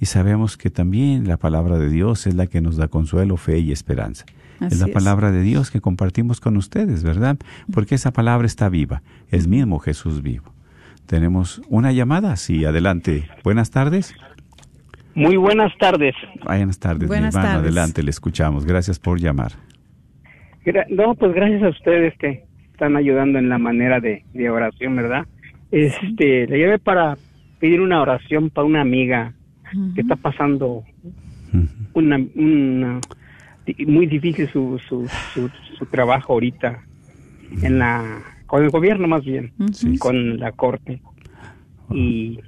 Y 0.00 0.06
sabemos 0.06 0.56
que 0.56 0.70
también 0.70 1.26
la 1.28 1.36
palabra 1.36 1.78
de 1.78 1.88
Dios 1.88 2.26
es 2.26 2.34
la 2.34 2.46
que 2.46 2.60
nos 2.60 2.76
da 2.76 2.88
consuelo, 2.88 3.36
fe 3.36 3.58
y 3.58 3.72
esperanza. 3.72 4.26
Así 4.60 4.74
es 4.74 4.80
la 4.80 4.86
es. 4.86 4.92
palabra 4.92 5.32
de 5.32 5.42
Dios 5.42 5.70
que 5.70 5.80
compartimos 5.80 6.40
con 6.40 6.56
ustedes, 6.56 7.02
¿verdad? 7.02 7.38
Porque 7.72 7.94
esa 7.94 8.12
palabra 8.12 8.46
está 8.46 8.68
viva, 8.68 9.02
es 9.30 9.46
mismo 9.46 9.78
Jesús 9.78 10.22
vivo. 10.22 10.52
Tenemos 11.06 11.60
una 11.68 11.92
llamada, 11.92 12.36
sí, 12.36 12.64
adelante. 12.64 13.28
Buenas 13.42 13.70
tardes. 13.70 14.14
Muy 15.14 15.36
buenas 15.36 15.72
tardes. 15.78 16.14
Buenas 16.44 16.78
tardes, 16.78 17.08
Buenas 17.08 17.34
mi 17.34 17.38
hermano. 17.38 17.58
tardes. 17.58 17.72
Adelante, 17.72 18.02
le 18.02 18.10
escuchamos. 18.10 18.64
Gracias 18.64 18.98
por 18.98 19.20
llamar. 19.20 19.52
No, 20.90 21.14
pues 21.14 21.34
gracias 21.34 21.62
a 21.62 21.68
ustedes 21.68 22.14
que 22.18 22.44
están 22.72 22.96
ayudando 22.96 23.38
en 23.38 23.48
la 23.48 23.58
manera 23.58 24.00
de, 24.00 24.24
de 24.32 24.50
oración, 24.50 24.96
¿verdad? 24.96 25.26
Este, 25.70 26.46
le 26.46 26.58
llamé 26.58 26.78
para 26.78 27.16
pedir 27.64 27.80
una 27.80 28.02
oración 28.02 28.50
para 28.50 28.66
una 28.66 28.82
amiga 28.82 29.32
que 29.94 30.02
está 30.02 30.16
pasando 30.16 30.84
una, 31.94 32.18
muy 33.86 34.06
difícil 34.06 34.46
su, 34.50 34.78
su, 34.86 35.08
su, 35.32 35.48
su 35.78 35.86
trabajo 35.86 36.34
ahorita 36.34 36.82
en 37.62 37.78
la 37.78 38.20
con 38.44 38.62
el 38.64 38.68
gobierno 38.68 39.08
más 39.08 39.24
bien, 39.24 39.52
Sí. 39.72 39.96
con 39.96 40.38
la 40.38 40.52
corte. 40.52 41.00
Y 41.90 42.38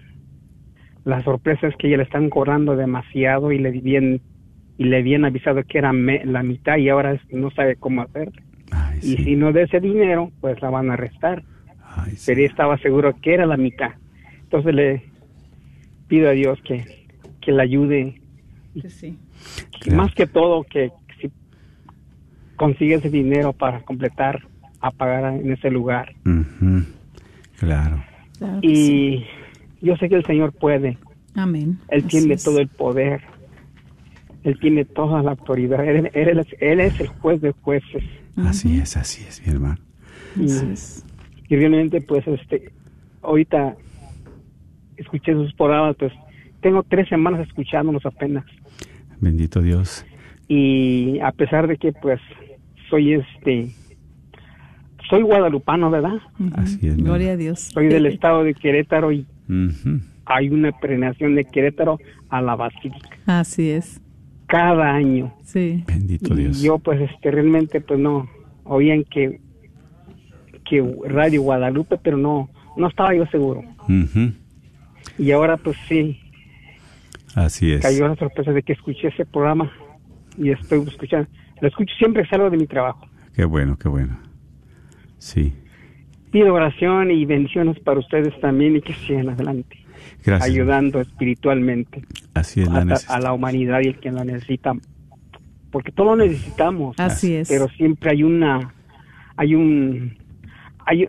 la 1.07 1.23
sorpresa 1.23 1.67
es 1.67 1.75
que 1.77 1.89
ella 1.89 1.97
le 1.97 2.03
están 2.03 2.29
cobrando 2.29 2.77
demasiado 2.77 3.53
y 3.53 3.59
le 3.59 3.71
habían 3.71 4.21
y 4.77 4.85
le 4.85 4.99
habían 4.99 5.25
avisado 5.25 5.63
que 5.65 5.79
era 5.79 5.95
me- 5.95 6.27
la 6.27 6.43
mitad 6.43 6.77
y 6.77 6.91
ahora 6.91 7.13
es- 7.15 7.33
no 7.33 7.51
sabe 7.53 7.77
cómo 7.77 8.03
hacer. 8.03 8.31
Ay, 8.71 8.99
y 8.99 9.17
sí. 9.17 9.25
si 9.25 9.37
no 9.37 9.55
de 9.55 9.63
ese 9.63 9.81
dinero 9.81 10.31
pues 10.43 10.61
la 10.61 10.69
van 10.69 10.91
a 10.91 10.93
arrestar. 10.93 11.43
Ay, 11.97 12.13
pero 12.27 12.39
ella 12.41 12.51
estaba 12.51 12.77
seguro 12.77 13.17
que 13.23 13.33
era 13.33 13.47
la 13.47 13.57
mitad 13.57 13.93
entonces 14.47 14.75
le 14.75 15.03
pido 16.09 16.29
a 16.29 16.33
Dios 16.33 16.59
que 16.67 17.07
que 17.41 17.53
la 17.53 17.63
ayude 17.63 18.21
Sí. 18.89 19.17
y 19.77 19.79
Claro. 19.81 20.03
más 20.03 20.15
que 20.15 20.27
todo 20.27 20.65
que 20.65 20.91
si 21.21 21.31
consigue 22.57 22.95
ese 22.97 23.09
dinero 23.11 23.53
para 23.53 23.81
completar 23.83 24.43
a 24.81 24.91
pagar 24.91 25.33
en 25.35 25.53
ese 25.53 25.71
lugar. 25.71 26.15
Claro. 27.59 28.03
Claro 28.39 28.61
que 28.61 28.69
sí. 28.69 29.25
y 29.81 29.87
yo 29.87 29.97
sé 29.97 30.09
que 30.09 30.17
el 30.17 30.25
Señor 30.27 30.53
puede 30.53 30.99
Amén. 31.35 31.79
Él 31.89 32.01
Así 32.07 32.09
tiene 32.19 32.35
es. 32.35 32.45
todo 32.45 32.59
el 32.61 32.69
poder. 32.69 33.21
Él 34.43 34.59
tiene 34.59 34.85
toda 34.87 35.23
la 35.23 35.33
autoridad. 35.33 35.85
Él, 35.87 36.11
él 36.15 36.39
es, 36.39 36.47
él 36.61 36.81
es 36.81 36.99
el 37.01 37.09
juez 37.09 37.41
de 37.43 37.53
jueces. 37.53 38.03
Así 38.37 38.79
es, 38.79 38.97
así 38.97 39.23
es, 39.29 39.45
mi 39.47 39.53
hermano. 39.53 39.77
Y, 40.35 40.45
Así 40.47 40.67
es. 40.73 41.05
y 41.49 41.57
realmente, 41.57 42.01
pues, 42.01 42.27
este, 42.27 42.71
ahorita 43.23 43.77
escuché 44.97 45.33
sus 45.33 45.53
programas, 45.55 45.97
pues, 45.99 46.13
tengo 46.61 46.83
tres 46.83 47.09
semanas 47.09 47.47
escuchándolos 47.47 48.05
apenas. 48.07 48.45
Bendito 49.21 49.61
Dios. 49.63 50.05
Y 50.49 51.19
a 51.21 51.33
pesar 51.33 51.67
de 51.67 51.77
que, 51.77 51.93
pues, 51.93 52.21
soy 52.91 53.15
este, 53.15 53.69
soy 55.09 55.23
guadalupano, 55.23 55.91
¿verdad? 55.91 56.19
Así 56.55 56.87
es, 56.89 56.97
Gloria 56.97 57.33
a 57.33 57.37
Dios. 57.37 57.61
Soy 57.61 57.87
del 57.89 58.07
estado 58.07 58.45
de 58.45 58.55
Querétaro 58.55 59.13
y 59.13 59.27
hay 60.25 60.49
una 60.49 60.73
peregrinación 60.73 61.35
de 61.35 61.45
Querétaro 61.45 61.99
a 62.29 62.43
la 62.43 62.57
Basílica 62.57 63.09
Así 63.27 63.71
es. 63.71 64.01
cada 64.47 64.93
año. 64.93 65.33
Sí. 65.45 65.85
Bendito 65.87 66.35
Y 66.35 66.37
Dios. 66.39 66.61
yo 66.63 66.79
pues 66.79 67.01
este 67.01 67.31
realmente 67.31 67.81
pues 67.81 67.99
no 68.01 68.29
oían 68.65 69.05
que 69.05 69.41
que 70.69 70.85
Radio 71.07 71.43
Guadalupe, 71.43 71.97
pero 72.03 72.17
no 72.17 72.49
no 72.77 72.89
estaba 72.89 73.15
yo 73.15 73.25
seguro. 73.27 73.63
Ujú. 73.89 74.33
Y 75.19 75.31
ahora 75.33 75.57
pues 75.57 75.77
sí, 75.89 76.21
Así 77.35 77.73
es. 77.73 77.83
cayó 77.83 78.09
la 78.09 78.17
sorpresa 78.17 78.53
de 78.53 78.63
que 78.63 78.73
escuché 78.75 79.09
ese 79.09 79.25
programa 79.27 79.71
y 80.39 80.51
estoy 80.51 80.81
escuchando. 80.87 81.29
Lo 81.61 81.69
escucho 81.69 81.95
siempre 81.97 82.23
que 82.23 82.29
salgo 82.29 82.51
de 82.51 82.57
mi 82.59 82.67
trabajo. 82.67 83.07
Qué 83.35 83.45
bueno, 83.45 83.77
qué 83.79 83.89
bueno. 83.89 84.19
Sí. 85.19 85.55
Pido 86.31 86.53
oración 86.53 87.11
y 87.11 87.25
bendiciones 87.25 87.79
para 87.81 87.99
ustedes 88.01 88.39
también 88.41 88.77
y 88.77 88.83
que 88.83 88.93
sigan 88.93 89.31
adelante, 89.31 89.79
Gracias. 90.25 90.51
ayudando 90.51 91.01
espiritualmente 91.01 92.03
Así 92.35 92.61
es 92.61 92.69
la 92.69 92.81
a, 92.81 93.15
a 93.17 93.21
la 93.21 93.33
humanidad 93.33 93.81
y 93.83 93.89
el 93.89 93.99
que 94.01 94.11
la 94.11 94.25
necesita. 94.25 94.75
Porque 95.71 95.93
todos 95.93 96.17
lo 96.19 96.25
necesitamos. 96.27 96.99
Así 96.99 97.35
es. 97.35 97.49
pero 97.49 97.69
siempre 97.69 98.11
hay 98.11 98.23
una 98.23 98.75
hay 99.37 99.55
un 99.55 100.17
hay, 100.85 101.07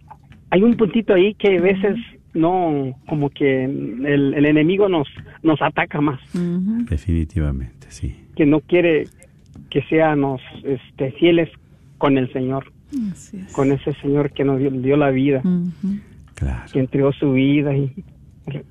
hay 0.49 0.63
un 0.63 0.75
puntito 0.77 1.13
ahí 1.13 1.33
que 1.35 1.57
a 1.57 1.61
veces 1.61 1.97
no 2.34 2.93
como 3.07 3.30
que 3.30 3.63
el, 3.65 4.34
el 4.36 4.45
enemigo 4.45 4.88
nos 4.89 5.07
nos 5.43 5.61
ataca 5.61 6.01
más. 6.01 6.19
Definitivamente, 6.89 7.88
sí. 7.89 8.15
que 8.36 8.45
no 8.45 8.59
quiere 8.61 9.05
que 9.69 9.82
seamos 9.84 10.41
este 10.63 11.11
fieles 11.13 11.49
con 11.97 12.17
el 12.17 12.32
Señor 12.32 12.71
Así 13.11 13.38
es. 13.38 13.51
con 13.53 13.71
ese 13.71 13.93
Señor 14.01 14.32
que 14.32 14.43
nos 14.43 14.59
dio, 14.59 14.69
dio 14.71 14.95
la 14.97 15.09
vida 15.09 15.39
Ujú. 15.43 15.97
Claro. 16.36 16.71
que 16.71 16.80
entregó 16.80 17.11
su 17.13 17.34
vida 17.34 17.75
y 17.75 17.91
re- 18.45 18.63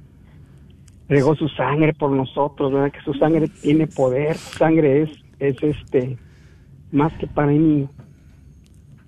regó 1.08 1.34
su 1.34 1.48
sangre 1.48 1.92
por 1.92 2.12
nosotros 2.12 2.72
verdad 2.72 2.92
que 2.92 3.00
su 3.00 3.12
sangre 3.14 3.48
tiene 3.62 3.86
poder 3.88 4.36
su 4.36 4.58
sangre 4.58 5.02
es 5.02 5.10
es 5.40 5.56
este 5.62 6.16
más 6.92 7.12
que 7.14 7.26
para 7.26 7.48
mí 7.48 7.86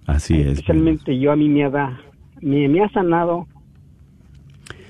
Así 0.07 0.35
es. 0.35 0.47
mi 0.47 0.53
especialmente 0.53 1.19
yo 1.19 1.33
a 1.33 1.37
mí 1.37 1.49
me 1.49 1.65
ha, 1.65 1.71
da- 1.71 2.01
me, 2.43 2.69
me 2.69 2.83
ha 2.83 2.89
sanado 2.91 3.47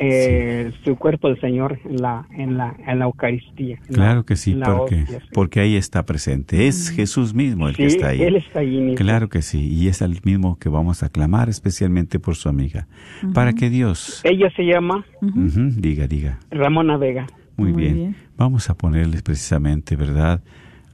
eh, 0.01 0.73
su 0.85 0.97
cuerpo 0.97 1.29
del 1.29 1.41
Señor 1.41 1.79
en 1.85 1.97
la 2.03 2.27
en 2.37 2.57
la 2.57 2.75
en 2.87 2.99
la 2.99 3.05
Eucaristía. 3.07 3.77
en 3.77 3.81
la- 3.89 3.95
Claro 3.95 4.25
que 4.25 4.37
sí, 4.37 4.55
porque, 4.55 5.03
hostia, 5.03 5.21
sí. 5.21 5.27
porque 5.33 5.61
ahí 5.61 5.77
está 5.77 6.05
presente. 6.05 6.67
Es 6.69 6.91
Jesús 6.91 7.35
mismo 7.35 7.69
el 7.69 7.77
que 7.77 7.87
está 7.87 8.09
ahí. 8.09 8.23
Él 8.23 8.37
está 8.37 8.61
ahí 8.61 8.79
mismo. 8.79 8.95
Claro 8.95 9.29
que 9.29 9.43
sí, 9.43 9.67
y 9.69 9.89
es 9.89 10.01
el 10.03 10.19
mismo 10.25 10.59
que 10.59 10.69
vamos 10.69 11.03
a 11.03 11.09
clamar 11.09 11.49
especialmente 11.49 12.19
por 12.19 12.37
su 12.37 12.49
amiga, 12.49 12.87
para 13.35 13.53
que 13.53 13.71
Dios... 13.71 14.21
Ella 14.25 14.51
se 14.57 14.63
llama 14.65 15.05
diga, 15.21 16.07
diga. 16.07 16.39
Ramona 16.51 16.97
Vega. 16.97 17.27
Muy, 17.57 17.73
Muy 17.73 17.83
bien. 17.83 17.95
bien. 17.95 18.17
Vamos 18.37 18.71
a 18.71 18.75
ponerles 18.77 19.23
precisamente, 19.23 19.97
¿verdad?, 19.97 20.41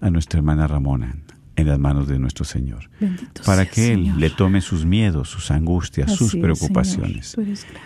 a 0.01 0.11
nuestra 0.11 0.39
hermana 0.39 0.67
Ramona 0.67 1.15
en 1.57 1.67
las 1.69 1.79
manos 1.79 2.09
de 2.09 2.19
nuestro 2.19 2.45
Señor, 2.45 2.91
Bendito 3.01 3.43
para 3.45 3.67
que 3.67 3.93
Él 3.93 4.01
Señor. 4.01 4.19
le 4.19 4.31
tome 4.31 4.61
sus 4.61 4.85
miedos, 4.85 5.29
sus 5.29 5.51
angustias, 5.51 6.09
Así 6.09 6.17
sus 6.17 6.35
es, 6.35 6.41
preocupaciones. 6.41 7.37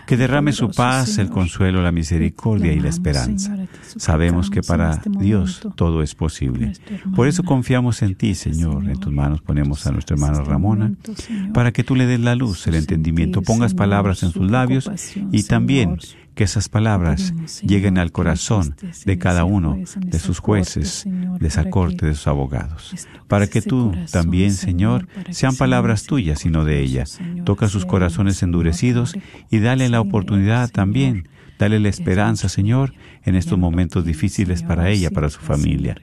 Que 0.06 0.16
derrame 0.16 0.52
su 0.52 0.70
paz, 0.70 1.18
el 1.18 1.28
consuelo, 1.28 1.82
la 1.82 1.92
misericordia 1.92 2.72
y 2.72 2.80
la 2.80 2.88
esperanza. 2.88 3.50
Señor, 3.54 3.68
Sabemos 3.96 4.50
que 4.50 4.62
para 4.62 4.92
este 4.92 5.10
Dios 5.10 5.60
todo 5.76 6.02
es 6.02 6.14
posible. 6.14 6.72
Por 7.14 7.28
eso 7.28 7.42
confiamos 7.42 8.00
en 8.02 8.14
ti, 8.14 8.34
Señor. 8.34 8.88
En 8.88 8.98
tus 8.98 9.12
manos 9.12 9.42
ponemos 9.42 9.86
a 9.86 9.92
nuestra 9.92 10.16
sabes 10.16 10.30
hermana 10.30 10.42
este 10.42 10.50
Ramona 10.50 11.52
para 11.52 11.72
que 11.72 11.84
tú 11.84 11.94
le 11.94 12.06
des 12.06 12.20
la 12.20 12.34
luz, 12.34 12.66
el 12.66 12.76
entendimiento, 12.76 13.42
pongas 13.42 13.74
palabras 13.74 14.22
en 14.22 14.30
su 14.30 14.38
sus 14.38 14.50
labios 14.50 14.90
y 15.32 15.42
también 15.42 15.98
que 16.38 16.44
esas 16.44 16.68
palabras 16.68 17.34
lleguen 17.62 17.98
al 17.98 18.12
corazón 18.12 18.76
de 19.04 19.18
cada 19.18 19.42
uno 19.42 19.76
de 19.96 20.18
sus 20.20 20.38
jueces, 20.38 21.02
de 21.04 21.48
esa 21.48 21.68
corte, 21.68 22.06
de 22.06 22.14
sus 22.14 22.28
abogados, 22.28 22.94
para 23.26 23.48
que 23.48 23.60
tú 23.60 23.92
también, 24.12 24.52
Señor, 24.52 25.08
sean 25.30 25.52
sea 25.52 25.58
palabras 25.58 26.04
tuyas 26.04 26.44
y 26.44 26.48
no 26.48 26.64
de 26.64 26.78
ella. 26.78 27.06
Toca 27.44 27.66
sus 27.66 27.84
corazones 27.86 28.40
endurecidos 28.44 29.16
y 29.50 29.58
dale 29.58 29.88
la 29.88 30.00
oportunidad 30.00 30.70
también. 30.70 31.28
Dale 31.58 31.80
la 31.80 31.88
esperanza, 31.88 32.48
Señor, 32.48 32.94
en 33.24 33.34
estos 33.34 33.58
momentos 33.58 34.04
difíciles 34.04 34.62
para 34.62 34.90
ella, 34.90 35.10
para 35.10 35.28
su 35.28 35.40
familia. 35.40 35.96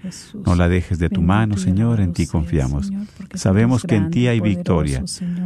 No 0.45 0.55
la 0.55 0.67
dejes 0.67 0.99
de 0.99 1.09
tu 1.09 1.21
mano, 1.21 1.57
Señor, 1.57 2.01
en 2.01 2.13
ti 2.13 2.27
confiamos. 2.27 2.91
Sabemos 3.33 3.83
que 3.83 3.95
en 3.95 4.09
ti 4.09 4.27
hay 4.27 4.41
victoria, 4.41 5.03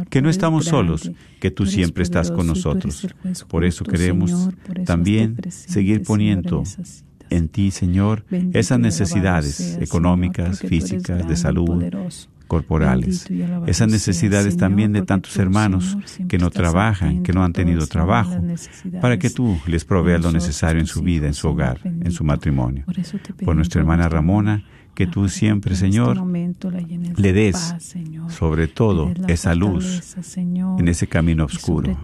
que 0.08 0.20
no 0.20 0.28
estamos 0.28 0.64
solos, 0.64 1.10
que 1.40 1.50
tú 1.50 1.66
siempre 1.66 2.02
estás 2.02 2.30
con 2.30 2.46
nosotros. 2.46 3.06
Por 3.48 3.64
eso 3.64 3.84
queremos 3.84 4.50
también 4.84 5.36
seguir 5.48 6.02
poniendo 6.02 6.64
en 7.30 7.48
ti, 7.48 7.70
Señor, 7.70 8.24
esas 8.52 8.80
necesidades 8.80 9.78
económicas, 9.80 10.58
físicas, 10.60 11.28
de 11.28 11.36
salud. 11.36 11.84
Corporales. 12.50 13.30
Esas 13.68 13.88
necesidades 13.88 14.56
también 14.56 14.92
de 14.92 15.02
tantos 15.02 15.36
hermanos 15.36 15.96
que 16.28 16.36
no 16.36 16.50
trabajan, 16.50 17.22
que 17.22 17.32
no 17.32 17.44
han 17.44 17.52
tenido 17.52 17.86
trabajo, 17.86 18.42
para 19.00 19.20
que 19.20 19.30
tú 19.30 19.56
les 19.68 19.84
proveas 19.84 20.20
lo 20.20 20.32
necesario 20.32 20.80
en 20.80 20.88
su 20.88 21.00
vida, 21.00 21.28
en 21.28 21.34
su 21.34 21.46
hogar, 21.46 21.78
en 21.84 22.10
su 22.10 22.24
matrimonio. 22.24 22.84
Por 23.44 23.54
nuestra 23.54 23.80
hermana 23.80 24.08
Ramona, 24.08 24.64
que 24.94 25.06
tú 25.06 25.28
siempre, 25.28 25.74
este 25.74 25.86
Señor, 25.86 26.18
le 27.16 27.32
de 27.32 27.32
des 27.32 27.74
sobre 28.28 28.68
todo 28.68 29.12
esa 29.28 29.54
luz 29.54 30.16
en 30.78 30.88
ese 30.88 31.06
camino 31.06 31.44
oscuro. 31.44 31.96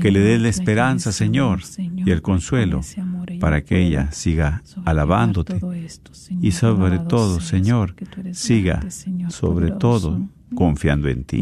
Que 0.00 0.10
le 0.10 0.20
des 0.20 0.40
la 0.40 0.48
esperanza, 0.48 1.12
Señor, 1.12 1.60
y 1.78 2.10
el 2.10 2.22
con 2.22 2.34
consuelo 2.34 2.80
para 3.40 3.62
que 3.62 3.86
ella 3.86 4.10
siga 4.12 4.62
alabándote 4.84 5.60
y 6.40 6.50
sobre 6.52 6.98
todo, 6.98 7.40
Señor, 7.40 7.94
siga 8.32 8.80
sobre 9.28 9.70
todo 9.70 10.20
confiando 10.54 11.08
en 11.08 11.24
ti. 11.24 11.40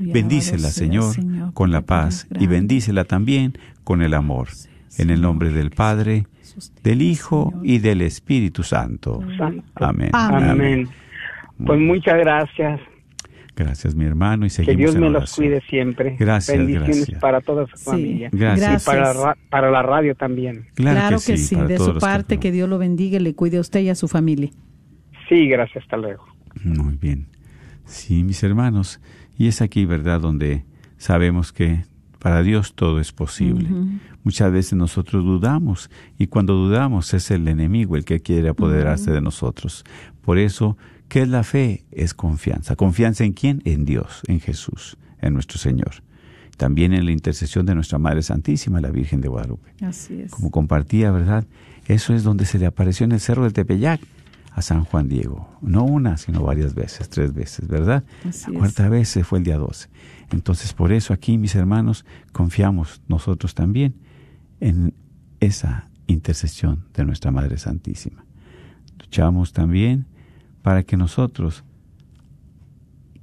Bendícela, 0.00 0.70
Señor, 0.70 1.14
con 1.52 1.70
la 1.70 1.82
paz 1.82 2.26
y 2.38 2.46
bendícela 2.46 3.04
también 3.04 3.58
con 3.84 4.02
el 4.02 4.14
amor. 4.14 4.48
En 4.96 5.10
el 5.10 5.20
nombre 5.20 5.52
del 5.52 5.70
Padre, 5.70 6.26
del 6.82 7.02
Hijo 7.02 7.52
y 7.62 7.78
del 7.78 8.02
Espíritu 8.02 8.62
Santo. 8.62 9.20
Santo. 9.38 9.62
Amén. 9.76 10.10
Amén. 10.12 10.88
Pues 11.64 11.78
muchas 11.80 12.18
gracias. 12.18 12.80
Gracias, 13.56 13.94
mi 13.94 14.04
hermano, 14.04 14.44
y 14.46 14.48
Que 14.48 14.54
seguimos 14.56 14.78
Dios 14.78 14.94
en 14.96 15.00
me 15.02 15.10
los 15.10 15.32
cuide 15.36 15.60
siempre. 15.70 16.16
Gracias, 16.18 16.58
Bendiciones 16.58 16.96
gracias. 16.96 17.20
para 17.20 17.40
toda 17.40 17.66
su 17.68 17.76
Sí, 17.76 17.84
familia. 17.84 18.28
Gracias. 18.32 18.82
Y 18.82 18.86
para, 18.86 19.12
ra- 19.12 19.36
para 19.48 19.70
la 19.70 19.80
radio 19.82 20.16
también. 20.16 20.66
Claro, 20.74 21.18
que, 21.24 21.36
sí, 21.36 21.54
para 21.54 21.68
de 21.68 21.78
su 21.78 21.86
los 21.86 21.94
que- 21.94 22.00
parte, 22.00 22.38
que 22.40 22.50
Dios 22.50 22.68
lo 22.68 22.78
bendiga 22.78 23.18
y 23.18 23.20
le 23.20 23.34
cuide 23.36 23.58
a 23.58 23.60
usted 23.60 23.80
y 23.80 23.90
a 23.90 23.94
su 23.94 24.08
familia. 24.08 24.50
Sí, 25.28 25.46
gracias. 25.48 25.84
Hasta 25.84 25.96
luego. 25.96 26.24
Muy 26.64 26.96
bien. 26.96 27.28
Sí, 27.84 28.24
mis 28.24 28.42
hermanos. 28.42 29.00
Y 29.38 29.46
es 29.46 29.62
aquí, 29.62 29.84
¿verdad?, 29.84 30.20
donde 30.20 30.64
sabemos 30.96 31.52
que 31.52 31.84
para 32.18 32.42
Dios 32.42 32.74
todo 32.74 32.98
es 32.98 33.12
posible. 33.12 33.68
Ujú. 33.70 33.88
Muchas 34.24 34.50
veces 34.50 34.72
nosotros 34.72 35.22
dudamos 35.22 35.90
y 36.18 36.28
cuando 36.28 36.54
dudamos 36.54 37.12
es 37.12 37.30
el 37.30 37.46
enemigo 37.46 37.94
el 37.94 38.06
que 38.06 38.20
quiere 38.20 38.48
apoderarse 38.48 39.12
de 39.12 39.20
nosotros. 39.20 39.84
Por 40.22 40.38
eso, 40.38 40.78
¿qué 41.08 41.22
es 41.22 41.28
la 41.28 41.44
fe? 41.44 41.84
Es 41.92 42.14
confianza. 42.14 42.74
¿Confianza 42.74 43.24
en 43.24 43.34
quién? 43.34 43.60
En 43.66 43.84
Dios, 43.84 44.22
en 44.26 44.40
Jesús, 44.40 44.96
en 45.20 45.34
nuestro 45.34 45.58
Señor. 45.58 46.02
También 46.56 46.94
en 46.94 47.04
la 47.04 47.10
intercesión 47.10 47.66
de 47.66 47.74
nuestra 47.74 47.98
Madre 47.98 48.22
Santísima, 48.22 48.80
la 48.80 48.90
Virgen 48.90 49.20
de 49.20 49.28
Guadalupe. 49.28 49.74
Así 49.82 50.22
es. 50.22 50.30
Como 50.30 50.50
compartía, 50.50 51.10
¿verdad? 51.10 51.44
Eso 51.86 52.14
es 52.14 52.22
donde 52.22 52.46
se 52.46 52.58
le 52.58 52.64
apareció 52.64 53.04
en 53.04 53.12
el 53.12 53.20
Cerro 53.20 53.42
del 53.42 53.52
Tepeyac 53.52 54.00
a 54.52 54.62
San 54.62 54.84
Juan 54.84 55.08
Diego. 55.08 55.50
No 55.60 55.84
una, 55.84 56.16
sino 56.16 56.42
varias 56.44 56.74
veces, 56.74 57.10
tres 57.10 57.34
veces, 57.34 57.68
¿verdad? 57.68 58.04
Así 58.26 58.50
la 58.50 58.54
es. 58.54 58.58
cuarta 58.58 58.88
vez 58.88 59.18
fue 59.24 59.38
el 59.38 59.44
día 59.44 59.58
12. 59.58 59.88
Entonces, 60.30 60.72
por 60.72 60.92
eso 60.92 61.12
aquí, 61.12 61.36
mis 61.36 61.54
hermanos, 61.56 62.06
confiamos 62.32 63.02
nosotros 63.06 63.54
también 63.54 63.96
en 64.60 64.94
esa 65.40 65.88
intercesión 66.06 66.84
de 66.94 67.04
nuestra 67.04 67.30
Madre 67.30 67.58
Santísima. 67.58 68.24
Luchamos 68.98 69.52
también 69.52 70.06
para 70.62 70.82
que 70.82 70.96
nosotros, 70.96 71.64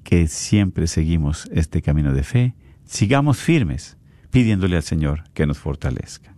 que 0.03 0.27
siempre 0.27 0.87
seguimos 0.87 1.49
este 1.51 1.81
camino 1.81 2.13
de 2.13 2.23
fe, 2.23 2.55
sigamos 2.85 3.37
firmes, 3.37 3.97
pidiéndole 4.29 4.75
al 4.75 4.83
Señor 4.83 5.23
que 5.33 5.45
nos 5.45 5.57
fortalezca. 5.57 6.33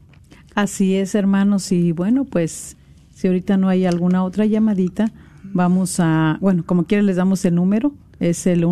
Así 0.55 0.95
es, 0.95 1.15
hermanos. 1.15 1.71
Y 1.71 1.91
bueno, 1.91 2.25
pues 2.25 2.77
si 3.13 3.27
ahorita 3.27 3.57
no 3.57 3.69
hay 3.69 3.85
alguna 3.85 4.23
otra 4.23 4.45
llamadita, 4.45 5.11
vamos 5.43 5.99
a, 5.99 6.37
bueno, 6.41 6.63
como 6.65 6.85
quiera 6.85 7.03
les 7.03 7.15
damos 7.15 7.43
el 7.45 7.55
número, 7.55 7.93
es 8.19 8.47
el 8.47 8.63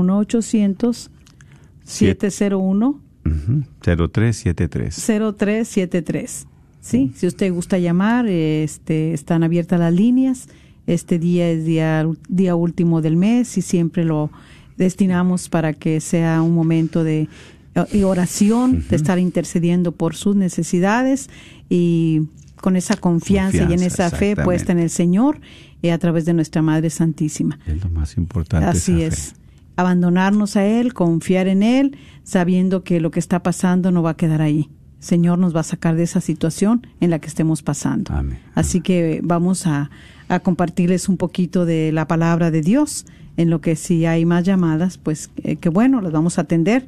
1-800-701. 3.32 3.44
Ujú, 3.44 3.64
0373. 3.82 4.96
0373. 4.96 6.48
Sí, 6.82 7.12
si 7.16 7.28
usted 7.28 7.54
gusta 7.54 7.78
llamar, 7.78 8.28
este, 8.28 9.14
están 9.14 9.44
abiertas 9.44 9.80
las 9.80 9.94
líneas. 9.94 10.48
Este 10.88 11.20
día 11.20 11.50
es 11.50 11.64
día, 11.64 12.08
día 12.28 12.56
último 12.56 13.02
del 13.02 13.18
mes 13.18 13.56
y 13.58 13.62
siempre 13.62 14.04
lo 14.04 14.32
destinamos 14.78 15.48
para 15.48 15.74
que 15.74 16.02
sea 16.02 16.42
un 16.42 16.56
momento 16.56 17.04
de 17.04 17.28
eh, 17.76 18.04
oración, 18.04 18.84
de 18.90 18.96
estar 18.96 19.20
intercediendo 19.20 19.92
por 19.92 20.16
sus 20.16 20.36
necesidades 20.36 21.30
y 21.70 22.24
con 22.56 22.76
esa 22.76 22.96
confianza, 22.96 23.64
y 23.70 23.74
en 23.74 23.82
esa 23.82 24.10
fe 24.10 24.36
puesta 24.36 24.72
en 24.72 24.80
el 24.80 24.90
Señor 24.90 25.40
y 25.82 25.90
a 25.90 25.98
través 25.98 26.26
de 26.26 26.34
nuestra 26.34 26.62
Madre 26.62 26.90
Santísima. 26.90 27.60
Es 27.66 27.84
lo 27.84 27.90
más 27.90 28.18
importante. 28.18 28.68
Así 28.68 29.02
esa 29.02 29.16
es. 29.16 29.36
Abandonarnos 29.76 30.56
a 30.56 30.66
Él, 30.66 30.94
confiar 30.94 31.48
en 31.48 31.64
Él, 31.64 31.98
sabiendo 32.24 32.84
que 32.84 33.00
lo 33.00 33.12
que 33.12 33.20
está 33.20 33.42
pasando 33.44 33.92
no 33.92 34.04
va 34.04 34.12
a 34.12 34.18
quedar 34.18 34.42
ahí. 34.42 34.70
Señor 35.00 35.40
nos 35.40 35.56
va 35.56 35.62
a 35.62 35.64
sacar 35.64 35.96
de 35.96 36.04
esa 36.04 36.22
situación 36.22 36.86
en 37.00 37.10
la 37.10 37.20
que 37.20 37.28
estemos 37.28 37.64
pasando. 37.64 38.14
Amén. 38.14 38.38
Así 38.54 38.82
que 38.82 39.20
vamos 39.24 39.66
a, 39.66 39.90
a 40.28 40.40
compartirles 40.40 41.10
un 41.10 41.18
poquito 41.18 41.66
de 41.66 41.92
la 41.92 42.08
palabra 42.08 42.52
de 42.52 42.62
Dios, 42.62 43.06
en 43.38 43.50
lo 43.50 43.62
que 43.62 43.76
si 43.76 44.06
hay 44.06 44.26
más 44.26 44.44
llamadas, 44.44 44.98
pues 44.98 45.32
eh, 45.44 45.56
que 45.56 45.70
bueno, 45.70 46.02
las 46.02 46.12
vamos 46.12 46.38
a 46.38 46.42
atender. 46.42 46.88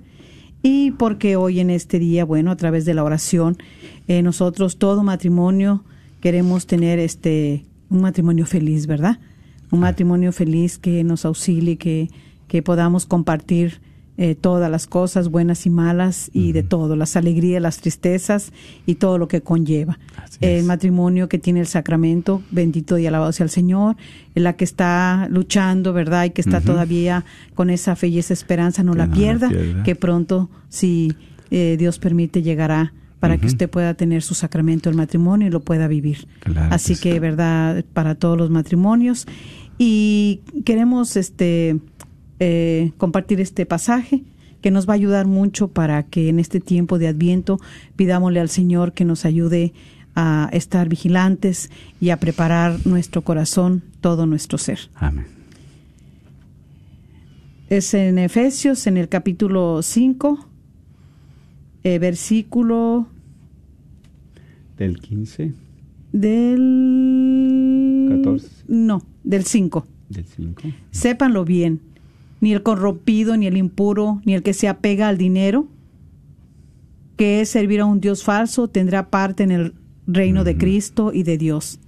Y 0.61 0.91
porque 0.91 1.35
hoy 1.35 1.59
en 1.59 1.69
este 1.69 1.99
día, 1.99 2.23
bueno, 2.23 2.51
a 2.51 2.55
través 2.55 2.85
de 2.85 2.93
la 2.93 3.03
oración, 3.03 3.57
eh, 4.07 4.21
nosotros 4.21 4.77
todo 4.77 5.03
matrimonio 5.03 5.83
queremos 6.21 6.67
tener 6.67 6.99
este 6.99 7.65
un 7.89 8.01
matrimonio 8.01 8.45
feliz, 8.45 8.87
¿verdad? 8.87 9.19
Un 9.71 9.81
matrimonio 9.81 10.31
feliz 10.31 10.77
que 10.77 11.03
nos 11.03 11.25
auxilie, 11.25 11.77
que, 11.77 12.09
que 12.53 12.61
podamos 12.61 13.07
compartir 13.07 13.81
eh, 14.15 14.35
todas 14.35 14.69
las 14.69 14.85
cosas 14.85 15.29
buenas 15.29 15.65
y 15.65 15.71
malas 15.71 16.29
y 16.33 16.51
de 16.51 16.61
todo, 16.61 16.95
las 16.95 17.15
alegrías, 17.15 17.59
las 17.59 17.79
tristezas 17.79 18.53
y 18.85 18.93
todo 18.93 19.17
lo 19.17 19.27
que 19.27 19.41
conlleva. 19.41 19.97
El 20.39 20.63
matrimonio 20.65 21.27
que 21.27 21.39
tiene 21.39 21.61
el 21.61 21.65
sacramento, 21.65 22.43
bendito 22.51 22.99
y 22.99 23.07
alabado 23.07 23.31
sea 23.31 23.45
el 23.45 23.49
Señor, 23.49 23.95
la 24.35 24.53
que 24.53 24.65
está 24.65 25.27
luchando, 25.31 25.93
¿verdad? 25.93 26.25
Y 26.25 26.29
que 26.29 26.41
está 26.41 26.61
todavía 26.61 27.25
con 27.55 27.71
esa 27.71 27.95
fe 27.95 28.09
y 28.09 28.19
esa 28.19 28.33
esperanza, 28.33 28.83
no 28.83 28.91
Que 28.91 28.97
la 28.99 29.07
no 29.07 29.15
la 29.15 29.17
pierda, 29.17 29.49
que 29.83 29.95
pronto, 29.95 30.51
si 30.69 31.15
eh, 31.49 31.75
Dios 31.79 31.97
permite, 31.97 32.43
llegará 32.43 32.93
para 33.19 33.39
que 33.39 33.47
usted 33.47 33.67
pueda 33.67 33.95
tener 33.95 34.21
su 34.21 34.35
sacramento 34.35 34.91
del 34.91 34.97
matrimonio 34.97 35.47
y 35.47 35.49
lo 35.49 35.61
pueda 35.61 35.87
vivir. 35.87 36.27
Claro 36.41 36.75
Así 36.75 36.97
que 36.97 37.13
que, 37.13 37.19
verdad, 37.19 37.83
para 37.93 38.13
todos 38.13 38.37
los 38.37 38.51
matrimonios. 38.51 39.25
Y 39.79 40.41
queremos 40.65 41.15
este 41.17 41.79
eh, 42.45 42.91
compartir 42.97 43.39
este 43.39 43.65
pasaje 43.65 44.21
que 44.59 44.69
nos 44.69 44.85
va 44.85 44.91
a 44.91 44.95
ayudar 44.95 45.27
mucho 45.27 45.69
para 45.69 46.03
que 46.03 46.27
en 46.27 46.39
este 46.39 46.59
tiempo 46.59 46.99
de 46.99 47.07
Adviento 47.07 47.57
pidámosle 47.95 48.41
al 48.41 48.49
Señor 48.49 48.91
que 48.91 49.05
nos 49.05 49.23
ayude 49.23 49.71
a 50.13 50.49
estar 50.51 50.89
vigilantes 50.89 51.71
y 52.01 52.09
a 52.09 52.17
preparar 52.17 52.85
nuestro 52.85 53.21
corazón, 53.21 53.81
todo 54.01 54.25
nuestro 54.25 54.57
ser. 54.57 54.89
Amén. 54.95 55.25
Es 57.69 57.93
en 57.93 58.19
Efesios, 58.19 58.87
en 58.87 58.97
el 58.97 59.07
capítulo 59.07 59.81
5, 59.81 60.45
eh, 61.85 61.97
versículo 61.97 63.07
Del 64.77 64.99
15, 64.99 65.53
del... 66.11 68.07
14. 68.09 68.49
No, 68.67 69.01
del 69.23 69.45
5. 69.45 69.87
del 70.09 70.25
5. 70.25 70.61
Sépanlo 70.91 71.45
bien, 71.45 71.79
ni 72.43 72.51
el 72.51 72.61
corrompido, 72.61 73.37
ni 73.37 73.47
el 73.47 73.55
impuro, 73.55 74.21
ni 74.25 74.33
el 74.33 74.43
que 74.43 74.53
se 74.53 74.67
apega 74.67 75.07
al 75.07 75.17
dinero, 75.17 75.65
que 77.15 77.39
es 77.39 77.47
servir 77.47 77.79
a 77.79 77.85
un 77.85 78.01
Dios 78.01 78.25
falso, 78.25 78.67
tendrá 78.67 79.09
parte 79.09 79.43
en 79.43 79.51
el 79.51 79.73
reino 80.07 80.43
de 80.43 80.57
Cristo 80.57 81.13
y 81.13 81.23
de 81.23 81.37
Dios. 81.37 81.79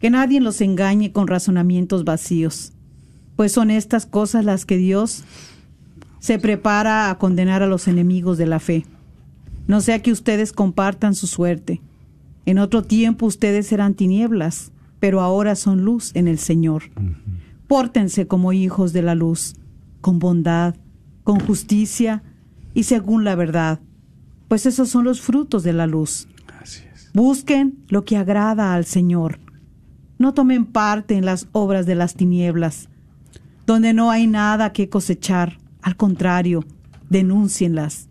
Que 0.00 0.08
nadie 0.08 0.40
los 0.40 0.62
engañe 0.62 1.12
con 1.12 1.26
razonamientos 1.26 2.04
vacíos, 2.04 2.72
pues 3.36 3.52
son 3.52 3.70
estas 3.70 4.06
cosas 4.06 4.46
las 4.46 4.64
que 4.64 4.78
Dios 4.78 5.24
se 6.20 6.38
prepara 6.38 7.10
a 7.10 7.18
condenar 7.18 7.62
a 7.62 7.66
los 7.66 7.86
enemigos 7.86 8.38
de 8.38 8.46
la 8.46 8.60
fe. 8.60 8.86
No 9.66 9.82
sea 9.82 10.00
que 10.00 10.10
ustedes 10.10 10.54
compartan 10.54 11.14
su 11.14 11.26
suerte. 11.26 11.82
En 12.46 12.58
otro 12.58 12.82
tiempo 12.82 13.26
ustedes 13.26 13.70
eran 13.72 13.92
tinieblas, 13.92 14.72
pero 15.00 15.20
ahora 15.20 15.54
son 15.54 15.82
luz 15.82 16.12
en 16.14 16.28
el 16.28 16.38
Señor. 16.38 16.84
Pórtense 17.66 18.26
como 18.26 18.52
hijos 18.52 18.92
de 18.92 19.02
la 19.02 19.14
luz, 19.14 19.54
con 20.00 20.18
bondad, 20.18 20.74
con 21.22 21.40
justicia 21.40 22.22
y 22.74 22.84
según 22.84 23.24
la 23.24 23.34
verdad, 23.34 23.80
pues 24.48 24.66
esos 24.66 24.88
son 24.88 25.04
los 25.04 25.20
frutos 25.20 25.62
de 25.62 25.72
la 25.72 25.86
luz. 25.86 26.28
Busquen 27.14 27.78
lo 27.88 28.04
que 28.04 28.16
agrada 28.16 28.74
al 28.74 28.84
Señor. 28.84 29.38
No 30.18 30.34
tomen 30.34 30.66
parte 30.66 31.14
en 31.16 31.24
las 31.24 31.48
obras 31.52 31.86
de 31.86 31.94
las 31.94 32.14
tinieblas, 32.14 32.88
donde 33.66 33.94
no 33.94 34.10
hay 34.10 34.26
nada 34.26 34.72
que 34.72 34.88
cosechar. 34.88 35.58
Al 35.80 35.96
contrario, 35.96 36.64
denúncienlas. 37.08 38.08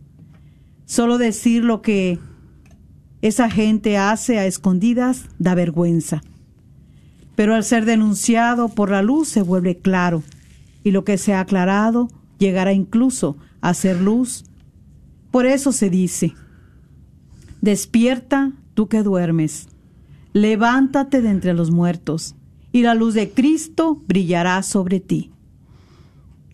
Solo 0.85 1.17
decir 1.17 1.63
lo 1.63 1.81
que 1.81 2.19
esa 3.21 3.49
gente 3.49 3.97
hace 3.97 4.37
a 4.39 4.45
escondidas 4.45 5.29
da 5.39 5.55
vergüenza. 5.55 6.21
Pero 7.35 7.55
al 7.55 7.63
ser 7.63 7.85
denunciado 7.85 8.69
por 8.69 8.91
la 8.91 9.01
luz 9.01 9.27
se 9.27 9.41
vuelve 9.41 9.77
claro, 9.77 10.23
y 10.83 10.91
lo 10.91 11.03
que 11.03 11.17
se 11.17 11.33
ha 11.33 11.39
aclarado 11.39 12.09
llegará 12.37 12.73
incluso 12.73 13.37
a 13.61 13.73
ser 13.73 14.01
luz. 14.01 14.45
Por 15.31 15.45
eso 15.45 15.71
se 15.71 15.89
dice, 15.89 16.33
despierta 17.61 18.51
tú 18.73 18.87
que 18.87 19.03
duermes, 19.03 19.67
levántate 20.33 21.21
de 21.21 21.29
entre 21.29 21.53
los 21.53 21.71
muertos, 21.71 22.35
y 22.71 22.81
la 22.81 22.95
luz 22.95 23.13
de 23.13 23.29
Cristo 23.31 24.01
brillará 24.07 24.61
sobre 24.63 24.99
ti. 24.99 25.31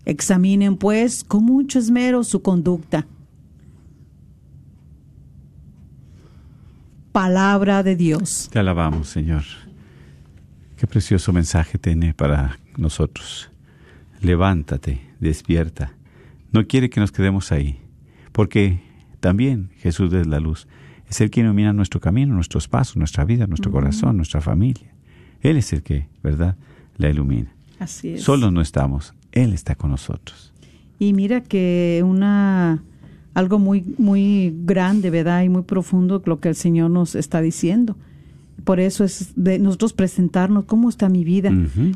Examinen, 0.06 0.76
pues, 0.76 1.24
con 1.24 1.46
mucho 1.46 1.80
esmero 1.80 2.24
su 2.24 2.42
conducta. 2.42 3.06
Palabra 7.12 7.84
de 7.84 7.96
Dios. 7.96 8.50
Te 8.52 8.60
alabamos, 8.60 9.10
Señor. 9.10 9.44
Qué 10.80 10.88
precioso 10.88 11.34
mensaje 11.34 11.78
tiene 11.78 12.14
para 12.14 12.58
nosotros. 12.78 13.52
Levántate, 14.22 15.02
despierta. 15.20 15.92
No 16.54 16.68
quiere 16.68 16.90
que 16.90 17.02
nos 17.02 17.12
quedemos 17.12 17.52
ahí, 17.52 17.82
porque 18.32 18.80
también 19.20 19.72
Jesús 19.80 20.14
es 20.14 20.26
la 20.26 20.40
luz. 20.40 20.70
Es 21.10 21.20
el 21.20 21.32
que 21.32 21.42
ilumina 21.42 21.74
nuestro 21.74 22.00
camino, 22.00 22.34
nuestros 22.34 22.70
pasos, 22.70 22.96
nuestra 22.96 23.26
vida, 23.26 23.46
nuestro 23.46 23.74
corazón, 23.74 24.16
nuestra 24.16 24.40
familia. 24.40 24.94
Él 25.42 25.58
es 25.58 25.74
el 25.74 25.84
que, 25.84 26.08
¿verdad?, 26.24 26.56
la 26.96 27.10
ilumina. 27.10 27.54
Así 27.78 28.14
es. 28.14 28.24
Solos 28.24 28.54
no 28.54 28.62
estamos, 28.62 29.14
Él 29.34 29.52
está 29.52 29.76
con 29.76 29.92
nosotros. 29.92 30.54
Y 30.98 31.12
mira 31.12 31.42
que 31.42 32.02
una 32.06 32.82
algo 33.34 33.60
muy 33.60 33.84
muy 33.98 34.56
grande, 34.64 35.10
¿verdad? 35.10 35.44
Y 35.44 35.50
muy 35.50 35.64
profundo 35.64 36.22
lo 36.26 36.40
que 36.40 36.48
el 36.48 36.56
Señor 36.56 36.90
nos 36.90 37.16
está 37.16 37.42
diciendo. 37.42 37.98
Por 38.64 38.80
eso 38.80 39.04
es 39.04 39.34
de 39.36 39.60
nosotros 39.60 39.94
presentarnos 39.94 40.66
cómo 40.66 40.90
está 40.90 41.10
mi 41.10 41.24
vida, 41.24 41.52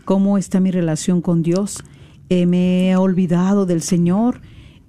cómo 0.05 0.37
está 0.37 0.59
mi 0.59 0.71
relación 0.71 1.21
con 1.21 1.43
Dios. 1.43 1.83
Eh, 2.29 2.45
me 2.45 2.89
he 2.89 2.95
olvidado 2.95 3.65
del 3.65 3.81
Señor, 3.81 4.41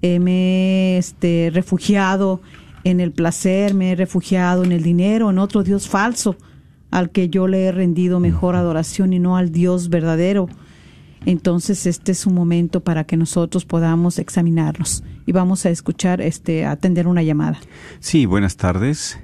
eh, 0.03 0.18
me 0.18 0.95
he 0.95 0.99
este, 0.99 1.51
refugiado 1.53 2.41
en 2.85 3.01
el 3.01 3.12
placer, 3.12 3.75
me 3.75 3.93
he 3.93 3.97
refugiado 3.97 4.64
en 4.64 4.72
el 4.72 4.83
dinero, 4.83 5.31
en 5.31 5.39
otro 5.39 5.62
Dios 5.62 5.89
falso, 5.89 6.37
al 6.91 7.11
que 7.11 7.29
yo 7.29 7.49
le 7.49 7.64
he 7.64 7.72
rendido 7.72 8.20
mejor 8.20 8.57
adoración 8.57 9.12
y 9.12 9.18
no 9.18 9.37
al 9.37 9.51
Dios 9.51 9.89
verdadero. 9.89 10.49
Entonces 11.27 11.87
este 11.87 12.12
es 12.12 12.27
un 12.27 12.35
momento 12.35 12.81
para 12.81 13.05
que 13.05 13.16
nosotros 13.16 13.64
podamos 13.64 14.18
examinarnos 14.18 15.03
y 15.27 15.33
vamos 15.33 15.64
a 15.66 15.70
escuchar, 15.70 16.20
este, 16.20 16.64
a 16.64 16.72
atender 16.72 17.09
una 17.09 17.22
llamada. 17.22 17.59
Sí, 18.01 18.27
buenas 18.27 18.57
tardes. 18.57 19.18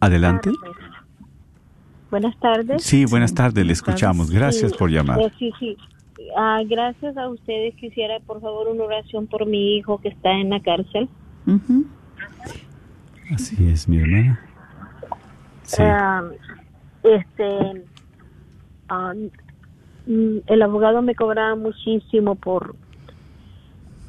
Adelante. 0.00 0.50
Buenas 0.50 0.62
tardes. 0.62 0.69
Sí, 2.80 3.04
buenas 3.06 3.32
tardes, 3.34 3.64
le 3.64 3.72
escuchamos. 3.72 4.30
Gracias 4.30 4.72
Sí, 4.72 4.78
por 4.78 4.90
llamar. 4.90 5.20
eh, 5.20 5.32
sí, 5.38 5.52
sí. 5.58 5.76
Ah, 6.36 6.60
gracias 6.66 7.16
a 7.16 7.28
ustedes. 7.28 7.74
Quisiera, 7.76 8.20
por 8.20 8.40
favor, 8.40 8.68
una 8.68 8.84
oración 8.84 9.26
por 9.26 9.46
mi 9.46 9.76
hijo 9.76 9.98
que 10.00 10.08
está 10.08 10.30
en 10.32 10.50
la 10.50 10.60
cárcel. 10.60 11.08
Así 13.32 13.70
es, 13.70 13.88
mi 13.88 13.98
hermana. 13.98 14.40
Sí. 15.62 15.82
Ah, 15.82 16.22
este, 17.04 17.84
ah, 18.88 19.14
mm, 20.06 20.36
el 20.46 20.62
abogado 20.62 21.00
me 21.02 21.14
cobraba 21.14 21.54
muchísimo 21.54 22.34
por, 22.34 22.74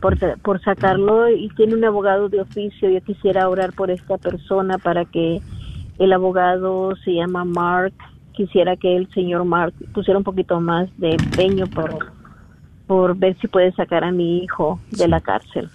por, 0.02 0.18
por 0.41 0.62
sacarlo 0.62 1.30
y 1.30 1.49
tiene 1.49 1.76
un 1.76 1.86
abogado 1.86 2.30
de 2.30 2.41
oficio. 2.41 2.89
Yo 2.89 3.02
quisiera 3.02 3.47
orar 3.47 3.74
por 3.74 3.91
esta 3.91 4.18
persona 4.18 4.78
para 4.80 5.06
que 5.06 5.39
el 6.00 6.14
abogado 6.14 6.96
se 7.04 7.14
llama 7.16 7.46
Mark. 7.46 7.94
Quisiera 8.34 8.76
que 8.78 8.96
el 8.96 9.10
señor 9.14 9.46
Mark 9.46 9.74
pusiera 9.94 10.18
un 10.18 10.24
poquito 10.24 10.60
más 10.60 10.89
de 10.98 11.12
empeño 11.12 11.68
por, 11.68 12.12
por 12.88 13.18
ver 13.18 13.38
si 13.39 13.48
puede 13.48 13.72
sacar 13.74 14.04
a 14.04 14.12
mi 14.12 14.44
hijo 14.44 14.80
de 14.92 15.08
la 15.08 15.22
cárcel. 15.22 15.70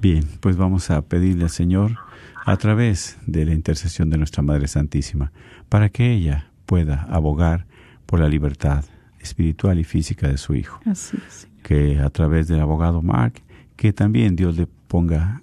Bien, 0.00 0.24
pues 0.40 0.56
vamos 0.56 0.90
a 0.90 1.02
pedirle 1.02 1.44
al 1.44 1.50
Señor 1.50 1.96
a 2.46 2.56
través 2.56 3.18
de 3.26 3.44
la 3.44 3.52
intercesión 3.52 4.10
de 4.10 4.18
nuestra 4.18 4.42
Madre 4.42 4.68
Santísima 4.68 5.32
para 5.68 5.88
que 5.88 6.12
ella 6.12 6.50
pueda 6.66 7.02
abogar 7.10 7.66
por 8.06 8.20
la 8.20 8.28
libertad 8.28 8.84
espiritual 9.18 9.78
y 9.78 9.84
física 9.84 10.28
de 10.28 10.38
su 10.38 10.54
hijo. 10.54 10.80
Así 10.86 11.18
es. 11.26 11.48
Que 11.62 11.98
a 11.98 12.10
través 12.10 12.48
del 12.48 12.60
abogado 12.60 13.02
Mark, 13.02 13.42
que 13.76 13.92
también 13.92 14.36
Dios 14.36 14.56
le 14.56 14.66
ponga 14.66 15.42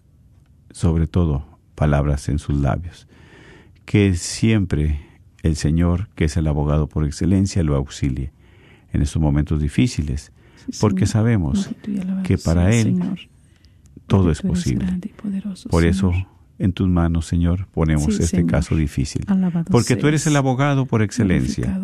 sobre 0.72 1.08
todo 1.08 1.46
palabras 1.76 2.30
en 2.30 2.40
sus 2.40 2.60
labios. 2.60 3.08
Que 3.86 4.16
siempre 4.16 5.00
el 5.44 5.56
Señor, 5.56 6.10
que 6.16 6.26
es 6.26 6.38
el 6.38 6.48
abogado 6.48 6.88
por 6.88 7.06
excelencia, 7.06 7.64
lo 7.64 7.76
auxilie 7.76 8.32
en 8.94 9.02
estos 9.02 9.22
momentos 9.22 9.62
difíciles, 9.62 10.32
porque 10.80 11.06
Señor. 11.06 11.12
sabemos 11.26 11.70
que 12.24 12.38
para 12.38 12.72
Él 12.74 12.84
Señor. 12.86 13.20
todo 14.08 14.32
es 14.32 14.42
posible. 14.42 14.86
poderoso, 15.22 15.70
Por 15.70 15.86
eso, 15.86 16.12
en 16.58 16.72
tus 16.74 16.88
manos, 16.88 17.26
Señor, 17.28 17.68
ponemos 17.74 18.06
Sí, 18.06 18.24
este 18.24 18.38
Señor. 18.38 18.50
caso 18.52 18.76
difícil. 18.76 19.24
Alabado 19.28 19.66
Porque 19.70 19.96
tú 19.98 20.08
eres 20.08 20.26
el 20.26 20.36
abogado 20.38 20.86
por 20.86 21.02
excelencia. 21.04 21.78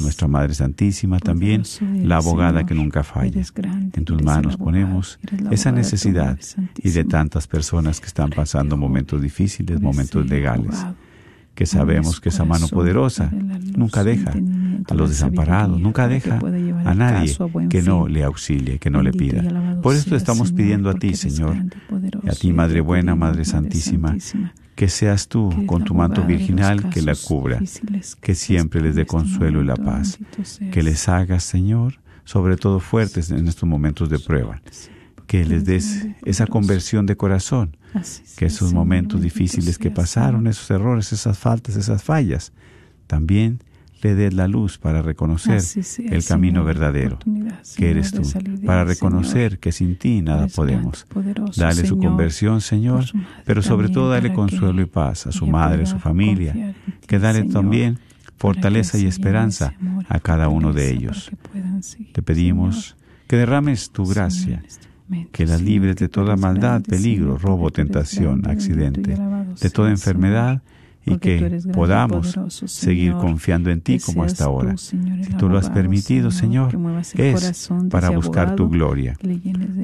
Nuestra 0.00 0.28
Madre 0.28 0.54
Santísima 0.54 1.18
también, 1.18 1.62
eres, 1.62 1.80
la 2.06 2.18
abogada 2.18 2.58
Señor. 2.60 2.66
que 2.66 2.74
nunca 2.74 3.02
falla. 3.02 3.42
Grande, 3.54 3.98
En 3.98 4.04
tus 4.04 4.22
manos 4.22 4.56
ponemos 4.58 5.18
esa 5.50 5.70
de 5.72 5.76
necesidad 5.78 6.38
Madre 6.56 6.70
y 6.76 6.90
de 6.90 7.04
tantas 7.04 7.48
personas 7.48 7.98
que 8.00 8.06
están 8.06 8.30
pasando 8.30 8.76
momentos 8.76 9.20
difíciles, 9.20 9.80
momentos 9.80 10.24
legales. 10.28 10.68
abogado. 10.74 10.96
Que 11.54 11.66
sabemos 11.66 12.20
que 12.20 12.30
esa 12.30 12.44
mano 12.44 12.66
poderosa 12.68 13.30
nunca 13.76 14.04
deja 14.04 14.32
a 14.88 14.94
los 14.94 15.10
desamparados, 15.10 15.80
nunca 15.80 16.08
deja 16.08 16.38
a 16.84 16.94
nadie 16.94 17.36
que 17.68 17.82
no 17.82 18.08
le 18.08 18.24
auxilie, 18.24 18.78
que 18.78 18.90
no 18.90 19.02
le 19.02 19.12
pida. 19.12 19.42
Por 19.82 19.94
seas, 19.94 20.16
estamos 20.16 20.52
pidiendo 20.52 20.90
a 20.90 20.94
ti, 20.94 21.14
Señor, 21.14 21.56
a 22.28 22.32
ti, 22.32 22.52
Madre 22.52 22.80
buena, 22.80 23.14
Madre 23.14 23.44
Santísima, 23.44 24.16
que 24.74 24.88
seas 24.88 25.28
tú 25.28 25.50
con 25.66 25.84
tu 25.84 25.94
manto 25.94 26.22
virginal 26.24 26.88
que 26.90 27.02
la 27.02 27.14
cubra, 27.14 27.60
que 28.20 28.34
siempre 28.34 28.80
les 28.80 28.94
dé 28.94 29.06
consuelo 29.06 29.62
y 29.62 29.66
la 29.66 29.76
paz, 29.76 30.18
que 30.70 30.82
les 30.82 31.08
hagas, 31.08 31.44
Señor, 31.44 32.00
sobre 32.24 32.56
todo 32.56 32.80
fuertes 32.80 33.30
en 33.30 33.46
estos 33.46 33.68
momentos 33.68 34.08
de 34.08 34.18
prueba, 34.18 34.60
que 35.32 35.46
les 35.46 35.64
des 35.64 36.06
esa 36.26 36.46
conversión 36.46 37.06
de 37.06 37.16
corazón, 37.16 37.78
que 38.36 38.44
esos 38.44 38.74
momentos 38.74 39.22
difíciles 39.22 39.78
que 39.78 39.90
pasaron, 39.90 40.46
esos 40.46 40.70
errores, 40.70 41.10
esas 41.10 41.38
faltas, 41.38 41.74
esas 41.76 42.02
fallas, 42.02 42.52
también 43.06 43.60
le 44.02 44.14
des 44.14 44.34
la 44.34 44.46
luz 44.46 44.76
para 44.76 45.00
reconocer 45.00 45.62
sea, 45.62 46.04
el 46.10 46.22
camino 46.22 46.60
Señor, 46.60 46.64
verdadero 46.66 47.18
que 47.78 47.90
eres 47.92 48.10
tú, 48.12 48.20
para 48.66 48.84
reconocer 48.84 49.52
Señor. 49.52 49.58
que 49.58 49.72
sin 49.72 49.96
ti 49.96 50.20
nada 50.20 50.48
podemos. 50.48 51.06
poderoso, 51.08 51.58
Dale 51.58 51.86
su 51.86 51.96
conversión, 51.96 52.60
Señor, 52.60 53.06
su 53.06 53.18
pero 53.46 53.62
sobre 53.62 53.88
todo 53.88 54.10
dale 54.10 54.34
consuelo 54.34 54.82
y 54.82 54.86
paz 54.86 55.26
a 55.26 55.32
su 55.32 55.46
madre, 55.46 55.84
a 55.84 55.86
su 55.86 55.98
familia, 55.98 56.52
ti, 56.52 56.74
que 57.06 57.18
dale 57.18 57.44
también 57.44 57.98
fortaleza 58.36 58.98
y 58.98 59.06
esperanza 59.06 59.72
a 60.10 60.20
cada 60.20 60.50
uno 60.50 60.74
de 60.74 60.90
ellos. 60.90 61.30
Te 62.12 62.20
pedimos 62.20 62.98
que 63.28 63.36
derrames 63.36 63.88
tu 63.88 64.04
gracia, 64.04 64.62
que 65.32 65.46
las 65.46 65.62
libres 65.62 65.96
de 65.96 66.08
toda 66.08 66.36
maldad, 66.36 66.82
peligro, 66.82 67.38
robo, 67.38 67.70
tentación, 67.70 68.48
accidente, 68.48 69.16
de 69.60 69.70
toda 69.70 69.90
enfermedad 69.90 70.62
y 71.04 71.12
tú 71.12 71.18
que 71.18 71.60
podamos 71.72 72.34
poderoso, 72.34 72.68
seguir 72.68 73.12
confiando 73.14 73.70
en 73.70 73.80
ti 73.80 73.98
como 73.98 74.24
hasta 74.24 74.44
tú, 74.44 74.50
ahora. 74.50 74.76
Señor, 74.76 75.18
el 75.18 75.24
Si 75.24 75.32
tú 75.34 75.48
lo 75.48 75.58
has 75.58 75.70
permitido, 75.70 76.30
Señor, 76.30 76.78
es 77.14 77.70
para 77.90 78.10
buscar 78.10 78.54
tu 78.54 78.68
gloria. 78.68 79.16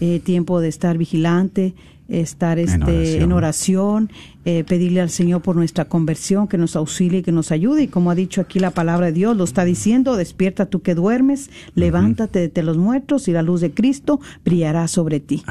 eh, 0.00 0.20
tiempo 0.22 0.60
de 0.60 0.68
estar 0.68 0.98
vigilante, 0.98 1.74
estar 2.10 2.58
este, 2.58 3.22
en 3.22 3.32
oración, 3.32 4.10
eh, 4.44 4.64
pedirle 4.64 5.00
al 5.00 5.10
Señor 5.10 5.42
por 5.42 5.54
nuestra 5.54 5.84
conversión, 5.84 6.48
que 6.48 6.58
nos 6.58 6.74
auxilie, 6.74 7.22
que 7.22 7.30
nos 7.30 7.52
ayude. 7.52 7.84
Y 7.84 7.88
como 7.88 8.10
ha 8.10 8.14
dicho 8.14 8.40
aquí 8.40 8.58
la 8.58 8.72
palabra 8.72 9.06
de 9.06 9.12
Dios, 9.12 9.36
lo 9.36 9.44
está 9.44 9.64
diciendo, 9.64 10.16
despierta 10.16 10.66
tú 10.66 10.82
que 10.82 10.94
duermes, 10.94 11.50
levántate 11.74 12.48
de 12.48 12.62
los 12.62 12.76
muertos 12.76 13.28
y 13.28 13.32
la 13.32 13.42
luz 13.42 13.60
de 13.60 13.70
Cristo 13.72 14.20
brillará 14.44 14.88
sobre 14.88 15.20
ti. 15.20 15.42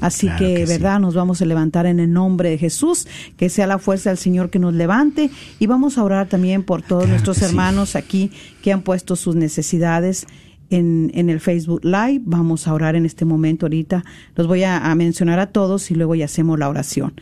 Así 0.00 0.28
que, 0.38 0.64
verdad, 0.64 1.00
nos 1.00 1.14
vamos 1.14 1.42
a 1.42 1.44
levantar 1.44 1.86
en 1.86 2.00
el 2.00 2.12
nombre 2.12 2.50
de 2.50 2.58
Jesús, 2.58 3.06
que 3.36 3.50
sea 3.50 3.66
la 3.66 3.78
fuerza 3.78 4.10
del 4.10 4.18
Señor 4.18 4.50
que 4.50 4.58
nos 4.58 4.74
levante. 4.74 5.30
Y 5.58 5.66
vamos 5.66 5.98
a 5.98 6.04
orar 6.04 6.28
también 6.28 6.62
por 6.62 6.82
todos 6.82 7.08
nuestros 7.08 7.42
hermanos 7.42 7.94
aquí 7.94 8.30
que 8.62 8.72
han 8.72 8.82
puesto 8.82 9.16
sus 9.16 9.36
necesidades 9.36 10.26
en, 10.70 11.10
en, 11.14 11.30
el 11.30 11.40
Facebook 11.40 11.84
Live. 11.84 12.22
Vamos 12.24 12.66
a 12.66 12.74
orar 12.74 12.96
en 12.96 13.06
este 13.06 13.24
momento 13.24 13.66
ahorita. 13.66 14.04
Los 14.34 14.46
voy 14.46 14.64
a, 14.64 14.94
mencionar 14.94 15.38
a 15.38 15.46
todos 15.48 15.90
y 15.90 15.94
luego 15.94 16.14
ya 16.14 16.24
hacemos 16.24 16.58
la 16.58 16.68
oración. 16.68 17.14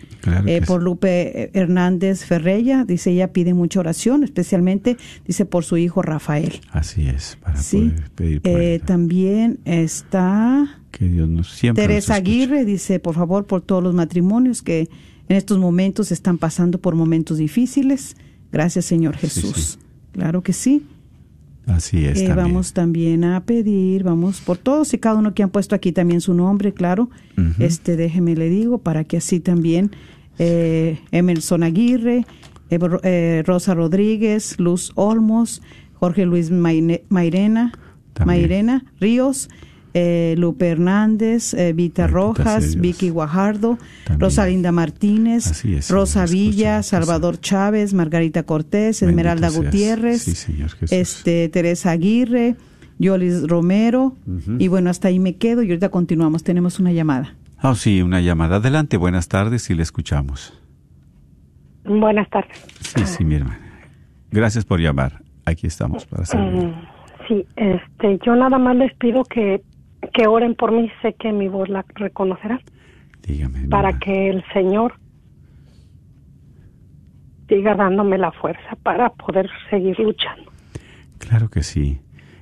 Eh, 0.46 0.62
por 0.66 0.82
Lupe 0.82 1.50
Hernández 1.52 2.24
Ferreya, 2.24 2.84
dice 2.84 3.10
ella 3.10 3.32
pide 3.32 3.54
mucha 3.54 3.80
oración, 3.80 4.24
especialmente 4.24 4.96
dice 5.26 5.44
por 5.44 5.64
su 5.64 5.76
hijo 5.76 6.02
Rafael. 6.02 6.60
Así 6.70 7.06
es, 7.06 7.38
para 7.42 7.60
poder 7.60 8.10
pedir 8.14 8.42
por 8.42 8.60
eh, 8.60 8.80
También 8.84 9.58
está 9.64 10.80
que 10.90 11.08
Dios 11.08 11.28
nos 11.28 11.50
siempre 11.50 11.82
Teresa 11.82 12.14
Aguirre, 12.14 12.64
dice 12.64 13.00
por 13.00 13.14
favor 13.14 13.46
por 13.46 13.62
todos 13.62 13.82
los 13.82 13.94
matrimonios 13.94 14.62
que 14.62 14.88
en 15.28 15.36
estos 15.36 15.58
momentos 15.58 16.12
están 16.12 16.38
pasando 16.38 16.78
por 16.78 16.94
momentos 16.94 17.38
difíciles. 17.38 18.16
Gracias 18.52 18.84
Señor 18.84 19.16
Jesús. 19.16 19.78
Claro 20.12 20.42
que 20.42 20.52
sí. 20.52 20.86
Así 21.66 22.04
es. 22.04 22.20
Eh, 22.20 22.32
vamos 22.34 22.72
también 22.72 23.24
a 23.24 23.44
pedir, 23.44 24.02
vamos 24.04 24.40
por 24.40 24.58
todos 24.58 24.92
y 24.92 24.98
cada 24.98 25.16
uno 25.16 25.34
que 25.34 25.42
han 25.42 25.50
puesto 25.50 25.74
aquí 25.74 25.92
también 25.92 26.20
su 26.20 26.34
nombre, 26.34 26.72
claro. 26.74 27.08
Este, 27.58 27.96
déjeme 27.96 28.36
le 28.36 28.48
digo, 28.48 28.78
para 28.78 29.04
que 29.04 29.16
así 29.16 29.40
también 29.40 29.90
eh, 30.38 30.98
Emerson 31.10 31.62
Aguirre, 31.62 32.26
eh, 32.70 33.42
Rosa 33.46 33.74
Rodríguez, 33.74 34.58
Luz 34.58 34.92
Olmos, 34.94 35.62
Jorge 35.94 36.26
Luis 36.26 36.50
Mairena, 36.50 37.72
Mairena 38.24 38.84
Ríos, 39.00 39.48
eh, 39.94 40.34
Lupe 40.36 40.68
Hernández, 40.68 41.54
eh, 41.54 41.72
Vita 41.72 42.08
Rojas, 42.08 42.76
Vicky 42.76 43.10
Guajardo, 43.10 43.78
Rosalinda 44.18 44.72
Martínez, 44.72 45.62
Rosa 45.88 46.26
Villa, 46.26 46.82
Salvador 46.82 47.38
Chávez, 47.40 47.94
Margarita 47.94 48.42
Cortés, 48.42 49.02
Esmeralda 49.02 49.50
Gutiérrez, 49.50 50.26
este 50.90 51.48
Teresa 51.48 51.92
Aguirre, 51.92 52.56
Yolis 52.98 53.46
Romero, 53.46 54.16
y 54.58 54.66
bueno, 54.68 54.90
hasta 54.90 55.08
ahí 55.08 55.20
me 55.20 55.36
quedo 55.36 55.62
y 55.62 55.68
ahorita 55.68 55.90
continuamos. 55.90 56.42
Tenemos 56.42 56.80
una 56.80 56.92
llamada. 56.92 57.36
Ah, 57.58 57.74
sí, 57.76 58.02
una 58.02 58.20
llamada. 58.20 58.56
Adelante, 58.56 58.96
buenas 58.96 59.28
tardes 59.28 59.70
y 59.70 59.74
le 59.74 59.84
escuchamos. 59.84 60.52
Buenas 61.84 62.28
tardes. 62.30 62.58
Sí, 62.80 63.06
sí, 63.06 63.24
mi 63.24 63.36
hermana. 63.36 63.60
Gracias 64.30 64.64
por 64.64 64.80
llamar. 64.80 65.22
Aquí 65.44 65.66
estamos 65.66 66.04
para 66.04 66.24
servir. 66.24 66.64
Mm, 66.64 66.74
sí, 67.28 67.46
este, 67.56 68.18
yo 68.26 68.34
nada 68.34 68.58
más 68.58 68.74
les 68.76 68.92
pido 68.94 69.22
que 69.24 69.62
que 70.12 70.26
oren 70.26 70.54
por 70.54 70.72
mí, 70.72 70.90
sé 71.02 71.14
que 71.14 71.32
mi 71.32 71.48
voz 71.48 71.68
la 71.68 71.84
reconocerá. 71.94 72.60
Dígame. 73.22 73.68
Para 73.68 73.98
que 73.98 74.30
el 74.30 74.44
Señor 74.52 74.94
siga 77.48 77.74
dándome 77.74 78.18
la 78.18 78.32
fuerza 78.32 78.76
para 78.82 79.10
poder 79.10 79.50
seguir 79.70 79.98
luchando. 79.98 80.50
Claro 81.18 81.48
que 81.48 81.62
sí. 81.62 82.00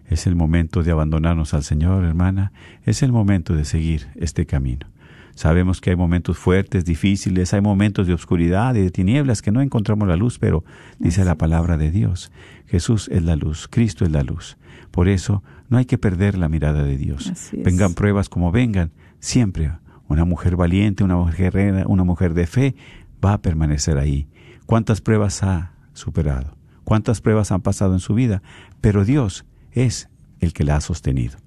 Es 0.08 0.26
el 0.26 0.36
momento 0.36 0.82
de 0.82 0.90
abandonarnos 0.90 1.54
al 1.54 1.62
Señor, 1.62 2.04
hermana. 2.04 2.52
Es 2.84 3.02
el 3.02 3.12
momento 3.12 3.54
de 3.54 3.64
seguir 3.64 4.08
este 4.16 4.44
camino. 4.44 4.86
Sabemos 5.34 5.80
que 5.80 5.90
hay 5.90 5.96
momentos 5.96 6.36
fuertes, 6.36 6.84
difíciles, 6.84 7.54
hay 7.54 7.62
momentos 7.62 8.06
de 8.06 8.12
oscuridad 8.12 8.74
y 8.74 8.82
de 8.82 8.90
tinieblas 8.90 9.40
que 9.40 9.50
no 9.50 9.62
encontramos 9.62 10.06
la 10.06 10.16
luz, 10.16 10.38
pero 10.38 10.64
dice 10.98 11.24
la 11.24 11.36
palabra 11.36 11.78
de 11.78 11.90
Dios, 11.90 12.30
Jesús 12.66 13.08
es 13.08 13.22
la 13.22 13.36
luz, 13.36 13.66
Cristo 13.68 14.04
es 14.04 14.10
la 14.10 14.22
luz. 14.22 14.58
Por 14.92 15.08
eso 15.08 15.42
no 15.68 15.78
hay 15.78 15.86
que 15.86 15.98
perder 15.98 16.38
la 16.38 16.48
mirada 16.48 16.84
de 16.84 16.96
Dios. 16.96 17.32
Vengan 17.52 17.94
pruebas 17.94 18.28
como 18.28 18.52
vengan, 18.52 18.92
siempre 19.18 19.72
una 20.08 20.24
mujer 20.24 20.56
valiente, 20.56 21.02
una 21.02 21.16
mujer 21.16 21.52
guerrera, 21.52 21.84
una 21.88 22.04
mujer 22.04 22.34
de 22.34 22.46
fe 22.46 22.76
va 23.24 23.32
a 23.32 23.42
permanecer 23.42 23.98
ahí. 23.98 24.28
¿Cuántas 24.66 25.00
pruebas 25.00 25.42
ha 25.42 25.72
superado? 25.94 26.56
¿Cuántas 26.84 27.20
pruebas 27.20 27.50
han 27.50 27.62
pasado 27.62 27.94
en 27.94 28.00
su 28.00 28.14
vida? 28.14 28.42
Pero 28.80 29.04
Dios 29.04 29.46
es 29.72 30.10
el 30.40 30.52
que 30.52 30.64
la 30.64 30.76
ha 30.76 30.80
sostenido. 30.80 31.38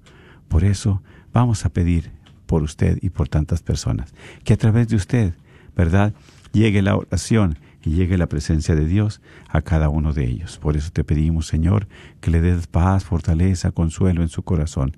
Por 0.48 0.64
eso 0.64 1.02
vamos 1.32 1.64
a 1.64 1.68
pedir 1.68 2.10
por 2.46 2.62
usted 2.62 2.98
y 3.02 3.10
por 3.10 3.28
tantas 3.28 3.62
personas, 3.62 4.12
que 4.44 4.54
a 4.54 4.56
través 4.56 4.88
de 4.88 4.96
usted, 4.96 5.34
¿verdad?, 5.76 6.14
llegue 6.52 6.82
la 6.82 6.96
oración 6.96 7.58
y 7.86 7.90
llegue 7.90 8.18
la 8.18 8.28
presencia 8.28 8.74
de 8.74 8.84
Dios 8.84 9.22
a 9.48 9.62
cada 9.62 9.88
uno 9.88 10.12
de 10.12 10.26
ellos. 10.26 10.58
Por 10.58 10.76
eso 10.76 10.90
te 10.90 11.04
pedimos, 11.04 11.46
Señor, 11.46 11.86
que 12.20 12.32
le 12.32 12.40
des 12.40 12.66
paz, 12.66 13.04
fortaleza, 13.04 13.70
consuelo 13.70 14.22
en 14.22 14.28
su 14.28 14.42
corazón, 14.42 14.96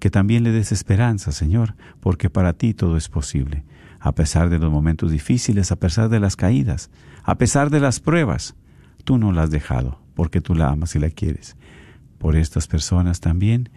que 0.00 0.10
también 0.10 0.42
le 0.42 0.50
des 0.50 0.72
esperanza, 0.72 1.30
Señor, 1.30 1.76
porque 2.00 2.28
para 2.28 2.52
ti 2.52 2.74
todo 2.74 2.96
es 2.96 3.08
posible. 3.08 3.62
A 4.00 4.12
pesar 4.12 4.50
de 4.50 4.58
los 4.58 4.72
momentos 4.72 5.12
difíciles, 5.12 5.70
a 5.70 5.76
pesar 5.76 6.08
de 6.08 6.18
las 6.18 6.34
caídas, 6.34 6.90
a 7.22 7.38
pesar 7.38 7.70
de 7.70 7.78
las 7.78 8.00
pruebas, 8.00 8.56
tú 9.04 9.18
no 9.18 9.30
la 9.30 9.44
has 9.44 9.50
dejado, 9.50 10.00
porque 10.14 10.40
tú 10.40 10.56
la 10.56 10.70
amas 10.70 10.96
y 10.96 10.98
la 10.98 11.10
quieres. 11.10 11.56
Por 12.18 12.34
estas 12.34 12.66
personas 12.66 13.20
también, 13.20 13.70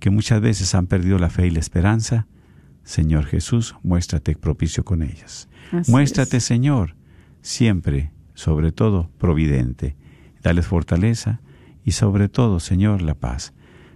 que 0.00 0.10
muchas 0.10 0.40
veces 0.40 0.74
han 0.74 0.88
perdido 0.88 1.20
la 1.20 1.30
fe 1.30 1.46
y 1.46 1.50
la 1.50 1.60
esperanza, 1.60 2.26
Señor 2.82 3.26
Jesús, 3.26 3.76
muéstrate 3.84 4.34
propicio 4.34 4.84
con 4.84 5.02
ellas. 5.02 5.48
muéstrate, 5.86 6.40
Señor, 6.40 6.96
siempre, 7.42 8.12
sobre 8.34 8.72
todo, 8.72 9.10
providente. 9.18 9.96
Dales 10.42 10.66
fortaleza 10.66 11.40
y 11.84 11.92
sobre 11.92 12.28
todo, 12.28 12.60
Señor, 12.60 13.02
la 13.02 13.14
paz. 13.14 13.52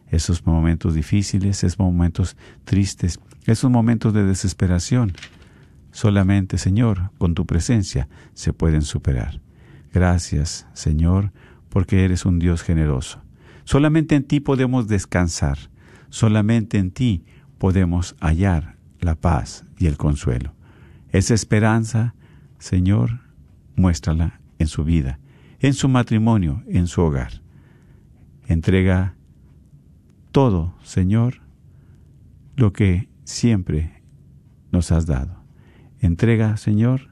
Esos 0.08 0.46
momentos 0.46 0.94
difíciles, 0.94 1.64
esos 1.64 1.78
momentos 1.78 2.36
tristes, 2.64 3.18
esos 3.46 3.70
momentos 3.70 4.12
de 4.12 4.24
desesperación, 4.24 5.12
solamente, 5.90 6.58
Señor, 6.58 7.10
con 7.18 7.34
tu 7.34 7.46
presencia 7.46 8.08
se 8.34 8.52
pueden 8.52 8.82
superar. 8.82 9.40
Gracias, 9.92 10.66
Señor, 10.74 11.32
porque 11.70 12.04
eres 12.04 12.24
un 12.26 12.38
Dios 12.38 12.62
generoso. 12.62 13.22
Solamente 13.64 14.14
en 14.14 14.24
ti 14.24 14.38
podemos 14.40 14.86
descansar, 14.86 15.58
solamente 16.08 16.78
en 16.78 16.90
ti 16.90 17.24
podemos 17.58 18.14
hallar 18.20 18.76
la 19.00 19.14
paz 19.14 19.64
y 19.78 19.86
el 19.86 19.96
consuelo. 19.96 20.54
Esa 21.10 21.34
esperanza, 21.34 22.14
Señor, 22.58 23.25
muéstrala 23.76 24.40
en 24.58 24.66
su 24.66 24.84
vida, 24.84 25.20
en 25.60 25.74
su 25.74 25.88
matrimonio, 25.88 26.62
en 26.66 26.86
su 26.86 27.02
hogar. 27.02 27.42
Entrega 28.48 29.14
todo, 30.32 30.74
Señor, 30.82 31.42
lo 32.56 32.72
que 32.72 33.08
siempre 33.24 34.02
nos 34.72 34.92
has 34.92 35.06
dado. 35.06 35.42
Entrega, 36.00 36.56
Señor, 36.56 37.08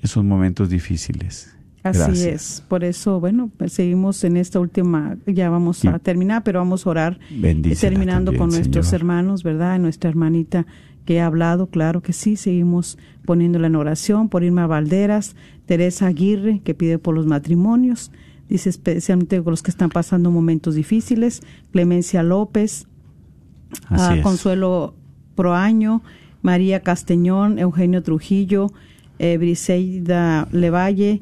esos 0.00 0.24
momentos 0.24 0.68
difíciles. 0.68 1.56
Así 1.82 2.28
es, 2.28 2.64
por 2.66 2.82
eso, 2.82 3.20
bueno, 3.20 3.50
pues 3.58 3.74
seguimos 3.74 4.24
en 4.24 4.38
esta 4.38 4.58
última, 4.58 5.18
ya 5.26 5.50
vamos 5.50 5.84
a 5.84 5.98
terminar, 5.98 6.42
pero 6.42 6.60
vamos 6.60 6.86
a 6.86 6.90
orar, 6.90 7.20
eh, 7.30 7.76
terminando 7.78 8.34
con 8.34 8.48
nuestros 8.48 8.94
hermanos, 8.94 9.42
¿verdad? 9.42 9.78
Nuestra 9.78 10.08
hermanita 10.08 10.66
que 11.04 11.20
ha 11.20 11.26
hablado, 11.26 11.66
claro 11.66 12.00
que 12.02 12.12
sí, 12.12 12.36
seguimos 12.36 12.98
poniéndola 13.24 13.66
en 13.66 13.76
oración 13.76 14.28
por 14.28 14.42
Irma 14.44 14.66
Valderas, 14.66 15.36
Teresa 15.66 16.06
Aguirre, 16.06 16.60
que 16.64 16.74
pide 16.74 16.98
por 16.98 17.14
los 17.14 17.26
matrimonios, 17.26 18.10
dice 18.48 18.70
especialmente 18.70 19.42
con 19.42 19.50
los 19.50 19.62
que 19.62 19.70
están 19.70 19.90
pasando 19.90 20.30
momentos 20.30 20.74
difíciles, 20.74 21.42
Clemencia 21.72 22.22
López, 22.22 22.86
Así 23.88 24.14
a 24.14 24.16
es. 24.16 24.22
Consuelo 24.22 24.94
Proaño, 25.34 26.02
María 26.42 26.80
Casteñón, 26.80 27.58
Eugenio 27.58 28.02
Trujillo, 28.02 28.70
eh, 29.18 29.36
Briseida 29.38 30.48
Levalle, 30.52 31.20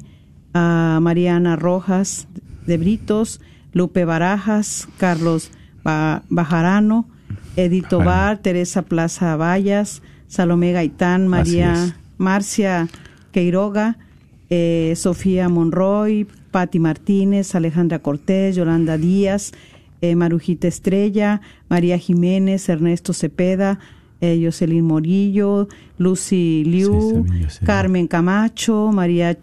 a 0.53 0.99
Mariana 1.01 1.55
Rojas 1.55 2.27
de 2.67 2.77
Britos, 2.77 3.41
Lupe 3.71 4.05
Barajas, 4.05 4.87
Carlos 4.97 5.51
Ba- 5.83 6.23
Bajarano, 6.29 7.07
Edito 7.55 7.99
Bajarano. 7.99 8.05
Bar, 8.05 8.37
Teresa 8.39 8.81
Plaza 8.81 9.35
Vallas, 9.35 10.01
Salomé 10.27 10.71
Gaitán, 10.71 11.27
María. 11.27 11.95
Marcia 12.17 12.87
Queiroga, 13.31 13.97
eh, 14.49 14.93
Sofía 14.95 15.49
Monroy, 15.49 16.27
Patti 16.51 16.79
Martínez, 16.79 17.55
Alejandra 17.55 17.99
Cortés, 17.99 18.55
Yolanda 18.55 18.97
Díaz, 18.97 19.51
eh, 20.01 20.15
Marujita 20.15 20.67
Estrella, 20.67 21.41
María 21.69 21.97
Jiménez, 21.97 22.69
Ernesto 22.69 23.13
Cepeda, 23.13 23.79
eh, 24.21 24.39
Jocelyn 24.41 24.85
Morillo, 24.85 25.67
Lucy 25.97 26.63
Liu. 26.65 27.25
Carmen 27.65 28.07
Camacho, 28.07 28.91
María 28.93 29.37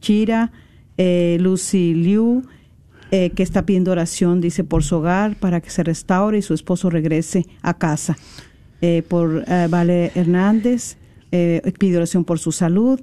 Chira, 0.00 0.50
eh, 0.96 1.38
Lucy 1.40 1.94
Liu, 1.94 2.42
eh, 3.10 3.30
que 3.30 3.42
está 3.42 3.64
pidiendo 3.64 3.92
oración, 3.92 4.40
dice, 4.40 4.64
por 4.64 4.84
su 4.84 4.96
hogar, 4.96 5.36
para 5.36 5.60
que 5.60 5.70
se 5.70 5.82
restaure 5.82 6.38
y 6.38 6.42
su 6.42 6.54
esposo 6.54 6.90
regrese 6.90 7.46
a 7.62 7.74
casa. 7.74 8.16
Eh, 8.80 9.02
por 9.08 9.44
eh, 9.48 9.66
Vale 9.68 10.12
Hernández, 10.14 10.98
eh, 11.32 11.62
pide 11.78 11.96
oración 11.96 12.24
por 12.24 12.38
su 12.38 12.52
salud. 12.52 13.00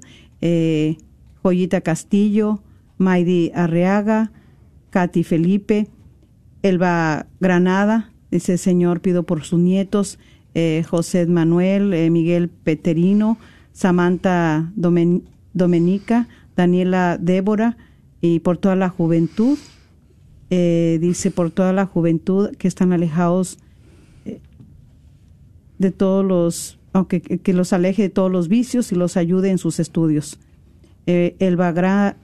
Joyita 1.42 1.80
Castillo, 1.80 2.62
Maidi 2.98 3.50
Arriaga, 3.54 4.30
Katy 4.90 5.24
Felipe, 5.24 5.88
Elba 6.62 7.26
Granada, 7.40 8.12
dice 8.30 8.58
Señor, 8.58 9.00
pido 9.00 9.24
por 9.24 9.42
sus 9.44 9.58
nietos, 9.60 10.18
José 10.88 11.26
Manuel, 11.26 12.10
Miguel 12.10 12.48
Peterino, 12.48 13.38
Samantha 13.72 14.72
Domen- 14.76 15.24
Domenica, 15.52 16.28
Daniela 16.56 17.18
Débora 17.20 17.76
y 18.20 18.40
por 18.40 18.56
toda 18.58 18.76
la 18.76 18.88
juventud, 18.88 19.58
eh, 20.50 20.98
dice 21.00 21.30
por 21.30 21.50
toda 21.50 21.72
la 21.72 21.86
juventud 21.86 22.50
que 22.56 22.68
están 22.68 22.92
alejados 22.92 23.58
eh, 24.24 24.40
de 25.78 25.90
todos 25.90 26.24
los, 26.24 26.78
aunque 26.92 27.20
que 27.20 27.52
los 27.52 27.72
aleje 27.72 28.02
de 28.02 28.08
todos 28.10 28.30
los 28.30 28.48
vicios 28.48 28.92
y 28.92 28.94
los 28.94 29.16
ayude 29.16 29.50
en 29.50 29.58
sus 29.58 29.80
estudios. 29.80 30.38
Eh, 31.06 31.36
Elba 31.38 31.72
Gra- 31.72 32.16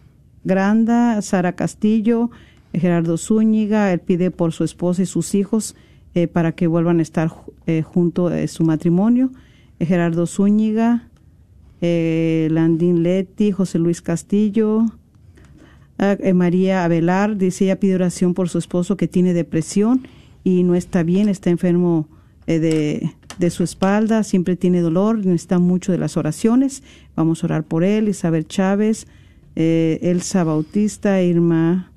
Granda, 0.44 1.20
Sara 1.22 1.52
Castillo, 1.52 2.30
Gerardo 2.72 3.16
Zúñiga, 3.18 3.92
él 3.92 4.00
pide 4.00 4.30
por 4.30 4.52
su 4.52 4.64
esposa 4.64 5.02
y 5.02 5.06
sus 5.06 5.34
hijos 5.34 5.76
eh, 6.14 6.26
para 6.26 6.52
que 6.52 6.66
vuelvan 6.66 6.98
a 6.98 7.02
estar 7.02 7.32
eh, 7.66 7.82
junto 7.82 8.30
su 8.48 8.64
matrimonio. 8.64 9.30
Gerardo 9.78 10.26
Zúñiga, 10.26 11.08
Landín 11.80 13.02
Leti, 13.02 13.50
José 13.50 13.78
Luis 13.80 14.00
Castillo, 14.00 14.84
eh, 16.02 16.34
María 16.34 16.84
Avelar 16.84 17.36
dice 17.36 17.64
ella 17.64 17.78
pide 17.78 17.94
oración 17.94 18.34
por 18.34 18.48
su 18.48 18.58
esposo 18.58 18.96
que 18.96 19.06
tiene 19.06 19.34
depresión 19.34 20.08
y 20.42 20.64
no 20.64 20.74
está 20.74 21.04
bien, 21.04 21.28
está 21.28 21.50
enfermo 21.50 22.08
eh, 22.48 22.58
de, 22.58 23.12
de 23.38 23.50
su 23.50 23.62
espalda, 23.62 24.24
siempre 24.24 24.56
tiene 24.56 24.80
dolor, 24.80 25.18
necesita 25.18 25.60
mucho 25.60 25.92
de 25.92 25.98
las 25.98 26.16
oraciones. 26.16 26.82
Vamos 27.14 27.42
a 27.42 27.46
orar 27.46 27.62
por 27.62 27.84
él. 27.84 28.08
Isabel 28.08 28.48
Chávez, 28.48 29.06
eh, 29.54 30.00
Elsa 30.02 30.42
Bautista, 30.42 31.22
Irma, 31.22 31.92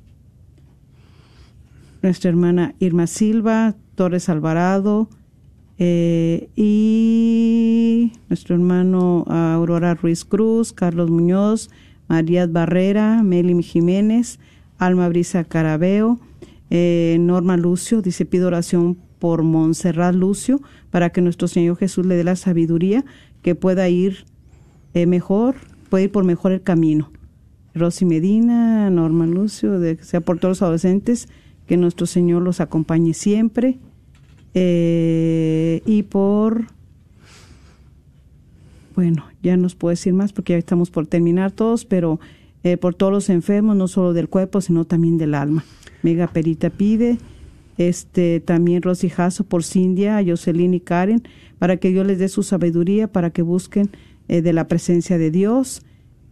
nuestra 2.03 2.30
hermana 2.30 2.76
Irma 2.80 3.08
Silva, 3.08 3.74
Torres 3.95 4.30
Alvarado 4.30 5.10
y 5.78 6.76
nuestro 8.30 8.56
hermano 8.56 9.26
ah, 9.28 9.56
Aurora 9.56 9.95
Ruiz 9.95 10.24
Cruz, 10.24 10.72
Carlos 10.72 11.10
Muñoz, 11.10 11.70
María 12.08 12.47
Barrera, 12.47 13.24
Meli 13.24 13.62
Jiménez, 13.64 14.39
Alma 14.78 15.10
Brisa 15.10 15.43
Carabeo, 15.43 16.20
eh, 16.70 17.18
Norma 17.20 17.58
Lucio, 17.58 18.01
dice 18.01 18.26
pido 18.26 18.47
oración 18.47 18.97
por 19.20 19.43
Montserrat 19.43 20.14
Lucio 20.14 20.62
para 20.91 21.10
que 21.12 21.22
nuestro 21.22 21.47
Señor 21.47 21.78
Jesús 21.78 22.06
le 22.06 22.16
dé 22.16 22.24
la 22.24 22.36
sabiduría 22.36 23.06
que 23.41 23.56
pueda 23.56 23.88
ir 23.89 24.26
eh, 24.93 25.06
mejor, 25.06 25.56
puede 25.89 26.06
ir 26.06 26.12
por 26.12 26.24
mejor 26.24 26.51
el 26.51 26.62
camino. 26.62 27.12
Rosy 27.74 28.06
Medina, 28.06 28.89
Norma 28.89 29.28
Lucio, 29.28 29.80
de 29.80 29.97
sea 29.97 30.22
por 30.22 30.39
todos 30.39 30.51
los 30.51 30.62
adolescentes, 30.62 31.28
que 31.68 31.78
nuestro 31.78 32.06
Señor 32.06 32.41
los 32.41 32.62
acompañe 32.62 33.14
siempre. 33.14 33.80
Eh, 34.53 35.82
y 35.86 36.03
por, 36.03 36.68
bueno, 38.96 39.26
ya 39.43 39.58
nos 39.58 39.76
puedo 39.76 39.91
decir 39.91 40.14
más 40.14 40.32
porque 40.32 40.54
ya 40.54 40.58
estamos 40.60 40.89
por 40.89 41.06
terminar 41.06 41.52
todos, 41.52 41.86
pero 41.86 42.20
eh, 42.64 42.78
por 42.78 42.96
todos 42.96 43.12
los 43.12 43.30
enfermos, 43.30 43.76
no 43.76 43.88
solo 43.88 44.14
del 44.14 44.30
cuerpo, 44.30 44.62
sino 44.62 44.86
también 44.86 45.18
del 45.18 45.36
alma. 45.36 45.64
Mega 46.02 46.28
Perita 46.28 46.70
pide, 46.70 47.18
este 47.78 48.39
también 48.39 48.82
Rosy 48.82 49.10
Jasso 49.10 49.43
por 49.43 49.64
Cindia, 49.64 50.24
Jocelyn 50.26 50.74
y 50.74 50.80
Karen, 50.80 51.24
para 51.60 51.78
que 51.78 51.89
Dios 51.89 52.08
les 52.08 52.20
dé 52.20 52.30
su 52.30 52.41
sabiduría, 52.43 53.08
para 53.08 53.32
que 53.32 53.41
busquen 53.41 53.89
eh, 54.28 54.41
de 54.41 54.54
la 54.54 54.68
presencia 54.68 55.18
de 55.18 55.30
Dios. 55.30 55.82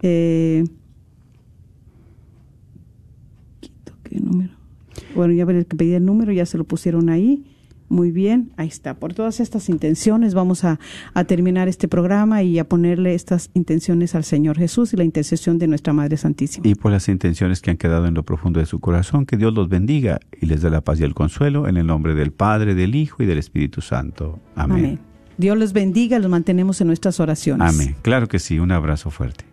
Eh, 0.01 0.63
¿qué 4.03 4.19
número? 4.19 4.53
Bueno, 5.15 5.33
ya 5.33 5.45
veré 5.45 5.65
que 5.65 5.75
pedí 5.75 5.93
el 5.93 6.05
número, 6.05 6.31
ya 6.31 6.45
se 6.45 6.57
lo 6.57 6.63
pusieron 6.63 7.09
ahí. 7.09 7.43
Muy 7.93 8.09
bien, 8.11 8.51
ahí 8.57 8.69
está. 8.69 8.95
Por 8.95 9.13
todas 9.13 9.39
estas 9.39 9.69
intenciones 9.69 10.33
vamos 10.33 10.63
a, 10.63 10.79
a 11.13 11.25
terminar 11.25 11.67
este 11.67 11.87
programa 11.87 12.41
y 12.41 12.57
a 12.57 12.67
ponerle 12.67 13.13
estas 13.13 13.51
intenciones 13.53 14.15
al 14.15 14.23
Señor 14.23 14.57
Jesús 14.57 14.95
y 14.95 14.97
la 14.97 15.03
intercesión 15.03 15.59
de 15.59 15.67
nuestra 15.67 15.93
Madre 15.93 16.17
Santísima. 16.17 16.67
Y 16.67 16.73
por 16.73 16.91
las 16.91 17.07
intenciones 17.07 17.61
que 17.61 17.69
han 17.69 17.77
quedado 17.77 18.07
en 18.07 18.15
lo 18.15 18.23
profundo 18.23 18.59
de 18.59 18.65
su 18.65 18.79
corazón, 18.79 19.27
que 19.27 19.37
Dios 19.37 19.53
los 19.53 19.69
bendiga 19.69 20.19
y 20.41 20.47
les 20.47 20.63
dé 20.63 20.71
la 20.71 20.81
paz 20.81 20.99
y 21.01 21.03
el 21.03 21.13
consuelo 21.13 21.67
en 21.67 21.77
el 21.77 21.85
nombre 21.85 22.15
del 22.15 22.31
Padre, 22.31 22.73
del 22.73 22.95
Hijo 22.95 23.21
y 23.21 23.27
del 23.27 23.37
Espíritu 23.37 23.81
Santo. 23.81 24.39
Amén. 24.55 24.77
Amén. 24.79 24.99
Dios 25.37 25.55
los 25.55 25.71
bendiga, 25.71 26.17
los 26.17 26.31
mantenemos 26.31 26.81
en 26.81 26.87
nuestras 26.87 27.19
oraciones. 27.19 27.75
Amén. 27.75 27.95
Claro 28.01 28.27
que 28.27 28.39
sí, 28.39 28.57
un 28.57 28.71
abrazo 28.71 29.11
fuerte. 29.11 29.52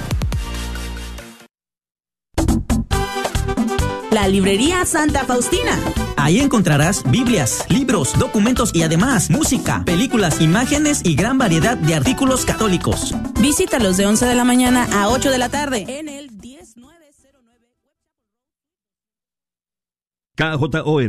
La 4.11 4.27
librería 4.27 4.85
Santa 4.85 5.23
Faustina. 5.23 5.79
Ahí 6.17 6.39
encontrarás 6.39 7.09
Biblias, 7.09 7.65
libros, 7.69 8.17
documentos 8.19 8.75
y 8.75 8.83
además 8.83 9.29
música, 9.29 9.83
películas, 9.85 10.41
imágenes 10.41 11.01
y 11.05 11.15
gran 11.15 11.37
variedad 11.37 11.77
de 11.77 11.95
artículos 11.95 12.45
católicos. 12.45 13.15
Visítalos 13.39 13.95
de 13.95 14.07
11 14.07 14.25
de 14.25 14.35
la 14.35 14.43
mañana 14.43 14.87
a 14.91 15.07
8 15.07 15.31
de 15.31 15.37
la 15.37 15.47
tarde 15.49 15.85
en 15.87 16.09
el 16.09 16.31
KJOR 20.41 20.99